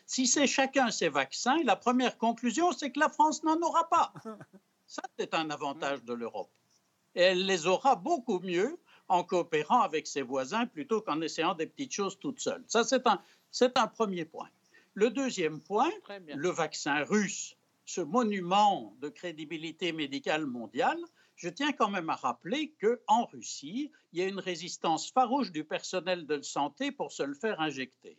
Si 0.05 0.27
c'est 0.27 0.47
chacun 0.47 0.91
ses 0.91 1.09
vaccins, 1.09 1.57
la 1.63 1.75
première 1.75 2.17
conclusion, 2.17 2.71
c'est 2.71 2.91
que 2.91 2.99
la 2.99 3.09
France 3.09 3.43
n'en 3.43 3.59
aura 3.61 3.89
pas. 3.89 4.13
Ça, 4.87 5.01
c'est 5.17 5.33
un 5.33 5.49
avantage 5.49 6.03
de 6.03 6.13
l'Europe. 6.13 6.51
Elle 7.15 7.45
les 7.45 7.65
aura 7.67 7.95
beaucoup 7.95 8.39
mieux 8.39 8.77
en 9.07 9.23
coopérant 9.23 9.81
avec 9.81 10.07
ses 10.07 10.21
voisins 10.21 10.65
plutôt 10.65 11.01
qu'en 11.01 11.21
essayant 11.21 11.53
des 11.53 11.67
petites 11.67 11.93
choses 11.93 12.17
toutes 12.19 12.39
seules. 12.39 12.63
Ça, 12.67 12.83
c'est 12.83 13.05
un, 13.07 13.21
c'est 13.51 13.77
un 13.77 13.87
premier 13.87 14.25
point. 14.25 14.49
Le 14.93 15.09
deuxième 15.09 15.61
point, 15.61 15.91
le 16.35 16.49
vaccin 16.49 17.03
russe, 17.03 17.55
ce 17.85 18.01
monument 18.01 18.95
de 18.99 19.09
crédibilité 19.09 19.91
médicale 19.91 20.45
mondiale, 20.45 20.99
je 21.35 21.49
tiens 21.49 21.71
quand 21.71 21.89
même 21.89 22.09
à 22.09 22.15
rappeler 22.15 22.73
qu'en 22.81 23.25
Russie, 23.25 23.91
il 24.11 24.19
y 24.19 24.23
a 24.23 24.27
une 24.27 24.39
résistance 24.39 25.11
farouche 25.11 25.51
du 25.51 25.63
personnel 25.63 26.25
de 26.25 26.41
santé 26.41 26.91
pour 26.91 27.11
se 27.11 27.23
le 27.23 27.33
faire 27.33 27.59
injecter 27.59 28.17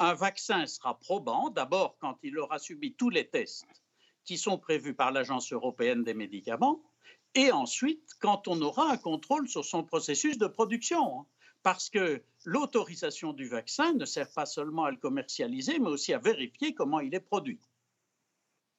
un 0.00 0.14
vaccin 0.14 0.66
sera 0.66 0.98
probant, 0.98 1.50
d'abord 1.50 1.98
quand 1.98 2.18
il 2.22 2.38
aura 2.38 2.58
subi 2.58 2.94
tous 2.94 3.10
les 3.10 3.28
tests 3.28 3.66
qui 4.24 4.38
sont 4.38 4.58
prévus 4.58 4.94
par 4.94 5.12
l'Agence 5.12 5.52
européenne 5.52 6.02
des 6.02 6.14
médicaments, 6.14 6.82
et 7.34 7.52
ensuite 7.52 8.14
quand 8.20 8.48
on 8.48 8.60
aura 8.60 8.90
un 8.90 8.96
contrôle 8.96 9.48
sur 9.48 9.64
son 9.64 9.84
processus 9.84 10.38
de 10.38 10.46
production. 10.46 11.20
Hein. 11.20 11.26
Parce 11.62 11.90
que 11.90 12.22
l'autorisation 12.44 13.32
du 13.34 13.46
vaccin 13.46 13.92
ne 13.92 14.06
sert 14.06 14.32
pas 14.32 14.46
seulement 14.46 14.84
à 14.84 14.90
le 14.90 14.96
commercialiser, 14.96 15.78
mais 15.78 15.90
aussi 15.90 16.14
à 16.14 16.18
vérifier 16.18 16.72
comment 16.74 17.00
il 17.00 17.14
est 17.14 17.20
produit. 17.20 17.60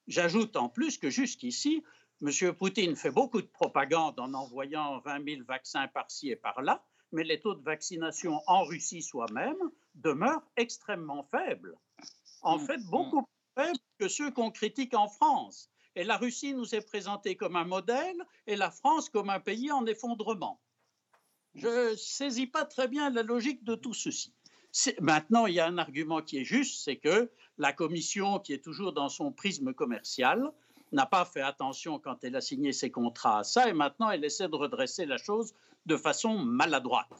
J'ajoute 0.07 0.55
en 0.55 0.67
plus 0.67 0.97
que 0.97 1.09
jusqu'ici, 1.09 1.83
M. 2.21 2.53
Poutine 2.53 2.95
fait 2.95 3.11
beaucoup 3.11 3.41
de 3.41 3.47
propagande 3.47 4.19
en 4.19 4.33
envoyant 4.33 4.99
20 4.99 5.25
000 5.25 5.43
vaccins 5.43 5.87
par-ci 5.87 6.29
et 6.29 6.35
par-là, 6.35 6.83
mais 7.11 7.23
les 7.23 7.39
taux 7.39 7.55
de 7.55 7.63
vaccination 7.63 8.41
en 8.47 8.63
Russie 8.63 9.01
soi-même 9.01 9.57
demeurent 9.95 10.45
extrêmement 10.55 11.23
faibles. 11.31 11.77
En 12.41 12.57
mm, 12.57 12.65
fait, 12.65 12.77
mm. 12.77 12.89
beaucoup 12.89 13.21
plus 13.23 13.63
faibles 13.63 13.79
que 13.99 14.07
ceux 14.07 14.31
qu'on 14.31 14.51
critique 14.51 14.93
en 14.93 15.07
France. 15.07 15.69
Et 15.95 16.03
la 16.03 16.17
Russie 16.17 16.53
nous 16.53 16.73
est 16.73 16.85
présentée 16.85 17.35
comme 17.35 17.55
un 17.55 17.65
modèle 17.65 18.17
et 18.47 18.55
la 18.55 18.71
France 18.71 19.09
comme 19.09 19.29
un 19.29 19.39
pays 19.39 19.71
en 19.71 19.85
effondrement. 19.85 20.59
Je 21.55 21.91
ne 21.91 21.95
saisis 21.95 22.47
pas 22.47 22.65
très 22.65 22.87
bien 22.87 23.09
la 23.09 23.23
logique 23.23 23.63
de 23.63 23.75
tout 23.75 23.93
ceci. 23.93 24.33
Maintenant, 25.01 25.47
il 25.47 25.55
y 25.55 25.59
a 25.59 25.67
un 25.67 25.77
argument 25.77 26.21
qui 26.21 26.37
est 26.37 26.45
juste, 26.45 26.83
c'est 26.83 26.95
que 26.95 27.29
la 27.57 27.73
Commission, 27.73 28.39
qui 28.39 28.53
est 28.53 28.63
toujours 28.63 28.93
dans 28.93 29.09
son 29.09 29.33
prisme 29.33 29.73
commercial, 29.73 30.51
n'a 30.93 31.05
pas 31.05 31.25
fait 31.25 31.41
attention 31.41 31.99
quand 31.99 32.23
elle 32.23 32.35
a 32.35 32.41
signé 32.41 32.71
ses 32.71 32.89
contrats 32.89 33.39
à 33.39 33.43
ça, 33.43 33.69
et 33.69 33.73
maintenant 33.73 34.09
elle 34.09 34.23
essaie 34.23 34.47
de 34.47 34.55
redresser 34.55 35.05
la 35.05 35.17
chose 35.17 35.53
de 35.85 35.97
façon 35.97 36.37
maladroite. 36.37 37.11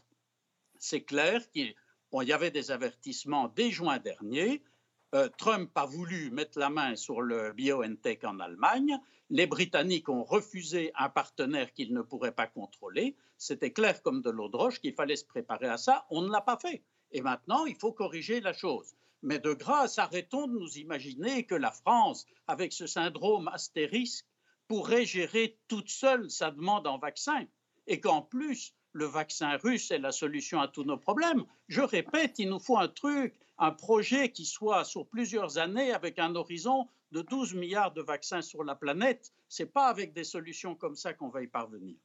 C'est 0.78 1.04
clair 1.04 1.50
qu'il 1.52 1.76
y 2.14 2.34
avait 2.34 2.52
des 2.52 2.72
avertissements 2.72 3.50
dès 3.50 3.72
juin 3.72 4.00
dernier. 4.00 4.64
Euh, 5.13 5.28
Trump 5.38 5.69
a 5.76 5.86
voulu 5.86 6.32
mettre 6.32 6.58
la 6.58 6.69
main 6.69 6.95
sur 6.95 7.21
le 7.21 7.52
BioNTech 7.52 8.24
en 8.24 8.39
Allemagne. 8.39 8.97
Les 9.30 9.45
Britanniques 9.45 10.08
ont 10.08 10.24
refusé 10.24 10.91
un 10.95 11.10
partenaire 11.10 11.74
qu'ils 11.74 11.93
ne 11.93 12.02
pourraient 12.02 12.32
pas 12.32 12.47
contrôler. 12.47 13.17
C'était 13.38 13.74
clair 13.74 14.02
comme 14.04 14.21
de 14.21 14.30
l'eau 14.30 14.47
de 14.47 14.56
roche 14.56 14.80
qu'il 14.80 14.93
fallait 14.93 15.17
se 15.17 15.26
préparer 15.26 15.67
à 15.67 15.78
ça. 15.78 16.06
On 16.12 16.21
ne 16.21 16.32
l'a 16.32 16.39
pas 16.39 16.58
fait. 16.58 16.84
Et 17.12 17.21
maintenant, 17.21 17.65
il 17.65 17.76
faut 17.76 17.91
corriger 17.91 18.39
la 18.39 18.54
chose. 18.54 18.95
Mais 19.21 19.39
de 19.39 19.54
grâce, 19.54 20.00
arrêtons 20.00 20.47
de 20.47 20.58
nous 20.58 20.78
imaginer 20.78 21.45
que 21.45 21.56
la 21.56 21.71
France, 21.71 22.26
avec 22.47 22.71
ce 22.71 22.88
syndrome 22.88 23.50
astérisque, 23.50 24.26
pourrait 24.69 25.06
gérer 25.06 25.60
toute 25.67 25.89
seule 25.89 26.32
sa 26.32 26.52
demande 26.52 26.88
en 26.88 26.97
vaccin 26.97 27.45
et 27.88 28.00
qu'en 28.00 28.21
plus, 28.21 28.74
le 28.93 29.06
vaccin 29.06 29.58
russe 29.58 29.91
est 29.91 29.99
la 29.99 30.12
solution 30.12 30.60
à 30.60 30.67
tous 30.67 30.84
nos 30.84 30.97
problèmes. 30.97 31.45
Je 31.67 31.82
répète, 31.82 32.39
il 32.39 32.49
nous 32.49 32.60
faut 32.60 32.77
un 32.77 32.88
truc, 32.88 33.34
un 33.58 33.71
projet 33.71 34.32
qui 34.32 34.45
soit 34.45 34.84
sur 34.84 35.08
plusieurs 35.08 35.58
années 35.58 35.93
avec 35.93 36.19
un 36.19 36.36
horizon 36.36 36.88
de 37.12 37.21
12 37.21 37.56
milliards 37.56 37.93
de 37.93 38.01
vaccins 38.01 38.41
sur 38.41 38.63
la 38.63 38.75
planète. 38.75 39.32
Ce 39.47 39.63
n'est 39.63 39.69
pas 39.69 39.88
avec 39.88 40.13
des 40.13 40.23
solutions 40.23 40.75
comme 40.75 40.95
ça 40.95 41.13
qu'on 41.13 41.30
va 41.30 41.41
y 41.41 41.47
parvenir. 41.47 41.95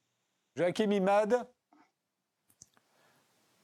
Joachim 0.55 0.91
Imad 0.91 1.47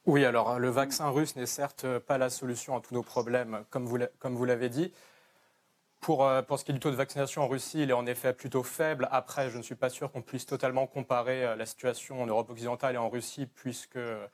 oui, 0.05 0.25
alors 0.25 0.59
le 0.59 0.69
vaccin 0.69 1.09
russe 1.09 1.37
n'est 1.37 1.45
certes 1.45 1.99
pas 1.99 2.17
la 2.17 2.29
solution 2.29 2.75
à 2.75 2.81
tous 2.81 2.93
nos 2.93 3.03
problèmes, 3.03 3.63
comme 3.69 3.85
vous 3.85 4.45
l'avez 4.45 4.67
dit. 4.67 4.91
Pour, 6.03 6.25
euh, 6.25 6.41
pour, 6.41 6.59
ce 6.59 6.65
qui 6.65 6.71
est 6.71 6.73
du 6.73 6.81
taux 6.81 6.91
de 6.91 6.97
vaccination 6.97 7.43
en 7.43 7.47
Russie, 7.47 7.81
il 7.81 7.89
est 7.89 7.93
en 7.93 8.05
effet 8.05 8.33
plutôt 8.33 8.61
faible. 8.61 9.07
Après, 9.09 9.49
je 9.49 9.57
ne 9.57 9.63
suis 9.63 9.75
pas 9.75 9.89
sûr 9.89 10.11
qu'on 10.11 10.21
puisse 10.21 10.45
totalement 10.45 10.85
comparer 10.85 11.45
euh, 11.45 11.55
la 11.55 11.65
situation 11.65 12.21
en 12.21 12.25
Europe 12.25 12.49
occidentale 12.49 12.95
et 12.95 12.97
en 12.97 13.09
Russie, 13.09 13.45
puisque 13.45 13.95
euh, 13.95 14.27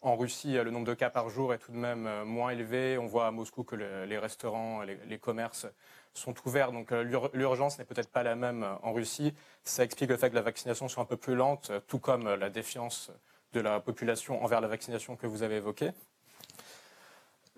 en 0.00 0.16
Russie, 0.16 0.54
le 0.54 0.70
nombre 0.70 0.86
de 0.86 0.94
cas 0.94 1.10
par 1.10 1.28
jour 1.28 1.52
est 1.52 1.58
tout 1.58 1.72
de 1.72 1.76
même 1.76 2.08
moins 2.24 2.52
élevé. 2.52 2.96
On 2.96 3.06
voit 3.06 3.26
à 3.26 3.30
Moscou 3.32 3.64
que 3.64 3.76
les 3.76 4.16
restaurants, 4.16 4.80
les, 4.80 5.18
commerces 5.18 5.66
sont 6.14 6.34
ouverts. 6.46 6.72
Donc 6.72 6.90
l'urgence 7.34 7.78
n'est 7.78 7.84
peut-être 7.84 8.08
pas 8.08 8.22
la 8.22 8.34
même 8.34 8.66
en 8.82 8.94
Russie. 8.94 9.34
Ça 9.62 9.84
explique 9.84 10.08
le 10.08 10.16
fait 10.16 10.30
que 10.30 10.36
la 10.36 10.40
vaccination 10.40 10.88
soit 10.88 11.02
un 11.02 11.06
peu 11.06 11.18
plus 11.18 11.34
lente, 11.34 11.70
tout 11.86 11.98
comme 11.98 12.34
la 12.34 12.48
défiance 12.48 13.10
de 13.52 13.60
la 13.60 13.78
population 13.78 14.42
envers 14.42 14.62
la 14.62 14.68
vaccination 14.68 15.16
que 15.16 15.26
vous 15.26 15.42
avez 15.42 15.56
évoquée. 15.56 15.92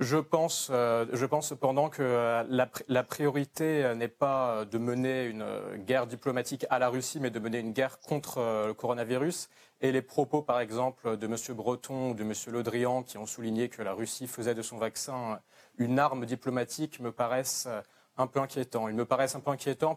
Je 0.02 0.16
pense, 0.16 0.68
euh, 0.72 1.06
je 1.12 1.24
pense 1.26 1.48
cependant 1.48 1.88
que 1.88 2.02
euh, 2.02 2.66
la, 2.88 3.04
priorité 3.04 3.84
euh, 3.84 3.94
n'est 3.94 4.08
pas 4.08 4.64
de 4.64 4.76
mener 4.76 5.26
une 5.26 5.46
guerre 5.76 6.08
diplomatique 6.08 6.66
à 6.70 6.80
la 6.80 6.88
Russie, 6.88 7.20
mais 7.20 7.30
de 7.30 7.38
mener 7.38 7.60
une 7.60 7.72
guerre 7.72 8.00
contre 8.00 8.40
le 8.66 8.74
coronavirus. 8.74 9.48
Et 9.80 9.92
les 9.92 10.02
propos, 10.02 10.42
par 10.42 10.58
exemple, 10.58 11.16
de 11.16 11.26
M. 11.26 11.36
Breton 11.56 12.10
ou 12.10 12.14
de 12.14 12.24
M. 12.24 12.32
Le 12.48 12.62
Drian, 12.64 13.04
qui 13.04 13.16
ont 13.16 13.26
souligné 13.26 13.68
que 13.68 13.80
la 13.80 13.92
Russie 13.92 14.26
faisait 14.26 14.56
de 14.56 14.62
son 14.62 14.76
vaccin 14.76 15.40
une 15.78 16.00
arme 16.00 16.26
diplomatique, 16.26 16.98
me 16.98 17.12
paraissent 17.12 17.68
un 18.16 18.26
peu 18.26 18.40
inquiétants. 18.40 18.88
Ils 18.88 18.96
me 18.96 19.04
paraissent 19.04 19.36
un 19.36 19.40
peu 19.40 19.52
inquiétants 19.52 19.94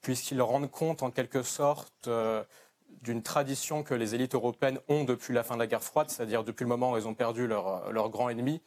puisqu'ils 0.00 0.40
rendent 0.42 0.70
compte, 0.70 1.02
en 1.02 1.10
quelque 1.10 1.42
sorte, 1.42 2.08
d'une 3.02 3.22
tradition 3.22 3.82
que 3.82 3.94
les 3.94 4.14
élites 4.14 4.34
européennes 4.34 4.78
ont 4.88 5.04
depuis 5.04 5.34
la 5.34 5.42
fin 5.42 5.54
de 5.54 5.60
la 5.60 5.66
guerre 5.66 5.82
froide, 5.82 6.10
c'est-à-dire 6.10 6.44
depuis 6.44 6.64
le 6.64 6.68
moment 6.68 6.92
où 6.92 6.96
elles 6.96 7.08
ont 7.08 7.14
perdu 7.14 7.46
leur, 7.46 7.92
leur 7.92 8.10
grand 8.10 8.28
ennemi, 8.28 8.62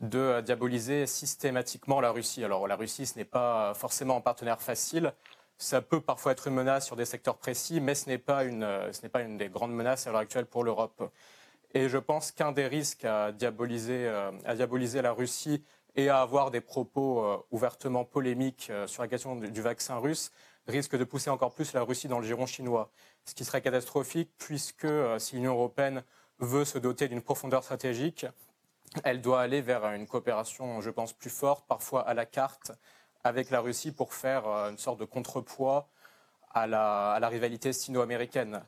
de 0.00 0.40
diaboliser 0.42 1.06
systématiquement 1.06 2.00
la 2.00 2.10
Russie. 2.10 2.44
Alors 2.44 2.68
la 2.68 2.76
Russie, 2.76 3.06
ce 3.06 3.18
n'est 3.18 3.24
pas 3.24 3.74
forcément 3.74 4.16
un 4.16 4.20
partenaire 4.20 4.60
facile. 4.60 5.12
Ça 5.56 5.82
peut 5.82 6.00
parfois 6.00 6.32
être 6.32 6.46
une 6.46 6.54
menace 6.54 6.86
sur 6.86 6.94
des 6.94 7.04
secteurs 7.04 7.36
précis, 7.36 7.80
mais 7.80 7.94
ce 7.94 8.08
n'est 8.08 8.18
pas 8.18 8.44
une, 8.44 8.66
ce 8.92 9.02
n'est 9.02 9.08
pas 9.08 9.22
une 9.22 9.36
des 9.36 9.48
grandes 9.48 9.72
menaces 9.72 10.06
à 10.06 10.12
l'heure 10.12 10.20
actuelle 10.20 10.46
pour 10.46 10.62
l'Europe. 10.62 11.10
Et 11.74 11.88
je 11.88 11.98
pense 11.98 12.32
qu'un 12.32 12.52
des 12.52 12.66
risques 12.66 13.04
à 13.04 13.32
diaboliser, 13.32 14.06
euh, 14.06 14.30
à 14.44 14.54
diaboliser 14.54 15.02
la 15.02 15.12
Russie 15.12 15.62
et 15.96 16.08
à 16.08 16.20
avoir 16.20 16.50
des 16.50 16.60
propos 16.60 17.24
euh, 17.24 17.38
ouvertement 17.50 18.04
polémiques 18.04 18.68
euh, 18.70 18.86
sur 18.86 19.02
la 19.02 19.08
question 19.08 19.36
du 19.36 19.62
vaccin 19.62 19.98
russe 19.98 20.30
risque 20.68 20.96
de 20.96 21.04
pousser 21.04 21.30
encore 21.30 21.54
plus 21.54 21.72
la 21.72 21.82
Russie 21.82 22.08
dans 22.08 22.18
le 22.18 22.26
giron 22.26 22.46
chinois. 22.46 22.90
Ce 23.24 23.34
qui 23.34 23.44
serait 23.44 23.62
catastrophique 23.62 24.30
puisque 24.38 24.86
si 25.18 25.36
l'Union 25.36 25.54
européenne 25.54 26.04
veut 26.40 26.64
se 26.64 26.78
doter 26.78 27.08
d'une 27.08 27.22
profondeur 27.22 27.62
stratégique, 27.64 28.26
elle 29.04 29.20
doit 29.20 29.40
aller 29.40 29.60
vers 29.60 29.84
une 29.92 30.06
coopération, 30.06 30.80
je 30.80 30.90
pense, 30.90 31.12
plus 31.12 31.30
forte, 31.30 31.66
parfois 31.66 32.06
à 32.06 32.14
la 32.14 32.26
carte, 32.26 32.72
avec 33.24 33.50
la 33.50 33.60
Russie 33.60 33.92
pour 33.92 34.14
faire 34.14 34.46
une 34.46 34.78
sorte 34.78 35.00
de 35.00 35.04
contrepoids 35.04 35.88
à 36.50 36.66
la, 36.66 37.28
rivalité 37.28 37.72
sino-américaine. 37.72 38.64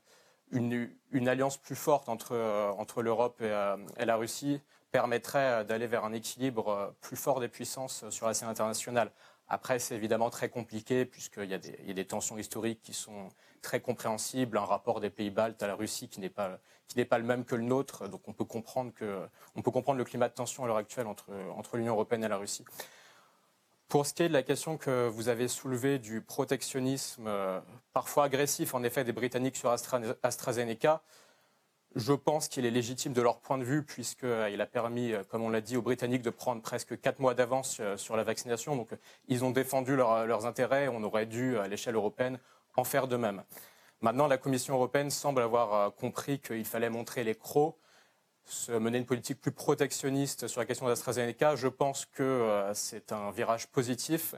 Une, 0.50 1.28
alliance 1.28 1.56
plus 1.56 1.76
forte 1.76 2.08
entre, 2.08 3.02
l'Europe 3.02 3.40
et, 3.40 4.04
la 4.04 4.16
Russie 4.16 4.60
permettrait 4.90 5.64
d'aller 5.64 5.86
vers 5.86 6.04
un 6.04 6.12
équilibre 6.12 6.94
plus 7.00 7.16
fort 7.16 7.40
des 7.40 7.48
puissances 7.48 8.08
sur 8.10 8.26
la 8.26 8.34
scène 8.34 8.48
internationale. 8.48 9.10
Après, 9.48 9.80
c'est 9.80 9.96
évidemment 9.96 10.30
très 10.30 10.48
compliqué 10.48 11.04
puisqu'il 11.04 11.50
y, 11.50 11.54
a 11.54 11.58
des 11.58 12.04
tensions 12.04 12.38
historiques 12.38 12.80
qui 12.82 12.92
sont 12.92 13.28
très 13.62 13.80
compréhensibles, 13.80 14.56
un 14.56 14.64
rapport 14.64 15.00
des 15.00 15.10
pays 15.10 15.30
baltes 15.30 15.62
à 15.62 15.66
la 15.66 15.74
Russie 15.74 16.08
qui 16.08 16.20
n'est 16.20 16.28
pas, 16.28 16.60
pas 17.08 17.18
le 17.18 17.24
même 17.24 17.44
que 17.44 17.56
le 17.56 17.62
nôtre. 17.62 18.08
Donc 18.08 18.22
on 18.28 18.32
peut 18.32 18.44
comprendre, 18.44 18.92
que, 18.94 19.26
on 19.56 19.62
peut 19.62 19.72
comprendre 19.72 19.98
le 19.98 20.04
climat 20.04 20.28
de 20.28 20.34
tension 20.34 20.62
à 20.62 20.68
l'heure 20.68 20.76
actuelle 20.76 21.08
entre, 21.08 21.32
entre 21.56 21.76
l'Union 21.76 21.94
européenne 21.94 22.22
et 22.22 22.28
la 22.28 22.36
Russie. 22.36 22.64
Pour 23.88 24.06
ce 24.06 24.14
qui 24.14 24.22
est 24.22 24.28
de 24.28 24.32
la 24.32 24.44
question 24.44 24.78
que 24.78 25.08
vous 25.08 25.28
avez 25.28 25.48
soulevée 25.48 25.98
du 25.98 26.20
protectionnisme 26.20 27.26
euh, 27.26 27.60
parfois 27.92 28.26
agressif, 28.26 28.72
en 28.72 28.84
effet, 28.84 29.02
des 29.02 29.12
Britanniques 29.12 29.56
sur 29.56 29.70
Astra, 29.70 30.00
AstraZeneca, 30.22 31.02
je 31.96 32.12
pense 32.12 32.48
qu'il 32.48 32.66
est 32.66 32.70
légitime 32.70 33.12
de 33.12 33.22
leur 33.22 33.40
point 33.40 33.58
de 33.58 33.64
vue, 33.64 33.82
puisqu'il 33.82 34.60
a 34.60 34.66
permis, 34.66 35.12
euh, 35.12 35.22
comme 35.28 35.42
on 35.42 35.50
l'a 35.50 35.60
dit, 35.60 35.76
aux 35.76 35.82
Britanniques 35.82 36.22
de 36.22 36.30
prendre 36.30 36.62
presque 36.62 37.00
quatre 37.00 37.18
mois 37.18 37.34
d'avance 37.34 37.78
euh, 37.80 37.96
sur 37.96 38.16
la 38.16 38.24
vaccination. 38.24 38.76
Donc, 38.76 38.90
ils 39.28 39.44
ont 39.44 39.50
défendu 39.50 39.96
leur, 39.96 40.26
leurs 40.26 40.46
intérêts. 40.46 40.88
On 40.88 41.02
aurait 41.02 41.26
dû, 41.26 41.58
à 41.58 41.68
l'échelle 41.68 41.94
européenne, 41.94 42.38
en 42.76 42.84
faire 42.84 43.08
de 43.08 43.16
même. 43.16 43.42
Maintenant, 44.00 44.28
la 44.28 44.38
Commission 44.38 44.74
européenne 44.74 45.10
semble 45.10 45.42
avoir 45.42 45.94
compris 45.94 46.38
qu'il 46.38 46.64
fallait 46.64 46.90
montrer 46.90 47.24
les 47.24 47.34
crocs 47.34 47.76
mener 48.68 48.98
une 48.98 49.06
politique 49.06 49.40
plus 49.40 49.52
protectionniste 49.52 50.48
sur 50.48 50.60
la 50.60 50.66
question 50.66 50.86
de 50.86 50.90
l'AstraZeneca, 50.90 51.56
je 51.56 51.68
pense 51.68 52.06
que 52.06 52.22
euh, 52.22 52.74
c'est 52.74 53.12
un 53.12 53.30
virage 53.30 53.68
positif 53.68 54.34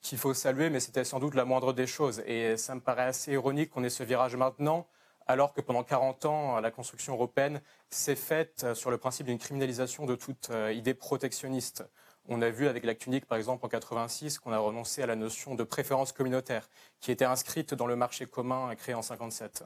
qu'il 0.00 0.18
faut 0.18 0.34
saluer, 0.34 0.70
mais 0.70 0.80
c'était 0.80 1.04
sans 1.04 1.18
doute 1.18 1.34
la 1.34 1.44
moindre 1.44 1.72
des 1.72 1.86
choses. 1.86 2.22
Et 2.26 2.56
ça 2.56 2.74
me 2.74 2.80
paraît 2.80 3.04
assez 3.04 3.32
ironique 3.32 3.70
qu'on 3.70 3.82
ait 3.82 3.90
ce 3.90 4.04
virage 4.04 4.36
maintenant, 4.36 4.86
alors 5.26 5.52
que 5.52 5.60
pendant 5.60 5.82
40 5.82 6.24
ans, 6.24 6.60
la 6.60 6.70
construction 6.70 7.14
européenne 7.14 7.60
s'est 7.90 8.16
faite 8.16 8.74
sur 8.74 8.90
le 8.90 8.98
principe 8.98 9.26
d'une 9.26 9.38
criminalisation 9.38 10.06
de 10.06 10.14
toute 10.14 10.50
euh, 10.50 10.72
idée 10.72 10.94
protectionniste. 10.94 11.84
On 12.28 12.42
a 12.42 12.50
vu 12.50 12.66
avec 12.66 12.84
l'acte 12.84 13.06
unique, 13.06 13.26
par 13.26 13.38
exemple, 13.38 13.64
en 13.64 13.68
86, 13.68 14.38
qu'on 14.38 14.52
a 14.52 14.58
renoncé 14.58 15.02
à 15.02 15.06
la 15.06 15.16
notion 15.16 15.54
de 15.54 15.64
préférence 15.64 16.12
communautaire, 16.12 16.68
qui 17.00 17.12
était 17.12 17.24
inscrite 17.24 17.74
dans 17.74 17.86
le 17.86 17.96
marché 17.96 18.26
commun 18.26 18.74
créé 18.76 18.94
en 18.94 19.02
57. 19.02 19.64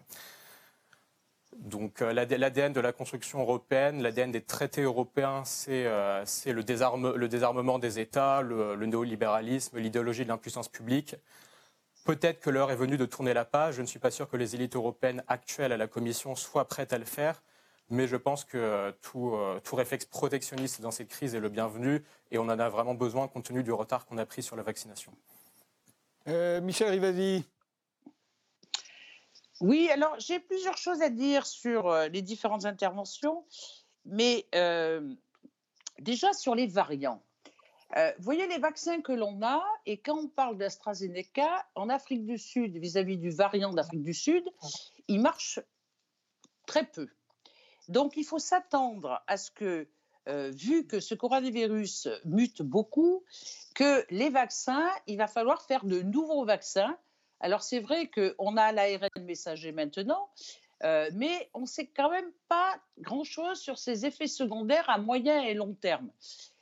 Donc 1.56 2.00
euh, 2.00 2.12
l'ADN 2.12 2.72
de 2.72 2.80
la 2.80 2.92
construction 2.92 3.40
européenne, 3.40 4.02
l'ADN 4.02 4.30
des 4.30 4.42
traités 4.42 4.82
européens, 4.82 5.42
c'est 5.44 5.84
euh, 5.86 6.24
le, 6.46 6.62
désarme, 6.62 7.14
le, 7.14 7.28
désarmement 7.28 7.78
des 7.78 7.98
États, 7.98 8.40
le 8.40 8.76
néolibéralisme, 8.86 9.78
l'idéologie 9.78 10.24
de 10.24 10.28
l'impuissance 10.28 10.68
publique. 10.68 11.16
Peut-être 12.05 12.40
que 12.40 12.51
l'heure 12.51 12.70
est 12.70 12.76
venue 12.76 12.96
de 12.96 13.07
tourner 13.07 13.34
la 13.34 13.44
page. 13.44 13.74
Je 13.74 13.82
ne 13.82 13.86
suis 13.86 13.98
pas 13.98 14.11
sûr 14.11 14.28
que 14.28 14.36
les 14.36 14.55
élites 14.55 14.76
européennes 14.76 15.22
actuelles 15.28 15.72
à 15.72 15.76
la 15.76 15.86
Commission 15.86 16.34
soient 16.34 16.66
prêtes 16.66 16.92
à 16.92 16.98
le 16.98 17.05
faire. 17.05 17.42
Mais 17.88 18.07
je 18.07 18.16
pense 18.16 18.44
que 18.44 18.57
euh, 18.57 18.92
tout, 19.03 19.36
tout 19.64 19.76
réflexe 19.76 20.05
protectionniste 20.05 20.80
dans 20.80 20.92
cette 20.92 21.09
crise 21.09 21.34
est 21.34 21.40
le 21.40 21.48
bienvenu 21.48 22.05
et 22.30 22.38
on 22.38 22.44
en 22.44 22.59
a 22.59 22.68
vraiment 22.68 22.94
besoin 22.94 23.26
compte 23.28 23.44
tenu 23.44 23.62
du 23.62 23.72
retard 23.72 24.07
qu'on 24.07 24.18
a 24.18 24.26
pris 24.26 24.42
sur 24.42 24.57
la 24.57 24.62
vaccination. 24.62 25.12
Michel 26.26 26.90
Rivasi, 26.90 27.44
oui, 29.61 29.90
alors 29.90 30.18
j'ai 30.18 30.40
plusieurs 30.40 30.78
choses 30.78 31.03
à 31.03 31.11
dire 31.11 31.46
sur 31.46 31.88
euh, 31.88 32.09
les 32.09 32.22
différentes 32.22 32.64
interventions, 32.64 33.44
mais 34.07 34.46
euh, 34.55 35.14
déjà 35.98 36.32
sur 36.32 36.55
les 36.55 36.66
variants. 36.66 37.22
Euh, 37.97 38.12
vous 38.18 38.24
voyez 38.24 38.47
les 38.47 38.59
vaccins 38.59 39.01
que 39.01 39.12
l'on 39.12 39.43
a, 39.43 39.62
et 39.86 39.99
quand 39.99 40.18
on 40.18 40.28
parle 40.28 40.57
d'AstraZeneca, 40.57 41.66
en 41.74 41.88
Afrique 41.88 42.24
du 42.24 42.38
Sud, 42.38 42.76
vis-à-vis 42.76 43.16
du 43.16 43.30
variant 43.30 43.72
d'Afrique 43.72 44.03
du 44.03 44.14
Sud, 44.14 44.45
il 45.09 45.20
marche 45.20 45.61
très 46.66 46.86
peu. 46.86 47.09
Donc 47.88 48.16
il 48.16 48.24
faut 48.24 48.38
s'attendre 48.38 49.20
à 49.26 49.36
ce 49.36 49.51
que, 49.51 49.88
vu 50.26 50.86
que 50.86 51.01
ce 51.01 51.16
coronavirus 51.16 52.09
mute 52.24 52.62
beaucoup, 52.62 53.24
que 53.74 54.05
les 54.11 54.30
vaccins, 54.30 54.88
il 55.09 55.16
va 55.16 55.26
falloir 55.26 55.62
faire 55.62 55.84
de 55.84 56.01
nouveaux 56.01 56.45
vaccins 56.45 56.97
alors 57.41 57.62
c'est 57.62 57.80
vrai 57.80 58.09
qu'on 58.11 58.57
a 58.57 58.72
l'ARN 58.72 59.09
messager 59.22 59.72
maintenant, 59.72 60.30
euh, 60.84 61.11
mais 61.14 61.51
on 61.55 61.62
ne 61.62 61.66
sait 61.66 61.86
quand 61.86 62.11
même 62.11 62.30
pas 62.49 62.78
grand-chose 62.99 63.59
sur 63.59 63.78
ses 63.78 64.07
effets 64.07 64.26
secondaires 64.26 64.88
à 64.88 64.99
moyen 64.99 65.43
et 65.43 65.55
long 65.55 65.74
terme. 65.74 66.11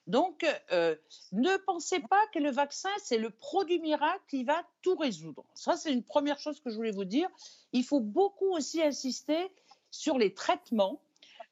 Donc, 0.09 0.47
euh, 0.73 0.97
ne 1.33 1.55
pensez 1.59 2.01
pas 2.01 2.27
que 2.33 2.39
le 2.39 2.51
vaccin, 2.51 2.89
c'est 2.97 3.19
le 3.19 3.29
produit 3.29 3.79
miracle 3.79 4.23
qui 4.31 4.43
va 4.43 4.65
tout 4.81 4.97
résoudre. 4.97 5.45
Ça, 5.53 5.77
c'est 5.77 5.93
une 5.93 6.03
première 6.03 6.39
chose 6.39 6.61
que 6.61 6.71
je 6.71 6.77
voulais 6.77 6.93
vous 6.93 7.05
dire. 7.05 7.29
Il 7.75 7.85
faut 7.85 8.01
beaucoup 8.01 8.49
aussi 8.57 8.83
insister 8.83 9.51
sur 9.91 10.17
les 10.17 10.33
traitements, 10.33 10.99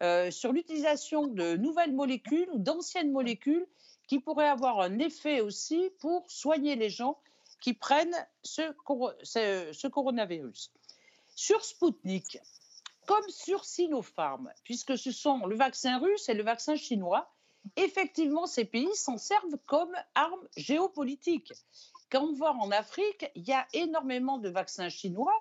euh, 0.02 0.30
sur 0.30 0.52
l'utilisation 0.52 1.26
de 1.26 1.56
nouvelles 1.56 1.92
molécules 1.92 2.48
ou 2.50 2.58
d'anciennes 2.58 3.12
molécules 3.12 3.66
qui 4.08 4.20
pourraient 4.20 4.48
avoir 4.48 4.80
un 4.80 4.98
effet 5.00 5.42
aussi 5.42 5.90
pour 5.98 6.24
soigner 6.30 6.76
les 6.76 6.88
gens 6.88 7.18
qui 7.60 7.74
prennent 7.74 8.16
ce, 8.42 8.62
ce, 9.22 9.86
coronavirus. 9.86 10.72
Sur 11.34 11.62
Sputnik, 11.62 12.38
comme 13.06 13.28
sur 13.28 13.66
Sinopharm, 13.66 14.50
puisque 14.64 14.96
ce 14.96 15.12
sont 15.12 15.44
le 15.44 15.56
vaccin 15.56 15.98
russe 15.98 16.30
et 16.30 16.34
le 16.34 16.42
vaccin 16.42 16.76
chinois, 16.76 17.30
effectivement, 17.76 18.46
ces 18.46 18.64
pays 18.64 18.94
s'en 18.94 19.18
servent 19.18 19.58
comme 19.66 19.92
arme 20.14 20.48
géopolitique. 20.56 21.52
Quand 22.10 22.22
on 22.22 22.32
voit 22.32 22.52
en 22.52 22.70
Afrique, 22.70 23.30
il 23.34 23.42
y 23.42 23.52
a 23.52 23.66
énormément 23.72 24.38
de 24.38 24.48
vaccins 24.48 24.88
chinois 24.88 25.34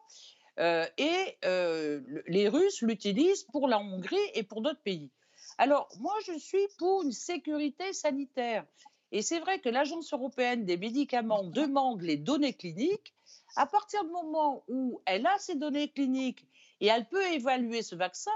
euh, 0.60 0.88
et 0.98 1.38
euh, 1.46 2.02
les 2.28 2.48
Russes 2.48 2.82
l'utilisent 2.82 3.44
pour 3.44 3.68
la 3.68 3.80
Hongrie 3.80 4.18
et 4.34 4.44
pour 4.44 4.62
d'autres 4.62 4.82
pays. 4.82 5.12
Alors, 5.58 5.88
moi, 6.00 6.14
je 6.26 6.38
suis 6.40 6.68
pour 6.78 7.04
une 7.04 7.12
sécurité 7.12 7.94
sanitaire. 7.94 8.66
Et 9.12 9.22
c'est 9.22 9.40
vrai 9.40 9.60
que 9.60 9.70
l'Agence 9.70 10.12
européenne 10.12 10.66
des 10.66 10.78
médicaments 10.78 11.44
demande 11.44 12.02
les 12.02 12.18
données 12.18 12.54
cliniques. 12.54 13.14
À 13.56 13.66
partir 13.66 14.04
du 14.04 14.12
moment 14.12 14.64
où 14.68 15.02
elle 15.06 15.26
a 15.28 15.38
ces 15.40 15.56
données 15.56 15.90
cliniques 15.90 16.46
et 16.82 16.88
elle 16.88 17.08
peut 17.08 17.26
évaluer 17.32 17.82
ce 17.82 17.96
vaccin, 17.96 18.32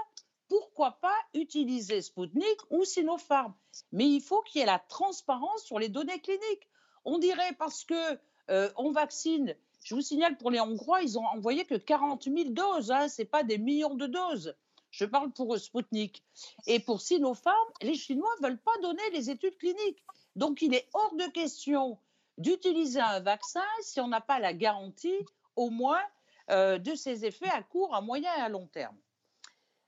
pourquoi 0.50 0.98
pas 1.00 1.16
utiliser 1.32 2.02
Sputnik 2.02 2.58
ou 2.70 2.84
Sinopharm 2.84 3.54
Mais 3.92 4.06
il 4.08 4.20
faut 4.20 4.42
qu'il 4.42 4.58
y 4.58 4.62
ait 4.62 4.66
la 4.66 4.80
transparence 4.80 5.62
sur 5.62 5.78
les 5.78 5.88
données 5.88 6.20
cliniques. 6.20 6.68
On 7.04 7.18
dirait 7.18 7.54
parce 7.56 7.84
que 7.84 8.18
euh, 8.50 8.68
on 8.76 8.90
vaccine. 8.90 9.54
Je 9.82 9.94
vous 9.94 10.00
signale 10.00 10.36
pour 10.36 10.50
les 10.50 10.60
Hongrois, 10.60 11.02
ils 11.02 11.18
ont 11.18 11.24
envoyé 11.24 11.64
que 11.64 11.76
40 11.76 12.24
000 12.24 12.50
doses. 12.50 12.90
Hein, 12.90 13.08
c'est 13.08 13.24
pas 13.24 13.44
des 13.44 13.58
millions 13.58 13.94
de 13.94 14.08
doses. 14.08 14.56
Je 14.90 15.04
parle 15.04 15.30
pour 15.30 15.56
Sputnik. 15.56 16.24
Et 16.66 16.80
pour 16.80 17.00
Sinopharm, 17.00 17.68
les 17.80 17.94
Chinois 17.94 18.34
ne 18.40 18.48
veulent 18.48 18.58
pas 18.60 18.76
donner 18.82 19.08
les 19.12 19.30
études 19.30 19.56
cliniques. 19.56 20.04
Donc, 20.34 20.62
il 20.62 20.74
est 20.74 20.88
hors 20.94 21.14
de 21.14 21.30
question 21.30 21.96
d'utiliser 22.38 23.00
un 23.00 23.20
vaccin 23.20 23.62
si 23.82 24.00
on 24.00 24.08
n'a 24.08 24.20
pas 24.20 24.40
la 24.40 24.52
garantie, 24.52 25.26
au 25.54 25.70
moins, 25.70 26.02
euh, 26.50 26.78
de 26.78 26.96
ses 26.96 27.24
effets 27.24 27.50
à 27.50 27.62
court, 27.62 27.94
à 27.94 28.00
moyen 28.00 28.30
et 28.36 28.40
à 28.40 28.48
long 28.48 28.66
terme. 28.66 28.96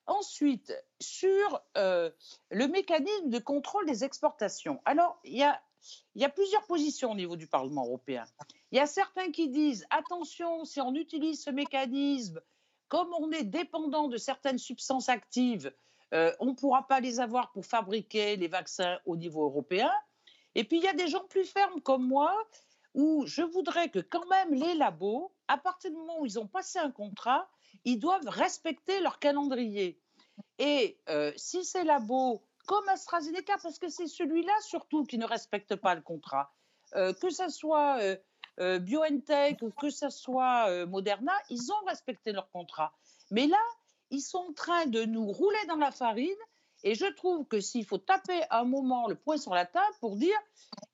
Ensuite, 0.07 0.73
sur 1.01 1.63
euh, 1.77 2.11
le 2.51 2.67
mécanisme 2.67 3.31
de 3.31 3.39
contrôle 3.39 3.87
des 3.87 4.05
exportations. 4.05 4.81
Alors, 4.85 5.21
il 5.25 5.37
y 5.37 5.45
a, 5.45 6.29
plusieurs 6.29 6.67
positions 6.67 7.13
au 7.13 7.15
niveau 7.15 7.37
du 7.37 7.47
Parlement 7.47 7.87
européen. 7.87 8.25
Il 8.73 8.79
y 8.79 8.81
a 8.81 8.87
certains 8.87 9.31
qui 9.31 9.49
disent 9.49 9.87
attention, 9.91 10.65
si 10.65 10.81
on 10.81 10.95
utilise 10.95 11.43
ce 11.45 11.51
mécanisme, 11.51 12.41
comme 12.89 13.13
on 13.19 13.31
est 13.31 13.45
dépendant 13.45 14.09
de 14.09 14.17
certaines 14.17 14.59
substances 14.59 15.09
actives, 15.09 15.73
euh, 16.15 16.33
on 16.41 16.47
ne 16.47 16.55
pourra 16.55 16.87
pas 16.87 17.01
les 17.01 17.21
avoir 17.21 17.53
pour 17.53 17.65
fabriquer 17.65 18.37
les 18.37 18.49
vaccins 18.49 18.99
au 19.07 19.17
niveau 19.17 19.45
européen. 19.45 19.91
Et 20.55 20.65
puis, 20.65 20.79
il 20.79 20.83
y 20.83 20.89
a 20.89 20.95
des 20.95 21.09
gens 21.09 21.25
plus 21.29 21.45
fermes 21.45 21.81
comme 21.81 22.07
moi, 22.07 22.37
où 22.95 23.25
je 23.27 23.43
voudrais 23.43 23.89
que 23.89 24.01
quand 24.01 24.27
même 24.29 24.53
les 24.53 24.75
labos, 24.75 25.33
à 25.49 25.57
partir 25.57 25.91
du 25.91 25.97
moment 25.97 26.21
où 26.21 26.27
ils 26.27 26.39
ont 26.39 26.47
passé 26.47 26.79
un 26.79 26.91
contrat, 26.91 27.49
ils 27.85 27.99
doivent 27.99 28.29
respecter 28.29 29.01
leur 29.01 29.19
calendrier. 29.19 30.01
Et 30.59 30.99
euh, 31.09 31.33
si 31.37 31.65
ces 31.65 31.85
labos, 31.85 32.43
comme 32.67 32.89
AstraZeneca, 32.89 33.57
parce 33.63 33.79
que 33.79 33.89
c'est 33.89 34.07
celui-là 34.07 34.53
surtout 34.61 35.05
qui 35.05 35.19
ne 35.19 35.27
respecte 35.27 35.77
pas 35.77 35.95
le 35.95 36.01
contrat, 36.01 36.53
euh, 36.95 37.13
que 37.13 37.31
ce 37.31 37.49
soit 37.49 37.99
euh, 38.61 38.79
BioNTech 38.79 39.63
ou 39.63 39.71
que 39.71 39.91
ce 39.91 40.11
soit 40.11 40.87
Moderna, 40.87 41.33
ils 41.49 41.73
ont 41.73 41.85
respecté 41.87 42.33
leur 42.33 42.51
contrat. 42.51 42.93
Mais 43.31 43.47
là, 43.47 43.63
ils 44.11 44.21
sont 44.21 44.47
en 44.51 44.53
train 44.53 44.87
de 44.87 45.05
nous 45.05 45.27
rouler 45.27 45.65
dans 45.69 45.77
la 45.77 45.91
farine. 45.91 46.37
Et 46.85 46.95
je 46.95 47.07
trouve 47.07 47.47
que 47.47 47.61
s'il 47.61 47.87
faut 47.87 47.99
taper 47.99 48.43
un 48.51 48.65
moment 48.65 49.07
le 49.07 49.15
poing 49.15 49.39
sur 49.39 49.55
la 49.55 49.67
table 49.67 49.95
pour 50.01 50.17
dire, 50.17 50.39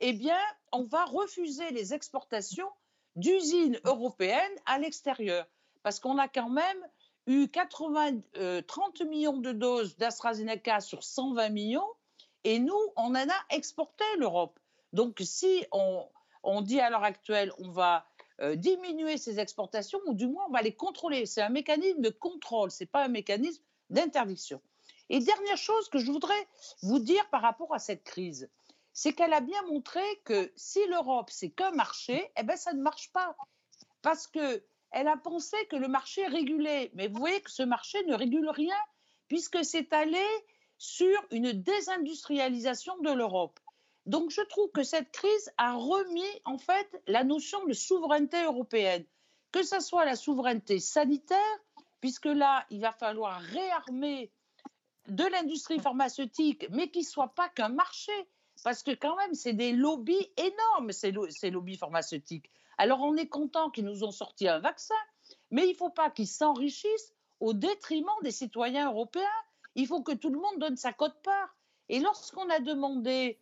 eh 0.01 0.12
bien, 0.12 0.39
on 0.70 0.85
va 0.85 1.05
refuser 1.07 1.70
les 1.70 1.95
exportations 1.95 2.70
d'usines 3.16 3.81
européennes 3.85 4.57
à 4.66 4.79
l'extérieur. 4.79 5.47
Parce 5.89 6.01
qu'on 6.01 6.18
a 6.18 6.28
quand 6.28 6.51
même 6.51 6.86
eu 7.26 7.49
80, 7.49 8.20
30 8.66 9.01
euh, 9.01 9.05
millions 9.07 9.39
de 9.39 9.53
doses 9.53 9.97
d'AstraZeneca 9.97 10.80
sur 10.80 11.03
120 11.03 11.49
millions, 11.49 11.89
et 12.45 12.59
nous, 12.59 12.78
on 12.97 13.14
en 13.14 13.14
a 13.14 13.45
exporté 13.49 14.05
l'Europe. 14.18 14.61
Donc, 14.93 15.16
si 15.24 15.64
on, 15.72 16.07
on 16.43 16.61
dit 16.61 16.78
à 16.78 16.91
l'heure 16.91 17.05
actuelle, 17.05 17.53
on 17.57 17.70
va 17.70 18.05
euh, 18.43 18.55
diminuer 18.55 19.16
ces 19.16 19.41
exportations, 19.41 19.99
ou 20.05 20.12
du 20.12 20.26
moins, 20.26 20.45
on 20.51 20.53
va 20.53 20.61
les 20.61 20.74
contrôler. 20.74 21.24
C'est 21.24 21.41
un 21.41 21.49
mécanisme 21.49 22.03
de 22.03 22.11
contrôle, 22.11 22.70
ce 22.70 22.84
n'est 22.84 22.89
pas 22.89 23.07
un 23.07 23.09
mécanisme 23.09 23.62
d'interdiction. 23.89 24.61
Et 25.09 25.20
dernière 25.20 25.57
chose 25.57 25.89
que 25.89 25.97
je 25.97 26.12
voudrais 26.12 26.47
vous 26.82 26.99
dire 26.99 27.26
par 27.30 27.41
rapport 27.41 27.72
à 27.72 27.78
cette 27.78 28.05
crise, 28.05 28.51
c'est 28.93 29.14
qu'elle 29.14 29.32
a 29.32 29.41
bien 29.41 29.62
montré 29.68 30.03
que 30.26 30.53
si 30.55 30.86
l'Europe, 30.89 31.30
c'est 31.30 31.49
qu'un 31.49 31.70
marché, 31.70 32.30
eh 32.39 32.43
ben, 32.43 32.59
ça 32.59 32.74
ne 32.74 32.82
marche 32.82 33.11
pas. 33.11 33.34
Parce 34.03 34.26
que 34.26 34.62
elle 34.91 35.09
a 35.09 35.16
pensé 35.16 35.57
que 35.70 35.76
le 35.76 35.89
marché 35.89 36.26
régulait. 36.26 36.91
Mais 36.95 37.09
vous 37.09 37.18
voyez 37.18 37.41
que 37.41 37.51
ce 37.51 37.62
marché 37.62 38.03
ne 38.05 38.14
régule 38.14 38.49
rien, 38.49 38.76
puisque 39.28 39.64
c'est 39.64 39.93
allé 39.93 40.24
sur 40.78 41.18
une 41.30 41.53
désindustrialisation 41.53 42.97
de 42.99 43.11
l'Europe. 43.11 43.59
Donc 44.07 44.30
je 44.30 44.41
trouve 44.41 44.70
que 44.70 44.84
cette 44.84 45.11
crise 45.11 45.53
a 45.59 45.74
remis 45.74 46.41
en 46.45 46.57
fait 46.57 46.89
la 47.07 47.24
notion 47.24 47.64
de 47.66 47.72
souveraineté 47.74 48.43
européenne, 48.43 49.05
que 49.53 49.62
ce 49.62 49.80
soit 49.80 50.05
la 50.05 50.16
souveraineté 50.16 50.78
sanitaire, 50.78 51.59
puisque 52.01 52.26
là, 52.26 52.64
il 52.70 52.80
va 52.80 52.93
falloir 52.93 53.41
réarmer 53.41 54.30
de 55.09 55.24
l'industrie 55.24 55.80
pharmaceutique, 55.80 56.66
mais 56.70 56.91
qui 56.91 57.01
ne 57.01 57.05
soit 57.05 57.34
pas 57.34 57.49
qu'un 57.49 57.70
marché, 57.70 58.12
parce 58.62 58.82
que 58.82 58.93
quand 58.93 59.16
même, 59.16 59.34
c'est 59.34 59.53
des 59.53 59.72
lobbies 59.72 60.32
énormes, 60.36 60.93
ces, 60.93 61.12
ces 61.30 61.51
lobbies 61.51 61.76
pharmaceutiques. 61.76 62.51
Alors 62.79 63.01
on 63.03 63.16
est 63.16 63.29
content 63.29 63.70
qu'ils 63.70 63.85
nous 63.85 64.05
ont 64.05 64.12
sorti 64.12 64.49
un 64.49 64.61
vaccin, 64.61 64.95
mais 65.51 65.66
il 65.66 65.72
ne 65.72 65.76
faut 65.76 65.91
pas 65.91 66.11
qu'ils 66.11 66.29
s'enrichissent 66.29 67.12
au 67.41 67.53
détriment 67.53 68.09
des 68.22 68.31
citoyens 68.31 68.91
européens. 68.91 69.26
Il 69.74 69.87
faut 69.87 70.03
que 70.03 70.12
tout 70.12 70.31
le 70.31 70.41
monde 70.41 70.59
donne 70.59 70.76
sa 70.76 70.93
cote-part. 70.93 71.57
Et 71.89 72.01
lorsqu'on 72.01 72.49
a 72.51 72.61
demandé 72.61 73.39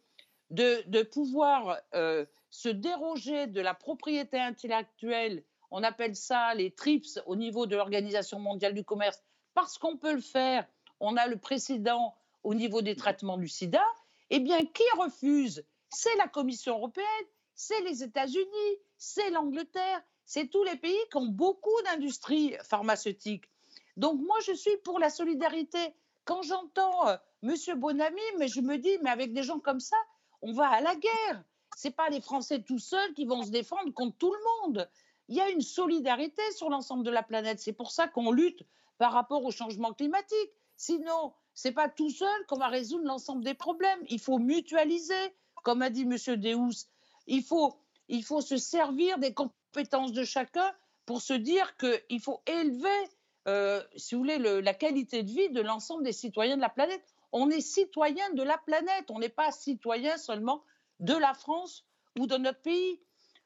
de, 0.50 1.02
pouvoir 1.02 1.78
euh, 1.94 2.24
se 2.50 2.68
déroger 2.68 3.46
de 3.46 3.60
la 3.60 3.74
propriété 3.74 4.38
intellectuelle, 4.38 5.44
on 5.70 5.82
appelle 5.82 6.14
ça 6.14 6.54
les 6.54 6.70
TRIPS 6.70 7.20
au 7.26 7.36
niveau 7.36 7.66
de 7.66 7.76
l'Organisation 7.76 8.38
mondiale 8.38 8.74
du 8.74 8.84
commerce, 8.84 9.22
parce 9.54 9.78
qu'on 9.78 9.96
peut 9.96 10.14
le 10.14 10.20
faire, 10.20 10.66
on 11.00 11.16
a 11.16 11.26
le 11.26 11.36
précédent 11.36 12.14
au 12.44 12.54
niveau 12.54 12.82
des 12.82 12.94
traitements 12.94 13.36
du 13.36 13.48
sida, 13.48 13.82
eh 14.30 14.38
bien, 14.38 14.64
qui 14.64 14.84
refuse? 14.98 15.64
C'est 15.90 16.14
la 16.16 16.28
Commission 16.28 16.76
européenne, 16.76 17.26
c'est 17.56 17.80
les 17.80 18.04
États-Unis, 18.04 18.76
c'est 18.98 19.30
l'Angleterre, 19.30 20.02
c'est 20.26 20.48
tous 20.48 20.62
les 20.62 20.76
pays 20.76 20.98
qui 21.10 21.16
ont 21.16 21.26
beaucoup 21.26 21.82
d'industries 21.84 22.54
pharmaceutiques. 22.62 23.50
Donc 23.96 24.20
moi, 24.20 24.36
je 24.46 24.52
suis 24.52 24.76
pour 24.84 24.98
la 24.98 25.10
solidarité. 25.10 25.94
Quand 26.24 26.42
j'entends 26.42 27.08
euh, 27.08 27.16
Monsieur 27.42 27.74
Bonamy, 27.74 28.20
mais 28.38 28.48
je 28.48 28.60
me 28.60 28.76
dis, 28.76 28.98
mais 29.02 29.10
avec 29.10 29.32
des 29.32 29.42
gens 29.42 29.58
comme 29.58 29.80
ça, 29.80 29.96
on 30.42 30.52
va 30.52 30.68
à 30.68 30.80
la 30.80 30.94
guerre. 30.94 31.42
C'est 31.76 31.96
pas 31.96 32.10
les 32.10 32.20
Français 32.20 32.62
tout 32.62 32.78
seuls 32.78 33.14
qui 33.14 33.24
vont 33.24 33.42
se 33.42 33.50
défendre 33.50 33.92
contre 33.94 34.16
tout 34.18 34.32
le 34.32 34.40
monde. 34.60 34.88
Il 35.28 35.36
y 35.36 35.40
a 35.40 35.48
une 35.48 35.62
solidarité 35.62 36.42
sur 36.52 36.68
l'ensemble 36.68 37.04
de 37.04 37.10
la 37.10 37.22
planète. 37.22 37.58
C'est 37.58 37.72
pour 37.72 37.90
ça 37.90 38.06
qu'on 38.06 38.32
lutte 38.32 38.64
par 38.98 39.12
rapport 39.12 39.44
au 39.44 39.50
changement 39.50 39.92
climatique. 39.92 40.50
Sinon, 40.76 41.32
c'est 41.54 41.72
pas 41.72 41.88
tout 41.88 42.10
seul 42.10 42.46
qu'on 42.48 42.58
va 42.58 42.68
résoudre 42.68 43.04
l'ensemble 43.04 43.44
des 43.44 43.54
problèmes. 43.54 44.00
Il 44.08 44.20
faut 44.20 44.38
mutualiser, 44.38 45.34
comme 45.64 45.82
a 45.82 45.90
dit 45.90 46.04
Monsieur 46.04 46.36
Deus. 46.36 46.86
Il 47.26 47.42
faut 47.42 47.76
il 48.08 48.24
faut 48.24 48.40
se 48.40 48.56
servir 48.56 49.18
des 49.18 49.34
compétences 49.34 50.12
de 50.12 50.24
chacun 50.24 50.72
pour 51.06 51.20
se 51.20 51.32
dire 51.32 51.76
qu'il 51.76 52.20
faut 52.20 52.40
élever, 52.46 53.10
euh, 53.48 53.82
si 53.96 54.14
vous 54.14 54.22
voulez, 54.22 54.38
la 54.38 54.74
qualité 54.74 55.22
de 55.22 55.30
vie 55.30 55.50
de 55.50 55.60
l'ensemble 55.60 56.04
des 56.04 56.12
citoyens 56.12 56.56
de 56.56 56.60
la 56.60 56.68
planète. 56.68 57.02
On 57.32 57.50
est 57.50 57.60
citoyen 57.60 58.28
de 58.34 58.42
la 58.42 58.58
planète, 58.58 59.10
on 59.10 59.18
n'est 59.18 59.28
pas 59.28 59.50
citoyen 59.50 60.16
seulement 60.16 60.62
de 61.00 61.14
la 61.14 61.34
France 61.34 61.84
ou 62.18 62.26
de 62.26 62.36
notre 62.36 62.60
pays. 62.60 63.00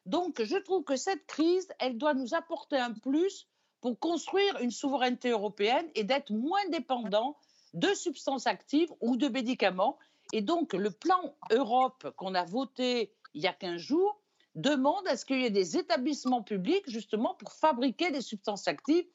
Donc, 0.07 0.43
je 0.43 0.57
trouve 0.57 0.85
que 0.85 0.97
cette 0.97 1.27
crise, 1.27 1.69
elle 1.79 1.99
doit 1.99 2.15
nous 2.15 2.35
apporter 2.35 2.77
un 2.77 2.93
plus 2.93 3.49
pour 3.81 3.99
construire 3.99 4.59
une 4.61 4.71
souveraineté 4.71 5.31
européenne 5.31 5.89
et 5.95 6.05
d'être 6.05 6.31
moins 6.31 6.67
dépendant 6.71 7.37
de 7.75 7.93
substances 7.95 8.47
actives 8.47 8.93
ou 9.01 9.17
de 9.17 9.29
médicaments. 9.29 9.99
Et 10.33 10.43
donc, 10.43 10.73
le 10.73 10.91
plan 10.91 11.35
Europe 11.51 12.11
qu'on 12.17 12.35
a 12.35 12.45
voté 12.45 13.13
il 13.35 13.43
y 13.43 13.47
a 13.47 13.53
15 13.53 13.81
jours, 13.81 14.21
demande 14.55 15.07
à 15.07 15.17
ce 15.17 15.25
qu'il 15.25 15.41
y 15.41 15.45
ait 15.45 15.51
des 15.51 15.77
établissements 15.77 16.43
publics 16.43 16.89
justement 16.89 17.35
pour 17.35 17.53
fabriquer 17.53 18.11
des 18.11 18.21
substances 18.21 18.67
actives, 18.69 19.07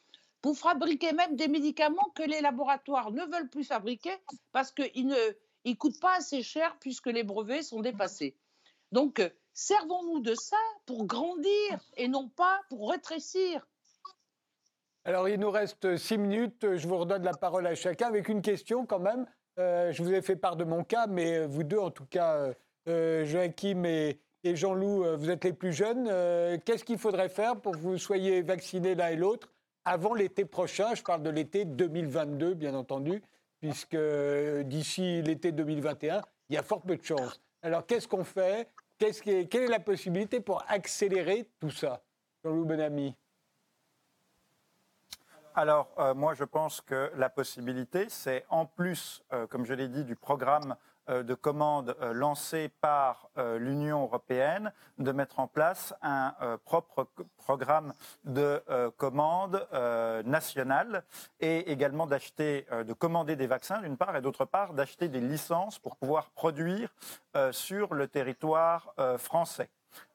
pour 0.42 0.58
fabriquer 0.58 1.12
même 1.14 1.36
des 1.36 1.48
médicaments 1.48 2.12
que 2.16 2.24
les 2.24 2.42
laboratoires 2.42 3.12
ne 3.12 3.24
veulent 3.24 3.50
plus 3.50 3.64
fabriquer 3.64 4.16
parce 4.52 4.72
qu'ils 4.72 5.08
ne 5.08 5.18
ils 5.64 5.78
coûtent 5.78 6.00
pas 6.00 6.18
assez 6.18 6.44
cher 6.44 6.78
puisque 6.80 7.08
les 7.08 7.24
brevets 7.24 7.64
sont 7.64 7.82
dépassés. 7.82 8.38
Donc, 8.92 9.20
euh, 9.20 9.30
servons-nous 9.54 10.20
de 10.20 10.36
ça 10.36 10.58
pour 10.86 11.06
grandir 11.06 11.80
et 11.98 12.08
non 12.08 12.30
pas 12.30 12.62
pour 12.70 12.92
rétrécir. 12.92 13.68
Alors, 15.04 15.28
il 15.28 15.40
nous 15.40 15.52
reste 15.52 15.98
six 15.98 16.18
minutes. 16.18 16.76
Je 16.78 16.88
vous 16.88 16.98
redonne 16.98 17.24
la 17.24 17.34
parole 17.34 17.68
à 17.68 17.76
chacun 17.76 18.08
avec 18.08 18.30
une 18.30 18.42
question 18.42 18.86
quand 18.86 19.00
même. 19.00 19.28
Euh, 19.58 19.92
je 19.92 20.04
vous 20.04 20.12
ai 20.12 20.22
fait 20.22 20.36
part 20.36 20.56
de 20.56 20.64
mon 20.64 20.84
cas, 20.84 21.08
mais 21.08 21.46
vous 21.46 21.64
deux, 21.64 21.80
en 21.80 21.92
tout 21.92 22.06
cas, 22.06 22.36
euh, 22.36 22.54
Joachim 22.88 23.84
et, 23.86 24.20
et 24.46 24.56
Jean-Loup, 24.56 25.04
euh, 25.04 25.18
vous 25.18 25.32
êtes 25.32 25.44
les 25.44 25.54
plus 25.54 25.74
jeunes. 25.74 26.08
Euh, 26.08 26.58
qu'est-ce 26.64 26.84
qu'il 26.84 27.00
faudrait 27.00 27.30
faire 27.30 27.60
pour 27.60 27.74
que 27.74 27.80
vous 27.80 27.98
soyez 27.98 28.44
vaccinés 28.44 28.94
l'un 28.94 29.10
et 29.10 29.16
l'autre 29.16 29.52
avant 29.86 30.14
l'été 30.14 30.46
prochain? 30.46 30.94
Je 30.94 31.02
parle 31.02 31.24
de 31.24 31.32
l'été 31.32 31.66
2022, 31.66 32.54
bien 32.54 32.76
entendu, 32.76 33.24
puisque 33.60 33.96
euh, 33.96 34.62
d'ici 34.62 35.24
l'été 35.24 35.52
2021, 35.52 36.22
il 36.50 36.56
y 36.56 36.58
a 36.60 36.64
fort 36.64 36.84
peu 36.84 36.96
de 36.96 37.04
chances. 37.04 37.42
Alors, 37.64 37.88
qu'est-ce 37.88 38.08
qu'on 38.08 38.24
fait? 38.24 38.70
Quelle 39.00 39.64
est 39.64 39.68
la 39.68 39.80
possibilité 39.80 40.40
pour 40.40 40.64
accélérer 40.68 41.50
tout 41.60 41.72
ça? 41.72 42.04
Jean-Loup 42.44 42.66
Benami 42.66 43.16
alors, 45.58 45.96
moi, 46.18 46.34
je 46.34 46.44
pense 46.44 46.82
que 46.82 47.10
la 47.16 47.30
possibilité, 47.30 48.08
c'est 48.10 48.44
en 48.50 48.66
plus, 48.66 49.24
comme 49.50 49.66
je 49.66 49.74
l'ai 49.74 49.88
dit, 49.88 50.04
du 50.04 50.18
programme 50.18 50.76
euh, 50.76 50.95
de 51.08 51.34
commandes 51.34 51.96
euh, 52.02 52.14
lancées 52.14 52.70
par 52.82 53.30
euh, 53.38 53.58
l'Union 53.60 54.04
européenne 54.04 54.72
de 54.98 55.12
mettre 55.12 55.40
en 55.40 55.48
place 55.48 55.94
un 56.02 56.36
propre 56.66 57.08
programme 57.38 57.94
de 58.24 58.64
commandes 58.98 59.68
nationales 60.26 61.04
et 61.40 61.72
également 61.72 62.08
d'acheter, 62.08 62.66
de 62.72 62.94
commander 62.94 63.36
des 63.36 63.48
vaccins 63.48 63.82
d'une 63.82 63.98
part 63.98 64.16
et 64.16 64.22
d'autre 64.22 64.46
part 64.46 64.74
d'acheter 64.74 65.08
des 65.08 65.20
licences 65.20 65.80
pour 65.80 65.98
pouvoir 65.98 66.30
produire 66.32 66.94
sur 67.52 67.94
le 67.94 68.08
territoire 68.08 68.94
français. 69.18 69.70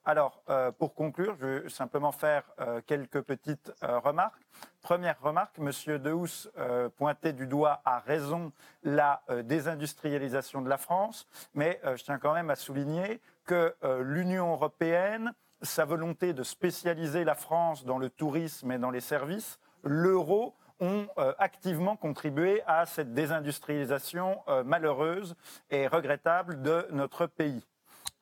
Alors, 0.06 0.42
euh, 0.48 0.72
pour 0.72 0.94
conclure, 0.94 1.36
je 1.38 1.46
vais 1.46 1.68
simplement 1.68 2.10
faire 2.10 2.44
euh, 2.60 2.80
quelques 2.86 3.20
petites 3.20 3.70
euh, 3.84 3.98
remarques. 3.98 4.40
Première 4.80 5.20
remarque, 5.20 5.58
M. 5.58 5.98
Dehous 5.98 6.48
pointait 6.96 7.34
du 7.34 7.46
doigt 7.46 7.82
à 7.84 7.98
raison 7.98 8.50
la 8.82 9.22
désindustrialisation 9.44 10.62
de 10.62 10.70
la 10.70 10.78
France, 10.78 11.26
mais 11.54 11.80
je 11.84 12.02
tiens 12.02 12.18
quand 12.18 12.32
même 12.32 12.48
à 12.48 12.56
souligner 12.56 13.20
que 13.44 13.74
l'Union 14.00 14.52
européenne, 14.52 15.34
sa 15.60 15.84
volonté 15.84 16.32
de 16.32 16.42
spécialiser 16.42 17.24
la 17.24 17.34
France 17.34 17.84
dans 17.84 17.98
le 17.98 18.08
tourisme 18.08 18.72
et 18.72 18.78
dans 18.78 18.90
les 18.90 19.00
services, 19.00 19.60
l'euro, 19.82 20.54
ont 20.80 21.08
activement 21.38 21.96
contribué 21.96 22.62
à 22.66 22.86
cette 22.86 23.12
désindustrialisation 23.12 24.40
malheureuse 24.64 25.36
et 25.70 25.86
regrettable 25.88 26.62
de 26.62 26.86
notre 26.90 27.26
pays. 27.26 27.66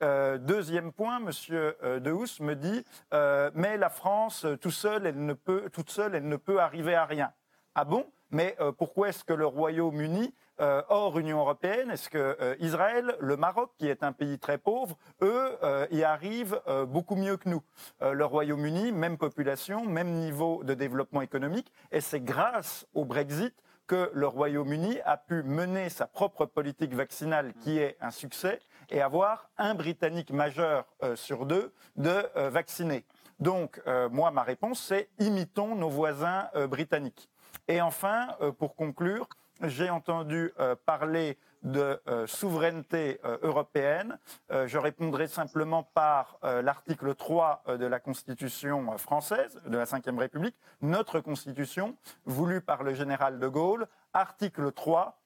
Euh, 0.02 0.38
deuxième 0.38 0.92
point, 0.92 1.18
Monsieur 1.18 1.76
euh, 1.82 1.98
Dehous 1.98 2.40
me 2.40 2.54
dit, 2.54 2.84
euh, 3.12 3.50
mais 3.54 3.76
la 3.76 3.88
France, 3.88 4.46
tout 4.60 4.70
seul, 4.70 5.06
elle 5.06 5.24
ne 5.24 5.32
peut, 5.32 5.68
toute 5.72 5.90
seule, 5.90 6.14
elle 6.14 6.28
ne 6.28 6.36
peut 6.36 6.60
arriver 6.60 6.94
à 6.94 7.04
rien. 7.04 7.32
Ah 7.74 7.84
bon? 7.84 8.06
Mais 8.30 8.58
pourquoi 8.76 9.08
est-ce 9.08 9.24
que 9.24 9.32
le 9.32 9.46
Royaume-Uni 9.46 10.34
hors 10.58 11.18
Union 11.18 11.38
européenne 11.38 11.90
Est-ce 11.90 12.10
que 12.10 12.58
Israël, 12.60 13.16
le 13.20 13.38
Maroc, 13.38 13.70
qui 13.78 13.88
est 13.88 14.02
un 14.02 14.12
pays 14.12 14.38
très 14.38 14.58
pauvre, 14.58 14.98
eux, 15.22 15.56
y 15.90 16.02
arrivent 16.02 16.60
beaucoup 16.88 17.16
mieux 17.16 17.38
que 17.38 17.48
nous? 17.48 17.62
Le 18.02 18.22
Royaume-Uni, 18.26 18.92
même 18.92 19.16
population, 19.16 19.86
même 19.86 20.10
niveau 20.12 20.62
de 20.62 20.74
développement 20.74 21.22
économique, 21.22 21.72
et 21.90 22.02
c'est 22.02 22.20
grâce 22.20 22.86
au 22.92 23.06
Brexit 23.06 23.54
que 23.86 24.10
le 24.12 24.26
Royaume-Uni 24.26 25.00
a 25.06 25.16
pu 25.16 25.42
mener 25.42 25.88
sa 25.88 26.06
propre 26.06 26.44
politique 26.44 26.94
vaccinale, 26.94 27.54
qui 27.62 27.78
est 27.78 27.96
un 28.02 28.10
succès, 28.10 28.60
et 28.90 29.00
avoir 29.00 29.50
un 29.58 29.74
Britannique 29.74 30.30
majeur 30.30 30.86
sur 31.14 31.46
deux 31.46 31.72
de 31.96 32.26
vacciner. 32.48 33.04
Donc, 33.40 33.80
moi, 34.10 34.30
ma 34.30 34.42
réponse, 34.42 34.80
c'est 34.80 35.08
imitons 35.18 35.74
nos 35.74 35.88
voisins 35.88 36.48
britanniques. 36.68 37.28
Et 37.68 37.80
enfin, 37.80 38.28
pour 38.58 38.74
conclure, 38.74 39.28
j'ai 39.62 39.90
entendu 39.90 40.52
euh, 40.58 40.76
parler 40.86 41.38
de 41.62 42.00
euh, 42.06 42.26
souveraineté 42.26 43.18
euh, 43.24 43.36
européenne. 43.42 44.18
je 44.50 44.78
répondrai 44.78 45.26
simplement 45.26 45.82
par 45.82 46.38
l'article 46.42 47.14
3 47.14 47.64
de 47.78 47.86
la 47.86 47.98
Constitution 47.98 48.96
française, 48.96 49.60
de 49.66 49.76
la 49.76 49.84
Ve 49.84 50.18
République, 50.18 50.56
notre 50.80 51.20
Constitution, 51.20 51.96
voulue 52.24 52.60
par 52.60 52.82
le 52.82 52.94
général 52.94 53.38
de 53.38 53.48
Gaulle. 53.48 53.86
Article 54.12 54.72
3, 54.72 55.20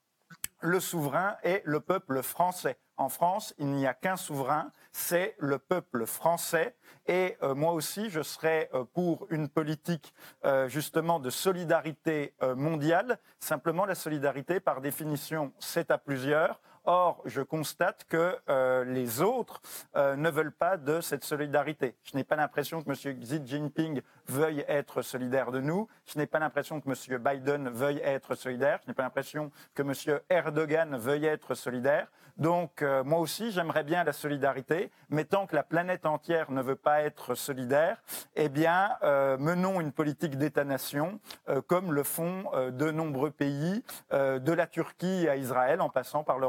le 0.61 0.81
souverain 0.81 1.37
est 1.43 1.63
le 1.65 1.81
peuple 1.81 2.23
français. 2.23 2.79
En 2.97 3.09
France, 3.09 3.55
il 3.59 3.69
n'y 3.69 3.87
a 3.87 3.95
qu'un 3.95 4.17
souverain, 4.17 4.71
c'est 4.93 5.35
le 5.39 5.59
peuple 5.59 6.07
français. 6.07 6.77
Et 7.07 7.37
euh, 7.43 7.55
moi 7.55 7.73
aussi, 7.73 8.11
je 8.11 8.23
serai 8.23 8.69
euh, 8.75 8.85
pour 8.85 9.27
une 9.31 9.49
politique 9.49 10.15
euh, 10.45 10.69
justement 10.69 11.19
de 11.19 11.31
solidarité 11.31 12.35
mondiale. 12.57 13.19
Simplement, 13.41 13.87
la 13.87 13.95
solidarité, 13.95 14.61
par 14.61 14.81
définition, 14.81 15.53
c'est 15.59 15.91
à 15.91 15.99
plusieurs. 15.99 16.61
Or, 16.85 17.23
je 17.25 17.43
constate 17.43 18.05
que 18.09 18.37
les 18.85 19.21
autres 19.21 19.61
ne 19.95 20.29
veulent 20.31 20.53
pas 20.53 20.77
de 20.77 21.01
cette 21.01 21.25
solidarité. 21.25 21.95
Je 22.03 22.17
n'ai 22.17 22.25
pas 22.25 22.37
l'impression 22.37 22.83
que 22.83 22.91
M. 22.91 23.19
Xi 23.21 23.41
Jinping 23.45 24.03
veuille 24.27 24.65
être 24.69 25.03
solidaire 25.03 25.53
de 25.53 25.61
nous. 25.61 25.89
Je 26.07 26.19
n'ai 26.19 26.27
pas 26.27 26.39
l'impression 26.39 26.81
que 26.81 26.89
M. 26.89 27.19
Biden 27.19 27.69
veuille 27.69 28.01
être 28.03 28.35
solidaire. 28.35 28.81
Je 28.83 28.91
n'ai 28.91 28.95
pas 28.95 29.05
l'impression 29.05 29.51
que 29.75 29.83
M. 29.83 30.21
Erdogan 30.29 30.97
veuille 30.97 31.27
être 31.27 31.55
solidaire. 31.55 32.09
Donc, 32.39 32.83
moi 33.05 33.19
aussi, 33.19 33.53
j'aimerais 33.53 33.85
bien 33.85 34.05
la 34.05 34.13
solidarité, 34.13 34.91
mais 35.11 35.25
tant 35.25 35.47
que 35.47 35.55
la 35.55 35.63
planète 35.63 36.07
entière 36.07 36.51
ne 36.51 36.63
veut 36.63 36.77
pas 36.77 37.03
être 37.03 37.35
solidaire, 37.35 38.03
eh 38.35 38.49
bien, 38.49 38.91
euh, 39.03 39.37
menons 39.39 39.81
une 39.81 39.93
politique 39.93 40.37
d'État-nation, 40.37 41.21
euh, 41.49 41.61
comme 41.61 41.93
le 41.93 42.03
font 42.03 42.45
euh, 42.55 42.71
de 42.71 42.91
nombreux 42.91 43.31
pays, 43.31 43.85
de 44.11 44.53
la 44.53 44.67
Turquie 44.67 45.29
à 45.29 45.37
Israël, 45.37 45.81
en 45.81 45.89
passant 45.89 46.23
par 46.23 46.39
le 46.39 46.47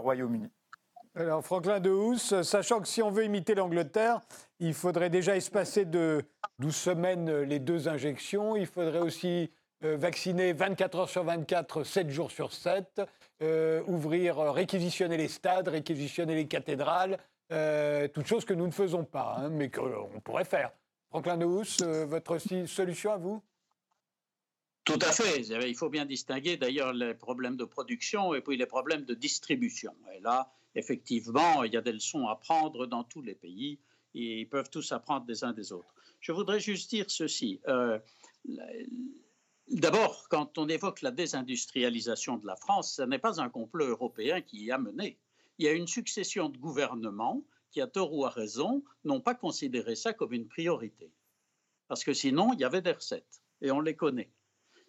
Alors, 1.15 1.43
Franklin 1.43 1.79
de 1.79 1.91
Housse, 1.91 2.41
sachant 2.41 2.79
que 2.79 2.87
si 2.87 3.03
on 3.03 3.11
veut 3.11 3.23
imiter 3.23 3.53
l'Angleterre, 3.53 4.21
il 4.59 4.73
faudrait 4.73 5.11
déjà 5.11 5.35
espacer 5.35 5.85
de 5.85 6.23
12 6.59 6.75
semaines 6.75 7.41
les 7.41 7.59
deux 7.59 7.87
injections. 7.87 8.55
Il 8.55 8.65
faudrait 8.65 8.99
aussi 8.99 9.51
vacciner 9.81 10.53
24 10.53 10.99
heures 10.99 11.09
sur 11.09 11.23
24, 11.23 11.83
7 11.83 12.09
jours 12.09 12.31
sur 12.31 12.51
7, 12.51 13.01
ouvrir, 13.85 14.37
réquisitionner 14.37 15.17
les 15.17 15.27
stades, 15.27 15.67
réquisitionner 15.67 16.35
les 16.35 16.47
cathédrales, 16.47 17.19
euh, 17.51 18.07
toutes 18.07 18.25
choses 18.25 18.45
que 18.45 18.53
nous 18.53 18.65
ne 18.65 18.71
faisons 18.71 19.03
pas, 19.03 19.35
hein, 19.37 19.49
mais 19.49 19.69
qu'on 19.69 20.19
pourrait 20.23 20.45
faire. 20.45 20.71
Franklin 21.09 21.37
de 21.37 21.45
euh, 21.45 22.05
votre 22.05 22.37
solution 22.65 23.11
à 23.11 23.17
vous? 23.17 23.43
Tout 24.85 24.99
à 25.01 25.11
fait. 25.11 25.41
Il 25.41 25.75
faut 25.75 25.89
bien 25.89 26.05
distinguer 26.05 26.57
d'ailleurs 26.57 26.93
les 26.93 27.13
problèmes 27.13 27.55
de 27.55 27.65
production 27.65 28.33
et 28.33 28.41
puis 28.41 28.57
les 28.57 28.65
problèmes 28.65 29.05
de 29.05 29.13
distribution. 29.13 29.95
Et 30.13 30.19
là, 30.19 30.51
effectivement, 30.75 31.63
il 31.63 31.73
y 31.73 31.77
a 31.77 31.81
des 31.81 31.93
leçons 31.93 32.27
à 32.27 32.35
prendre 32.35 32.85
dans 32.85 33.03
tous 33.03 33.21
les 33.21 33.35
pays 33.35 33.79
ils 34.13 34.47
peuvent 34.47 34.69
tous 34.69 34.91
apprendre 34.91 35.25
des 35.25 35.43
uns 35.43 35.53
des 35.53 35.71
autres. 35.71 35.93
Je 36.19 36.31
voudrais 36.31 36.59
juste 36.59 36.89
dire 36.89 37.05
ceci. 37.09 37.59
Euh, 37.67 37.99
d'abord, 39.67 40.27
quand 40.29 40.57
on 40.57 40.69
évoque 40.69 41.01
la 41.01 41.11
désindustrialisation 41.11 42.37
de 42.37 42.45
la 42.45 42.55
France, 42.55 42.95
ce 42.95 43.01
n'est 43.01 43.19
pas 43.19 43.41
un 43.41 43.49
complot 43.49 43.87
européen 43.87 44.41
qui 44.41 44.65
y 44.65 44.71
a 44.71 44.77
mené 44.77 45.17
il 45.59 45.65
y 45.65 45.69
a 45.69 45.73
une 45.73 45.87
succession 45.87 46.49
de 46.49 46.57
gouvernements 46.57 47.43
qui, 47.69 47.79
à 47.79 47.85
tort 47.85 48.11
ou 48.11 48.25
à 48.25 48.29
raison, 48.29 48.83
n'ont 49.03 49.21
pas 49.21 49.35
considéré 49.35 49.95
ça 49.95 50.11
comme 50.11 50.33
une 50.33 50.47
priorité. 50.47 51.11
Parce 51.87 52.03
que 52.03 52.13
sinon, 52.13 52.53
il 52.53 52.59
y 52.59 52.63
avait 52.63 52.81
des 52.81 52.91
recettes, 52.91 53.43
et 53.61 53.69
on 53.69 53.79
les 53.79 53.95
connaît. 53.95 54.31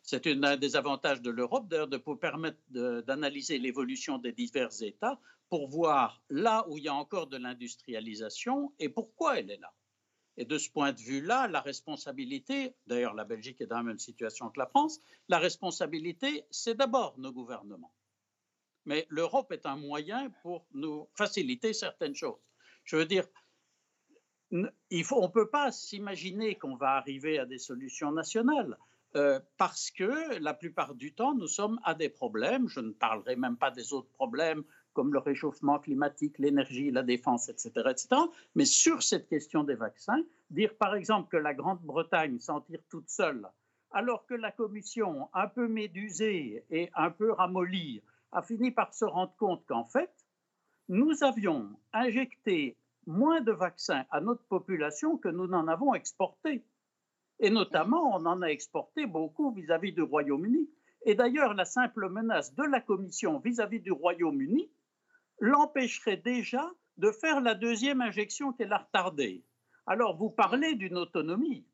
C'est 0.05 0.27
un 0.29 0.57
des 0.57 0.77
avantages 0.77 1.21
de 1.21 1.31
l'Europe, 1.31 1.67
d'ailleurs, 1.67 1.89
de 1.89 1.97
permettre 1.97 2.59
d'analyser 2.71 3.59
l'évolution 3.59 4.19
des 4.19 4.33
divers 4.33 4.71
États 4.83 5.19
pour 5.49 5.69
voir 5.69 6.23
là 6.31 6.65
où 6.69 6.79
il 6.79 6.85
y 6.85 6.89
a 6.89 6.95
encore 6.95 7.27
de 7.27 7.37
l'industrialisation 7.37 8.73
et 8.79 8.89
pourquoi 8.89 9.41
elle 9.41 9.51
est 9.51 9.59
là. 9.59 9.73
Et 10.37 10.45
de 10.45 10.59
ce 10.59 10.71
point 10.71 10.93
de 10.93 11.01
vue-là, 11.01 11.49
la 11.49 11.61
responsabilité, 11.61 12.75
d'ailleurs 12.87 13.15
la 13.15 13.25
Belgique 13.25 13.61
est 13.61 13.67
dans 13.67 13.79
la 13.79 13.83
même 13.83 13.99
situation 13.99 14.51
que 14.51 14.61
la 14.61 14.67
France, 14.67 15.01
la 15.29 15.39
responsabilité, 15.39 16.45
c'est 16.51 16.75
d'abord 16.75 17.19
nos 17.19 17.33
gouvernements 17.33 17.93
mais 18.87 19.07
l'Europe 19.09 19.53
est 19.53 19.67
un 19.67 19.77
moyen 19.77 20.31
pour 20.43 20.67
nous 20.73 21.09
faciliter 21.15 21.73
certaines 21.73 22.15
choses. 22.15 22.41
Je 22.85 22.97
veux 22.97 23.07
dire, 23.07 23.27
on 24.53 24.63
ne 24.63 25.33
peut 25.33 25.49
pas 25.49 25.73
s'imaginer 25.73 26.57
qu'on 26.57 26.77
va 26.77 26.93
arriver 26.93 27.39
à 27.39 27.47
des 27.47 27.59
solutions 27.59 28.13
nationales. 28.13 28.77
Euh, 29.17 29.39
parce 29.59 29.93
que 29.93 30.41
la 30.41 30.55
plupart 30.55 30.95
du 30.95 31.15
temps, 31.15 31.35
nous 31.35 31.47
sommes 31.47 31.79
à 31.85 31.95
des 31.95 32.09
problèmes. 32.09 32.69
Je 32.69 32.81
ne 32.81 32.91
parlerai 32.91 33.37
même 33.37 33.57
pas 33.57 33.71
des 33.71 33.93
autres 33.93 34.11
problèmes 34.11 34.65
comme 34.93 35.13
le 35.13 35.19
réchauffement 35.19 35.79
climatique, 35.79 36.39
l'énergie, 36.39 36.91
la 36.91 37.03
défense, 37.03 37.49
etc., 37.49 37.71
etc. 37.91 38.09
Mais 38.55 38.65
sur 38.65 39.03
cette 39.03 39.29
question 39.29 39.65
des 39.65 39.75
vaccins, 39.75 40.23
dire 40.51 40.75
par 40.77 40.95
exemple 40.95 41.29
que 41.31 41.37
la 41.37 41.53
Grande-Bretagne 41.53 42.39
s'en 42.39 42.61
tire 42.61 42.81
toute 42.89 43.09
seule, 43.09 43.47
alors 43.91 44.27
que 44.27 44.35
la 44.35 44.51
Commission, 44.51 45.29
un 45.33 45.49
peu 45.49 45.69
médusée 45.69 46.65
et 46.71 46.91
un 46.95 47.11
peu 47.11 47.33
ramollie, 47.33 48.03
a 48.33 48.43
fini 48.43 48.71
par 48.71 48.95
se 48.95 49.05
rendre 49.05 49.35
compte 49.37 49.65
qu'en 49.67 49.85
fait, 49.85 50.13
nous 50.89 51.23
avions 51.23 51.71
injecté 51.93 52.77
moins 53.07 53.41
de 53.41 53.53
vaccins 53.53 54.05
à 54.11 54.21
notre 54.21 54.45
population 54.45 55.17
que 55.19 55.29
nous 55.29 55.47
n'en 55.47 55.69
avons 55.69 55.95
exporté. 55.95 56.65
Et 57.45 57.51
notamment, 57.51 58.17
on 58.17 58.25
en 58.25 58.41
a 58.41 58.47
exporté 58.47 59.05
beaucoup 59.05 59.53
vis-à-vis 59.53 59.93
du 59.93 60.01
Royaume-Uni. 60.01 60.67
Et 61.05 61.15
d'ailleurs, 61.15 61.53
la 61.53 61.67
simple 61.67 62.09
menace 62.09 62.55
de 62.55 62.63
la 62.63 62.81
Commission 62.81 63.39
vis-à-vis 63.39 63.81
du 63.81 63.93
Royaume-Uni 63.93 64.71
l'empêcherait 65.41 66.17
déjà 66.17 66.67
de 66.97 67.11
faire 67.11 67.43
la 67.43 67.55
deuxième 67.55 68.01
injection 68.01 68.55
qu'elle 68.55 68.73
a 68.73 68.79
retardée. 68.79 69.45
Alors, 69.87 70.17
vous 70.17 70.31
parlez 70.31 70.75
d'une 70.75 70.97
autonomie. 70.97 71.67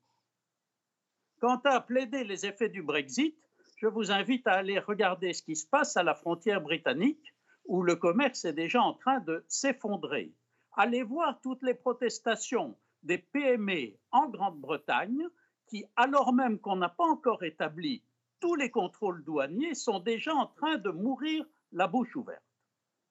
Quant 1.41 1.61
à 1.63 1.81
plaider 1.81 2.25
les 2.25 2.47
effets 2.47 2.69
du 2.69 2.83
Brexit, 2.83 3.39
je 3.77 3.87
vous 3.87 4.11
invite 4.11 4.49
à 4.49 4.55
aller 4.55 4.81
regarder 4.81 5.33
ce 5.33 5.45
qui 5.45 5.55
se 5.55 5.69
passe 5.69 5.97
à 5.97 6.03
la 6.03 6.17
frontière 6.17 6.61
britannique, 6.61 7.33
où 7.67 7.85
le 7.85 7.95
commerce 7.95 8.45
est 8.45 8.55
déjà 8.55 8.83
en 8.83 8.95
train 8.95 9.21
de 9.21 9.45
s'effondrer. 9.47 10.35
Allez 10.73 11.05
voir 11.05 11.41
toutes 11.41 11.63
les 11.63 11.75
protestations 11.75 12.77
des 13.05 13.19
PME 13.19 13.93
en 14.11 14.29
Grande-Bretagne, 14.29 15.29
qui, 15.71 15.87
alors 15.97 16.33
même 16.33 16.59
qu'on 16.59 16.77
n'a 16.77 16.89
pas 16.89 17.05
encore 17.05 17.45
établi 17.45 18.03
tous 18.41 18.57
les 18.57 18.71
contrôles 18.71 19.23
douaniers, 19.23 19.75
sont 19.75 20.01
déjà 20.01 20.35
en 20.35 20.47
train 20.47 20.79
de 20.79 20.91
mourir 20.91 21.47
la 21.73 21.87
bouche 21.87 22.17
ouverte. 22.17 22.43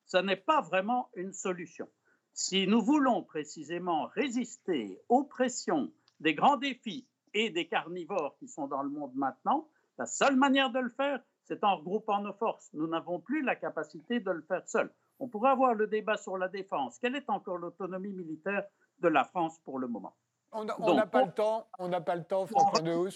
Ce 0.05 0.17
n'est 0.17 0.35
pas 0.35 0.61
vraiment 0.61 1.09
une 1.15 1.33
solution. 1.33 1.87
Si 2.33 2.67
nous 2.67 2.81
voulons 2.81 3.23
précisément 3.23 4.07
résister 4.07 4.99
aux 5.07 5.23
pressions 5.23 5.91
des 6.19 6.33
grands 6.33 6.57
défis 6.57 7.07
et 7.33 7.49
des 7.49 7.67
carnivores 7.67 8.35
qui 8.39 8.47
sont 8.47 8.67
dans 8.67 8.83
le 8.83 8.89
monde 8.89 9.13
maintenant, 9.15 9.69
la 9.97 10.05
seule 10.05 10.35
manière 10.35 10.71
de 10.71 10.79
le 10.79 10.89
faire, 10.89 11.21
c'est 11.45 11.63
en 11.63 11.77
regroupant 11.77 12.21
nos 12.21 12.33
forces. 12.33 12.69
Nous 12.73 12.87
n'avons 12.87 13.19
plus 13.19 13.41
la 13.41 13.55
capacité 13.55 14.19
de 14.19 14.31
le 14.31 14.41
faire 14.41 14.67
seul. 14.67 14.91
On 15.19 15.27
pourrait 15.27 15.51
avoir 15.51 15.73
le 15.73 15.87
débat 15.87 16.17
sur 16.17 16.37
la 16.37 16.47
défense. 16.47 16.97
Quelle 16.99 17.15
est 17.15 17.29
encore 17.29 17.57
l'autonomie 17.57 18.13
militaire 18.13 18.65
de 18.99 19.07
la 19.07 19.23
France 19.23 19.59
pour 19.59 19.79
le 19.79 19.87
moment? 19.87 20.15
On 20.51 20.65
n'a 20.65 21.05
pas 21.05 21.25
le 21.25 21.31
temps. 21.31 21.67
On 21.77 21.87
n'a 21.87 22.01
pas 22.01 22.15
le 22.15 22.23
temps, 22.23 22.45
François 22.47 22.81
Dehousse. 22.81 23.15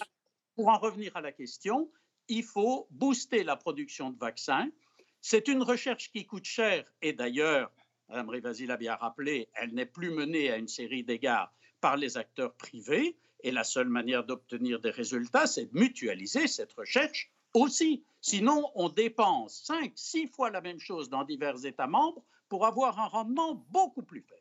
Pour 0.56 0.68
en 0.68 0.78
revenir 0.78 1.16
à 1.16 1.20
la 1.20 1.32
question, 1.32 1.90
il 2.28 2.44
faut 2.44 2.86
booster 2.90 3.42
la 3.42 3.56
production 3.56 4.10
de 4.10 4.18
vaccins. 4.18 4.68
C'est 5.20 5.48
une 5.48 5.62
recherche 5.62 6.12
qui 6.12 6.26
coûte 6.26 6.44
cher 6.44 6.84
et 7.02 7.12
d'ailleurs, 7.12 7.72
Mme 8.08 8.28
Rivasi 8.28 8.66
l'a 8.66 8.76
bien 8.76 8.94
rappelé, 8.94 9.48
elle 9.54 9.72
n'est 9.74 9.86
plus 9.86 10.10
menée 10.10 10.50
à 10.50 10.58
une 10.58 10.68
série 10.68 11.02
d'égards 11.02 11.52
par 11.80 11.96
les 11.96 12.16
acteurs 12.16 12.54
privés. 12.54 13.16
Et 13.40 13.50
la 13.50 13.64
seule 13.64 13.88
manière 13.88 14.24
d'obtenir 14.24 14.80
des 14.80 14.90
résultats, 14.90 15.46
c'est 15.46 15.66
de 15.66 15.78
mutualiser 15.78 16.46
cette 16.46 16.72
recherche 16.72 17.30
aussi. 17.52 18.04
Sinon, 18.20 18.70
on 18.74 18.88
dépense 18.88 19.62
5, 19.66 19.92
6 19.94 20.28
fois 20.28 20.50
la 20.50 20.62
même 20.62 20.78
chose 20.78 21.10
dans 21.10 21.24
divers 21.24 21.64
États 21.66 21.86
membres 21.86 22.22
pour 22.48 22.64
avoir 22.64 22.98
un 23.00 23.06
rendement 23.06 23.66
beaucoup 23.68 24.02
plus 24.02 24.22
faible. 24.22 24.40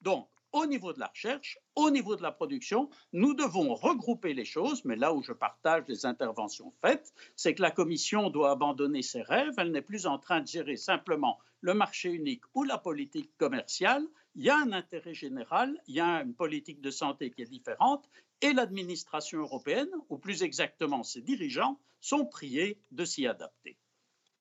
Donc, 0.00 0.28
au 0.52 0.66
niveau 0.66 0.92
de 0.92 1.00
la 1.00 1.06
recherche, 1.06 1.58
au 1.74 1.90
niveau 1.90 2.16
de 2.16 2.22
la 2.22 2.32
production. 2.32 2.88
Nous 3.12 3.34
devons 3.34 3.74
regrouper 3.74 4.34
les 4.34 4.44
choses, 4.44 4.84
mais 4.84 4.96
là 4.96 5.12
où 5.12 5.22
je 5.22 5.32
partage 5.32 5.84
les 5.88 6.06
interventions 6.06 6.72
faites, 6.80 7.12
c'est 7.36 7.54
que 7.54 7.62
la 7.62 7.70
Commission 7.70 8.30
doit 8.30 8.50
abandonner 8.50 9.02
ses 9.02 9.22
rêves. 9.22 9.54
Elle 9.58 9.72
n'est 9.72 9.82
plus 9.82 10.06
en 10.06 10.18
train 10.18 10.40
de 10.40 10.46
gérer 10.46 10.76
simplement 10.76 11.38
le 11.60 11.74
marché 11.74 12.10
unique 12.10 12.42
ou 12.54 12.64
la 12.64 12.78
politique 12.78 13.36
commerciale. 13.36 14.06
Il 14.34 14.44
y 14.44 14.50
a 14.50 14.56
un 14.56 14.72
intérêt 14.72 15.14
général, 15.14 15.76
il 15.86 15.96
y 15.96 16.00
a 16.00 16.22
une 16.22 16.34
politique 16.34 16.80
de 16.80 16.90
santé 16.90 17.30
qui 17.30 17.42
est 17.42 17.50
différente, 17.50 18.08
et 18.40 18.52
l'administration 18.52 19.40
européenne, 19.40 19.90
ou 20.08 20.18
plus 20.18 20.42
exactement 20.42 21.02
ses 21.02 21.22
dirigeants, 21.22 21.78
sont 22.00 22.24
priés 22.24 22.80
de 22.92 23.04
s'y 23.04 23.26
adapter. 23.26 23.76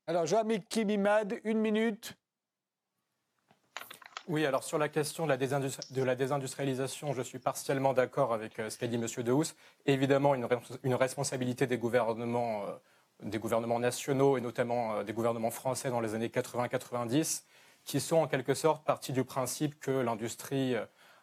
Alors, 0.05 0.27
Jean-Michel 0.27 0.65
Kibimad, 0.69 1.41
une 1.43 1.59
minute. 1.59 2.15
Oui, 4.27 4.45
alors 4.45 4.65
sur 4.65 4.77
la 4.77 4.89
question 4.89 5.25
de 5.25 5.29
la, 6.03 6.15
désindustrialisation, 6.15 7.13
je 7.13 7.21
suis 7.21 7.39
partiellement 7.39 7.93
d'accord 7.93 8.33
avec 8.33 8.59
euh, 8.59 8.69
ce 8.69 8.77
qu'a 8.77 8.87
dit 8.87 8.95
M. 8.95 9.05
Dehous. 9.23 9.53
Évidemment, 9.85 10.35
une, 10.35 10.45
une 10.83 10.95
responsabilité 10.95 11.65
des 11.65 11.77
gouvernements, 11.77 12.63
euh, 12.63 12.73
des 13.23 13.39
gouvernements 13.39 13.79
nationaux 13.79 14.37
et 14.37 14.41
notamment 14.41 14.95
euh, 14.95 15.03
des 15.05 15.13
gouvernements 15.13 15.49
français 15.49 15.89
dans 15.91 16.01
les 16.01 16.13
années 16.13 16.27
80-90, 16.27 17.43
qui 17.85 18.01
sont 18.01 18.17
en 18.17 18.27
quelque 18.27 18.53
sorte 18.53 18.83
partis 18.83 19.13
du 19.13 19.23
principe 19.23 19.79
que 19.79 19.91
l'industrie 19.91 20.75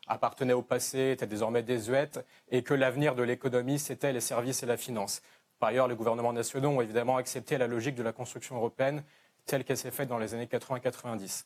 appartenait 0.07 0.55
au 0.55 0.63
passé, 0.63 1.11
était 1.11 1.27
désormais 1.27 1.63
désuète, 1.63 2.25
et 2.51 2.63
que 2.63 2.73
l'avenir 2.73 3.15
de 3.15 3.23
l'économie, 3.23 3.79
c'était 3.79 4.15
les 4.15 4.21
services 4.21 4.63
et 4.63 4.67
la 4.67 4.79
finance. 4.79 5.21
Par 5.59 5.69
ailleurs, 5.69 5.89
les 5.89 5.95
gouvernements 5.95 6.33
nationaux 6.33 6.71
ont 6.71 6.81
évidemment 6.81 7.19
accepté 7.19 7.59
la 7.59 7.67
logique 7.67 7.97
de 7.97 8.03
la 8.03 8.13
construction 8.13 8.57
européenne 8.57 9.05
telle 9.45 9.63
qu'elle 9.63 9.77
s'est 9.77 9.91
faite 9.91 10.09
dans 10.09 10.17
les 10.17 10.33
années 10.33 10.47
80-90. 10.47 11.45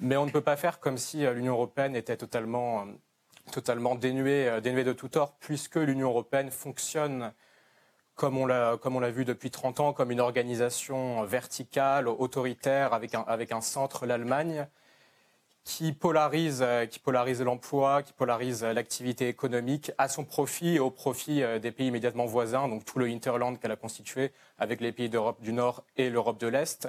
Mais 0.00 0.16
on 0.16 0.26
ne 0.26 0.30
peut 0.30 0.40
pas 0.40 0.56
faire 0.56 0.80
comme 0.80 0.98
si 0.98 1.24
euh, 1.24 1.32
l'Union 1.32 1.52
européenne 1.52 1.94
était 1.96 2.16
totalement, 2.16 2.82
euh, 2.82 2.84
totalement 3.52 3.94
dénuée, 3.94 4.48
euh, 4.48 4.60
dénuée 4.60 4.84
de 4.84 4.92
tout 4.92 5.08
tort, 5.08 5.36
puisque 5.38 5.76
l'Union 5.76 6.08
européenne 6.08 6.50
fonctionne 6.50 7.32
comme 8.14 8.36
on 8.36 8.46
l'a 8.46 9.10
vu 9.10 9.24
depuis 9.24 9.50
30 9.50 9.80
ans, 9.80 9.92
comme 9.92 10.10
une 10.10 10.20
organisation 10.20 11.24
verticale, 11.24 12.06
autoritaire, 12.08 12.92
avec 12.92 13.14
un, 13.14 13.22
avec 13.22 13.52
un 13.52 13.62
centre, 13.62 14.06
l'Allemagne, 14.06 14.68
qui 15.64 15.92
polarise, 15.92 16.64
qui 16.90 16.98
polarise 16.98 17.40
l'emploi, 17.40 18.02
qui 18.02 18.12
polarise 18.12 18.62
l'activité 18.64 19.28
économique 19.28 19.92
à 19.96 20.08
son 20.08 20.24
profit 20.24 20.74
et 20.74 20.78
au 20.78 20.90
profit 20.90 21.42
des 21.60 21.72
pays 21.72 21.88
immédiatement 21.88 22.26
voisins, 22.26 22.68
donc 22.68 22.84
tout 22.84 22.98
le 22.98 23.06
hinterland 23.06 23.58
qu'elle 23.58 23.72
a 23.72 23.76
constitué 23.76 24.30
avec 24.58 24.80
les 24.80 24.92
pays 24.92 25.08
d'Europe 25.08 25.40
du 25.40 25.52
Nord 25.54 25.82
et 25.96 26.10
l'Europe 26.10 26.38
de 26.38 26.48
l'Est. 26.48 26.88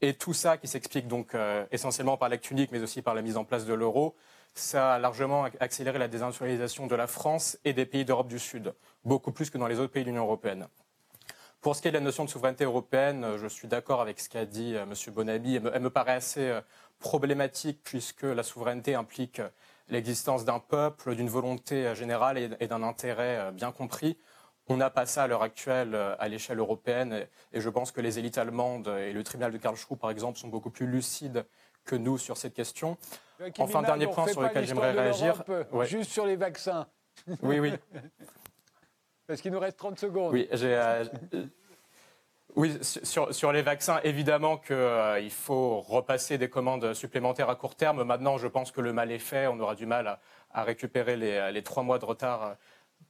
Et 0.00 0.14
tout 0.14 0.32
ça, 0.32 0.56
qui 0.56 0.68
s'explique 0.68 1.08
donc 1.08 1.34
euh, 1.34 1.66
essentiellement 1.72 2.16
par 2.16 2.28
l'acte 2.28 2.50
unique, 2.50 2.70
mais 2.70 2.80
aussi 2.80 3.02
par 3.02 3.14
la 3.14 3.22
mise 3.22 3.36
en 3.36 3.44
place 3.44 3.66
de 3.66 3.74
l'euro, 3.74 4.14
ça 4.54 4.94
a 4.94 4.98
largement 4.98 5.44
accéléré 5.60 5.98
la 5.98 6.08
désindustrialisation 6.08 6.86
de 6.86 6.94
la 6.94 7.06
France 7.06 7.58
et 7.64 7.72
des 7.72 7.84
pays 7.84 8.04
d'Europe 8.04 8.28
du 8.28 8.38
Sud, 8.38 8.74
beaucoup 9.04 9.32
plus 9.32 9.50
que 9.50 9.58
dans 9.58 9.66
les 9.66 9.80
autres 9.80 9.92
pays 9.92 10.04
de 10.04 10.08
l'Union 10.08 10.24
européenne. 10.24 10.68
Pour 11.60 11.74
ce 11.74 11.82
qui 11.82 11.88
est 11.88 11.90
de 11.90 11.96
la 11.96 12.04
notion 12.04 12.24
de 12.24 12.30
souveraineté 12.30 12.62
européenne, 12.62 13.24
euh, 13.24 13.38
je 13.38 13.48
suis 13.48 13.66
d'accord 13.66 14.00
avec 14.00 14.20
ce 14.20 14.28
qu'a 14.28 14.46
dit 14.46 14.76
euh, 14.76 14.84
M. 14.84 14.94
Bonabi. 15.12 15.56
Elle 15.56 15.82
me, 15.82 15.90
paraît 15.90 16.12
assez 16.12 16.60
problématique 17.00 17.80
puisque 17.82 18.22
la 18.22 18.44
souveraineté 18.44 18.94
implique 18.94 19.42
l'existence 19.88 20.44
d'un 20.44 20.60
peuple, 20.60 21.16
d'une 21.16 21.28
volonté 21.28 21.94
générale 21.96 22.56
et 22.60 22.68
d'un 22.68 22.82
intérêt 22.82 23.50
bien 23.52 23.72
compris. 23.72 24.18
On 24.68 24.76
n'a 24.76 24.90
pas 24.90 25.06
ça 25.06 25.22
à 25.22 25.26
l'heure 25.26 25.42
actuelle 25.42 25.94
euh, 25.94 26.14
à 26.18 26.28
l'échelle 26.28 26.58
européenne 26.58 27.26
et 27.52 27.60
je 27.60 27.68
pense 27.70 27.90
que 27.90 28.00
les 28.00 28.18
élites 28.18 28.38
allemandes 28.38 28.88
et 28.88 29.12
le 29.12 29.24
tribunal 29.24 29.52
de 29.52 29.58
Karlsruhe, 29.58 29.98
par 29.98 30.10
exemple, 30.10 30.38
sont 30.38 30.48
beaucoup 30.48 30.70
plus 30.70 30.86
lucides 30.86 31.44
que 31.84 31.96
nous 31.96 32.18
sur 32.18 32.36
cette 32.36 32.54
question. 32.54 32.98
enfin, 33.58 33.82
dernier 33.82 34.06
point 34.06 34.28
sur 34.28 34.42
lequel 34.42 34.66
j'aimerais 34.66 34.92
réagir. 34.92 35.42
Juste 35.84 36.10
sur 36.10 36.26
les 36.26 36.36
vaccins. 36.36 36.86
Oui, 37.42 37.58
oui. 37.58 37.72
Parce 39.26 39.42
qu'il 39.42 39.52
nous 39.52 39.58
reste 39.58 39.76
30 39.76 39.98
secondes. 39.98 40.32
Oui, 40.32 40.48
euh, 40.50 41.04
oui 42.56 42.78
sur, 42.82 43.52
les 43.52 43.60
vaccins, 43.60 44.00
évidemment 44.02 44.56
qu'il 44.56 44.74
euh, 44.74 45.28
faut 45.28 45.80
repasser 45.80 46.38
des 46.38 46.48
commandes 46.48 46.94
supplémentaires 46.94 47.50
à 47.50 47.54
court 47.54 47.74
terme. 47.74 48.04
Maintenant, 48.04 48.38
je 48.38 48.46
pense 48.46 48.72
que 48.72 48.80
le 48.80 48.94
mal 48.94 49.12
est 49.12 49.18
fait. 49.18 49.46
On 49.46 49.60
aura 49.60 49.74
du 49.74 49.84
mal 49.84 50.18
à, 50.50 50.64
récupérer 50.64 51.16
les, 51.16 51.62
trois 51.62 51.82
mois 51.82 51.98
de 51.98 52.06
retard 52.06 52.56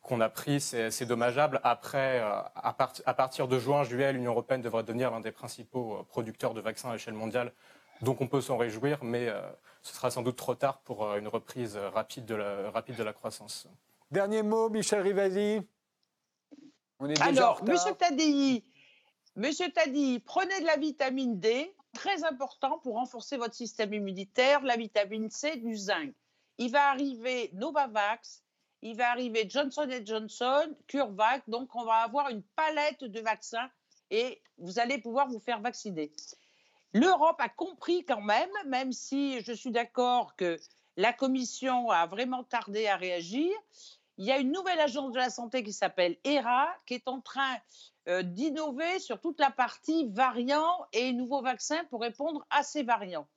qu'on 0.02 0.20
a 0.20 0.28
pris, 0.28 0.60
c'est 0.60 1.04
dommageable. 1.04 1.60
Après, 1.64 2.20
euh, 2.20 2.40
à, 2.54 3.14
partir 3.14 3.48
de 3.48 3.58
juin, 3.58 3.84
juillet, 3.84 4.12
l'Union 4.12 4.32
européenne 4.32 4.62
devrait 4.62 4.82
devenir 4.82 5.10
l'un 5.10 5.20
des 5.20 5.32
principaux 5.32 5.98
euh, 5.98 6.02
producteurs 6.02 6.54
de 6.54 6.60
vaccins 6.60 6.90
à 6.90 6.92
l'échelle 6.92 7.14
mondiale. 7.14 7.52
Donc 8.00 8.20
on 8.20 8.28
peut 8.28 8.40
s'en 8.40 8.56
réjouir, 8.56 9.02
mais 9.02 9.28
euh, 9.28 9.40
ce 9.82 9.94
sera 9.94 10.10
sans 10.10 10.22
doute 10.22 10.36
trop 10.36 10.54
tard 10.54 10.78
pour 10.80 11.14
une 11.16 11.28
reprise 11.28 11.76
rapide 11.76 12.24
de 12.24 12.34
la, 12.34 12.70
rapide 12.70 12.96
de 12.96 13.02
la 13.02 13.12
croissance. 13.12 13.68
Dernier 14.10 14.42
mot, 14.42 14.70
Michel 14.70 15.02
Rivasi. 15.02 15.60
On 17.00 17.06
est 17.06 17.14
déjà 17.14 17.24
Alors, 17.24 17.64
Monsieur 17.64 17.94
Tadei, 17.94 18.64
Monsieur 19.36 19.70
Tadei, 19.70 20.20
prenez 20.20 20.60
de 20.60 20.66
la 20.66 20.76
vitamine 20.76 21.38
D, 21.38 21.74
très 21.94 22.24
important 22.24 22.78
pour 22.78 22.94
renforcer 22.94 23.36
votre 23.36 23.54
système 23.54 23.92
immunitaire, 23.92 24.62
la 24.62 24.76
vitamine 24.76 25.30
C, 25.30 25.56
du 25.56 25.76
zinc. 25.76 26.12
Il 26.58 26.72
va 26.72 26.90
arriver 26.90 27.50
Novavax, 27.52 28.42
il 28.82 28.96
va 28.96 29.10
arriver 29.10 29.48
Johnson 29.48 29.88
Johnson, 30.04 30.74
CureVac, 30.86 31.42
donc 31.48 31.74
on 31.74 31.84
va 31.84 31.96
avoir 31.96 32.28
une 32.28 32.42
palette 32.56 33.04
de 33.04 33.20
vaccins 33.20 33.68
et 34.10 34.40
vous 34.58 34.78
allez 34.78 34.98
pouvoir 34.98 35.28
vous 35.28 35.40
faire 35.40 35.60
vacciner. 35.60 36.12
L'Europe 36.94 37.36
a 37.40 37.48
compris 37.48 38.04
quand 38.04 38.20
même, 38.20 38.50
même 38.66 38.92
si 38.92 39.40
je 39.42 39.52
suis 39.52 39.70
d'accord 39.70 40.36
que 40.36 40.58
la 40.96 41.12
Commission 41.12 41.90
a 41.90 42.06
vraiment 42.06 42.44
tardé 42.44 42.86
à 42.86 42.96
réagir. 42.96 43.52
Il 44.16 44.24
y 44.24 44.32
a 44.32 44.38
une 44.38 44.50
nouvelle 44.50 44.80
agence 44.80 45.12
de 45.12 45.18
la 45.18 45.30
santé 45.30 45.62
qui 45.62 45.72
s'appelle 45.72 46.16
ERA, 46.24 46.68
qui 46.86 46.94
est 46.94 47.06
en 47.06 47.20
train 47.20 47.56
euh, 48.08 48.22
d'innover 48.22 48.98
sur 48.98 49.20
toute 49.20 49.38
la 49.38 49.50
partie 49.50 50.08
variants 50.10 50.86
et 50.92 51.12
nouveaux 51.12 51.42
vaccins 51.42 51.84
pour 51.84 52.00
répondre 52.00 52.44
à 52.50 52.62
ces 52.62 52.82
variants. 52.82 53.28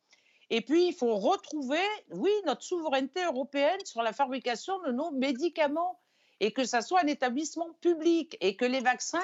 Et 0.54 0.60
puis, 0.60 0.88
il 0.88 0.94
faut 0.94 1.16
retrouver, 1.16 1.80
oui, 2.10 2.32
notre 2.46 2.64
souveraineté 2.64 3.24
européenne 3.24 3.80
sur 3.86 4.02
la 4.02 4.12
fabrication 4.12 4.78
de 4.82 4.92
nos 4.92 5.10
médicaments 5.12 5.98
et 6.42 6.52
que 6.52 6.66
ça 6.66 6.82
soit 6.82 7.02
un 7.02 7.08
établissement 7.08 7.70
public 7.80 8.36
et 8.42 8.58
que 8.58 8.66
les 8.66 8.82
vaccins, 8.82 9.24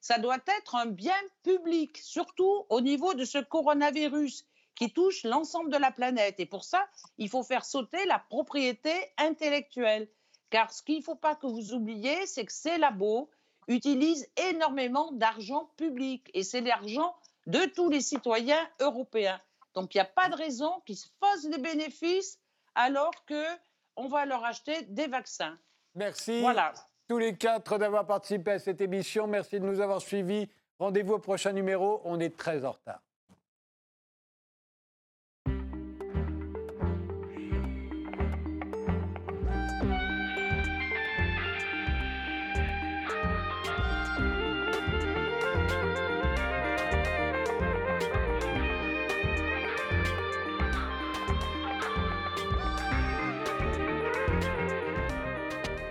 ça 0.00 0.20
doit 0.20 0.38
être 0.60 0.76
un 0.76 0.86
bien 0.86 1.20
public, 1.42 1.98
surtout 1.98 2.64
au 2.68 2.80
niveau 2.80 3.14
de 3.14 3.24
ce 3.24 3.38
coronavirus 3.38 4.46
qui 4.76 4.92
touche 4.92 5.24
l'ensemble 5.24 5.72
de 5.72 5.78
la 5.78 5.90
planète. 5.90 6.38
Et 6.38 6.46
pour 6.46 6.62
ça, 6.62 6.86
il 7.18 7.28
faut 7.28 7.42
faire 7.42 7.64
sauter 7.64 8.06
la 8.06 8.20
propriété 8.20 8.92
intellectuelle. 9.16 10.08
Car 10.48 10.72
ce 10.72 10.84
qu'il 10.84 10.98
ne 10.98 11.02
faut 11.02 11.16
pas 11.16 11.34
que 11.34 11.48
vous 11.48 11.74
oubliez, 11.74 12.24
c'est 12.26 12.44
que 12.44 12.52
ces 12.52 12.78
labos 12.78 13.28
utilisent 13.66 14.30
énormément 14.36 15.10
d'argent 15.10 15.72
public 15.76 16.30
et 16.34 16.44
c'est 16.44 16.60
l'argent 16.60 17.16
de 17.48 17.64
tous 17.64 17.90
les 17.90 18.00
citoyens 18.00 18.64
européens. 18.78 19.40
Donc, 19.78 19.94
il 19.94 19.98
n'y 19.98 20.02
a 20.02 20.06
pas 20.06 20.28
de 20.28 20.34
raison 20.34 20.80
qu'ils 20.84 20.96
se 20.96 21.06
fassent 21.20 21.46
des 21.46 21.58
bénéfices 21.58 22.40
alors 22.74 23.12
qu'on 23.28 24.08
va 24.08 24.26
leur 24.26 24.44
acheter 24.44 24.82
des 24.88 25.06
vaccins. 25.06 25.56
Merci. 25.94 26.40
Voilà. 26.40 26.72
Tous 27.06 27.18
les 27.18 27.36
quatre 27.36 27.78
d'avoir 27.78 28.04
participé 28.04 28.50
à 28.50 28.58
cette 28.58 28.80
émission. 28.80 29.28
Merci 29.28 29.60
de 29.60 29.64
nous 29.64 29.80
avoir 29.80 30.00
suivis. 30.00 30.48
Rendez-vous 30.80 31.14
au 31.14 31.18
prochain 31.20 31.52
numéro. 31.52 32.00
On 32.04 32.18
est 32.18 32.36
très 32.36 32.64
en 32.64 32.72
retard. 32.72 33.00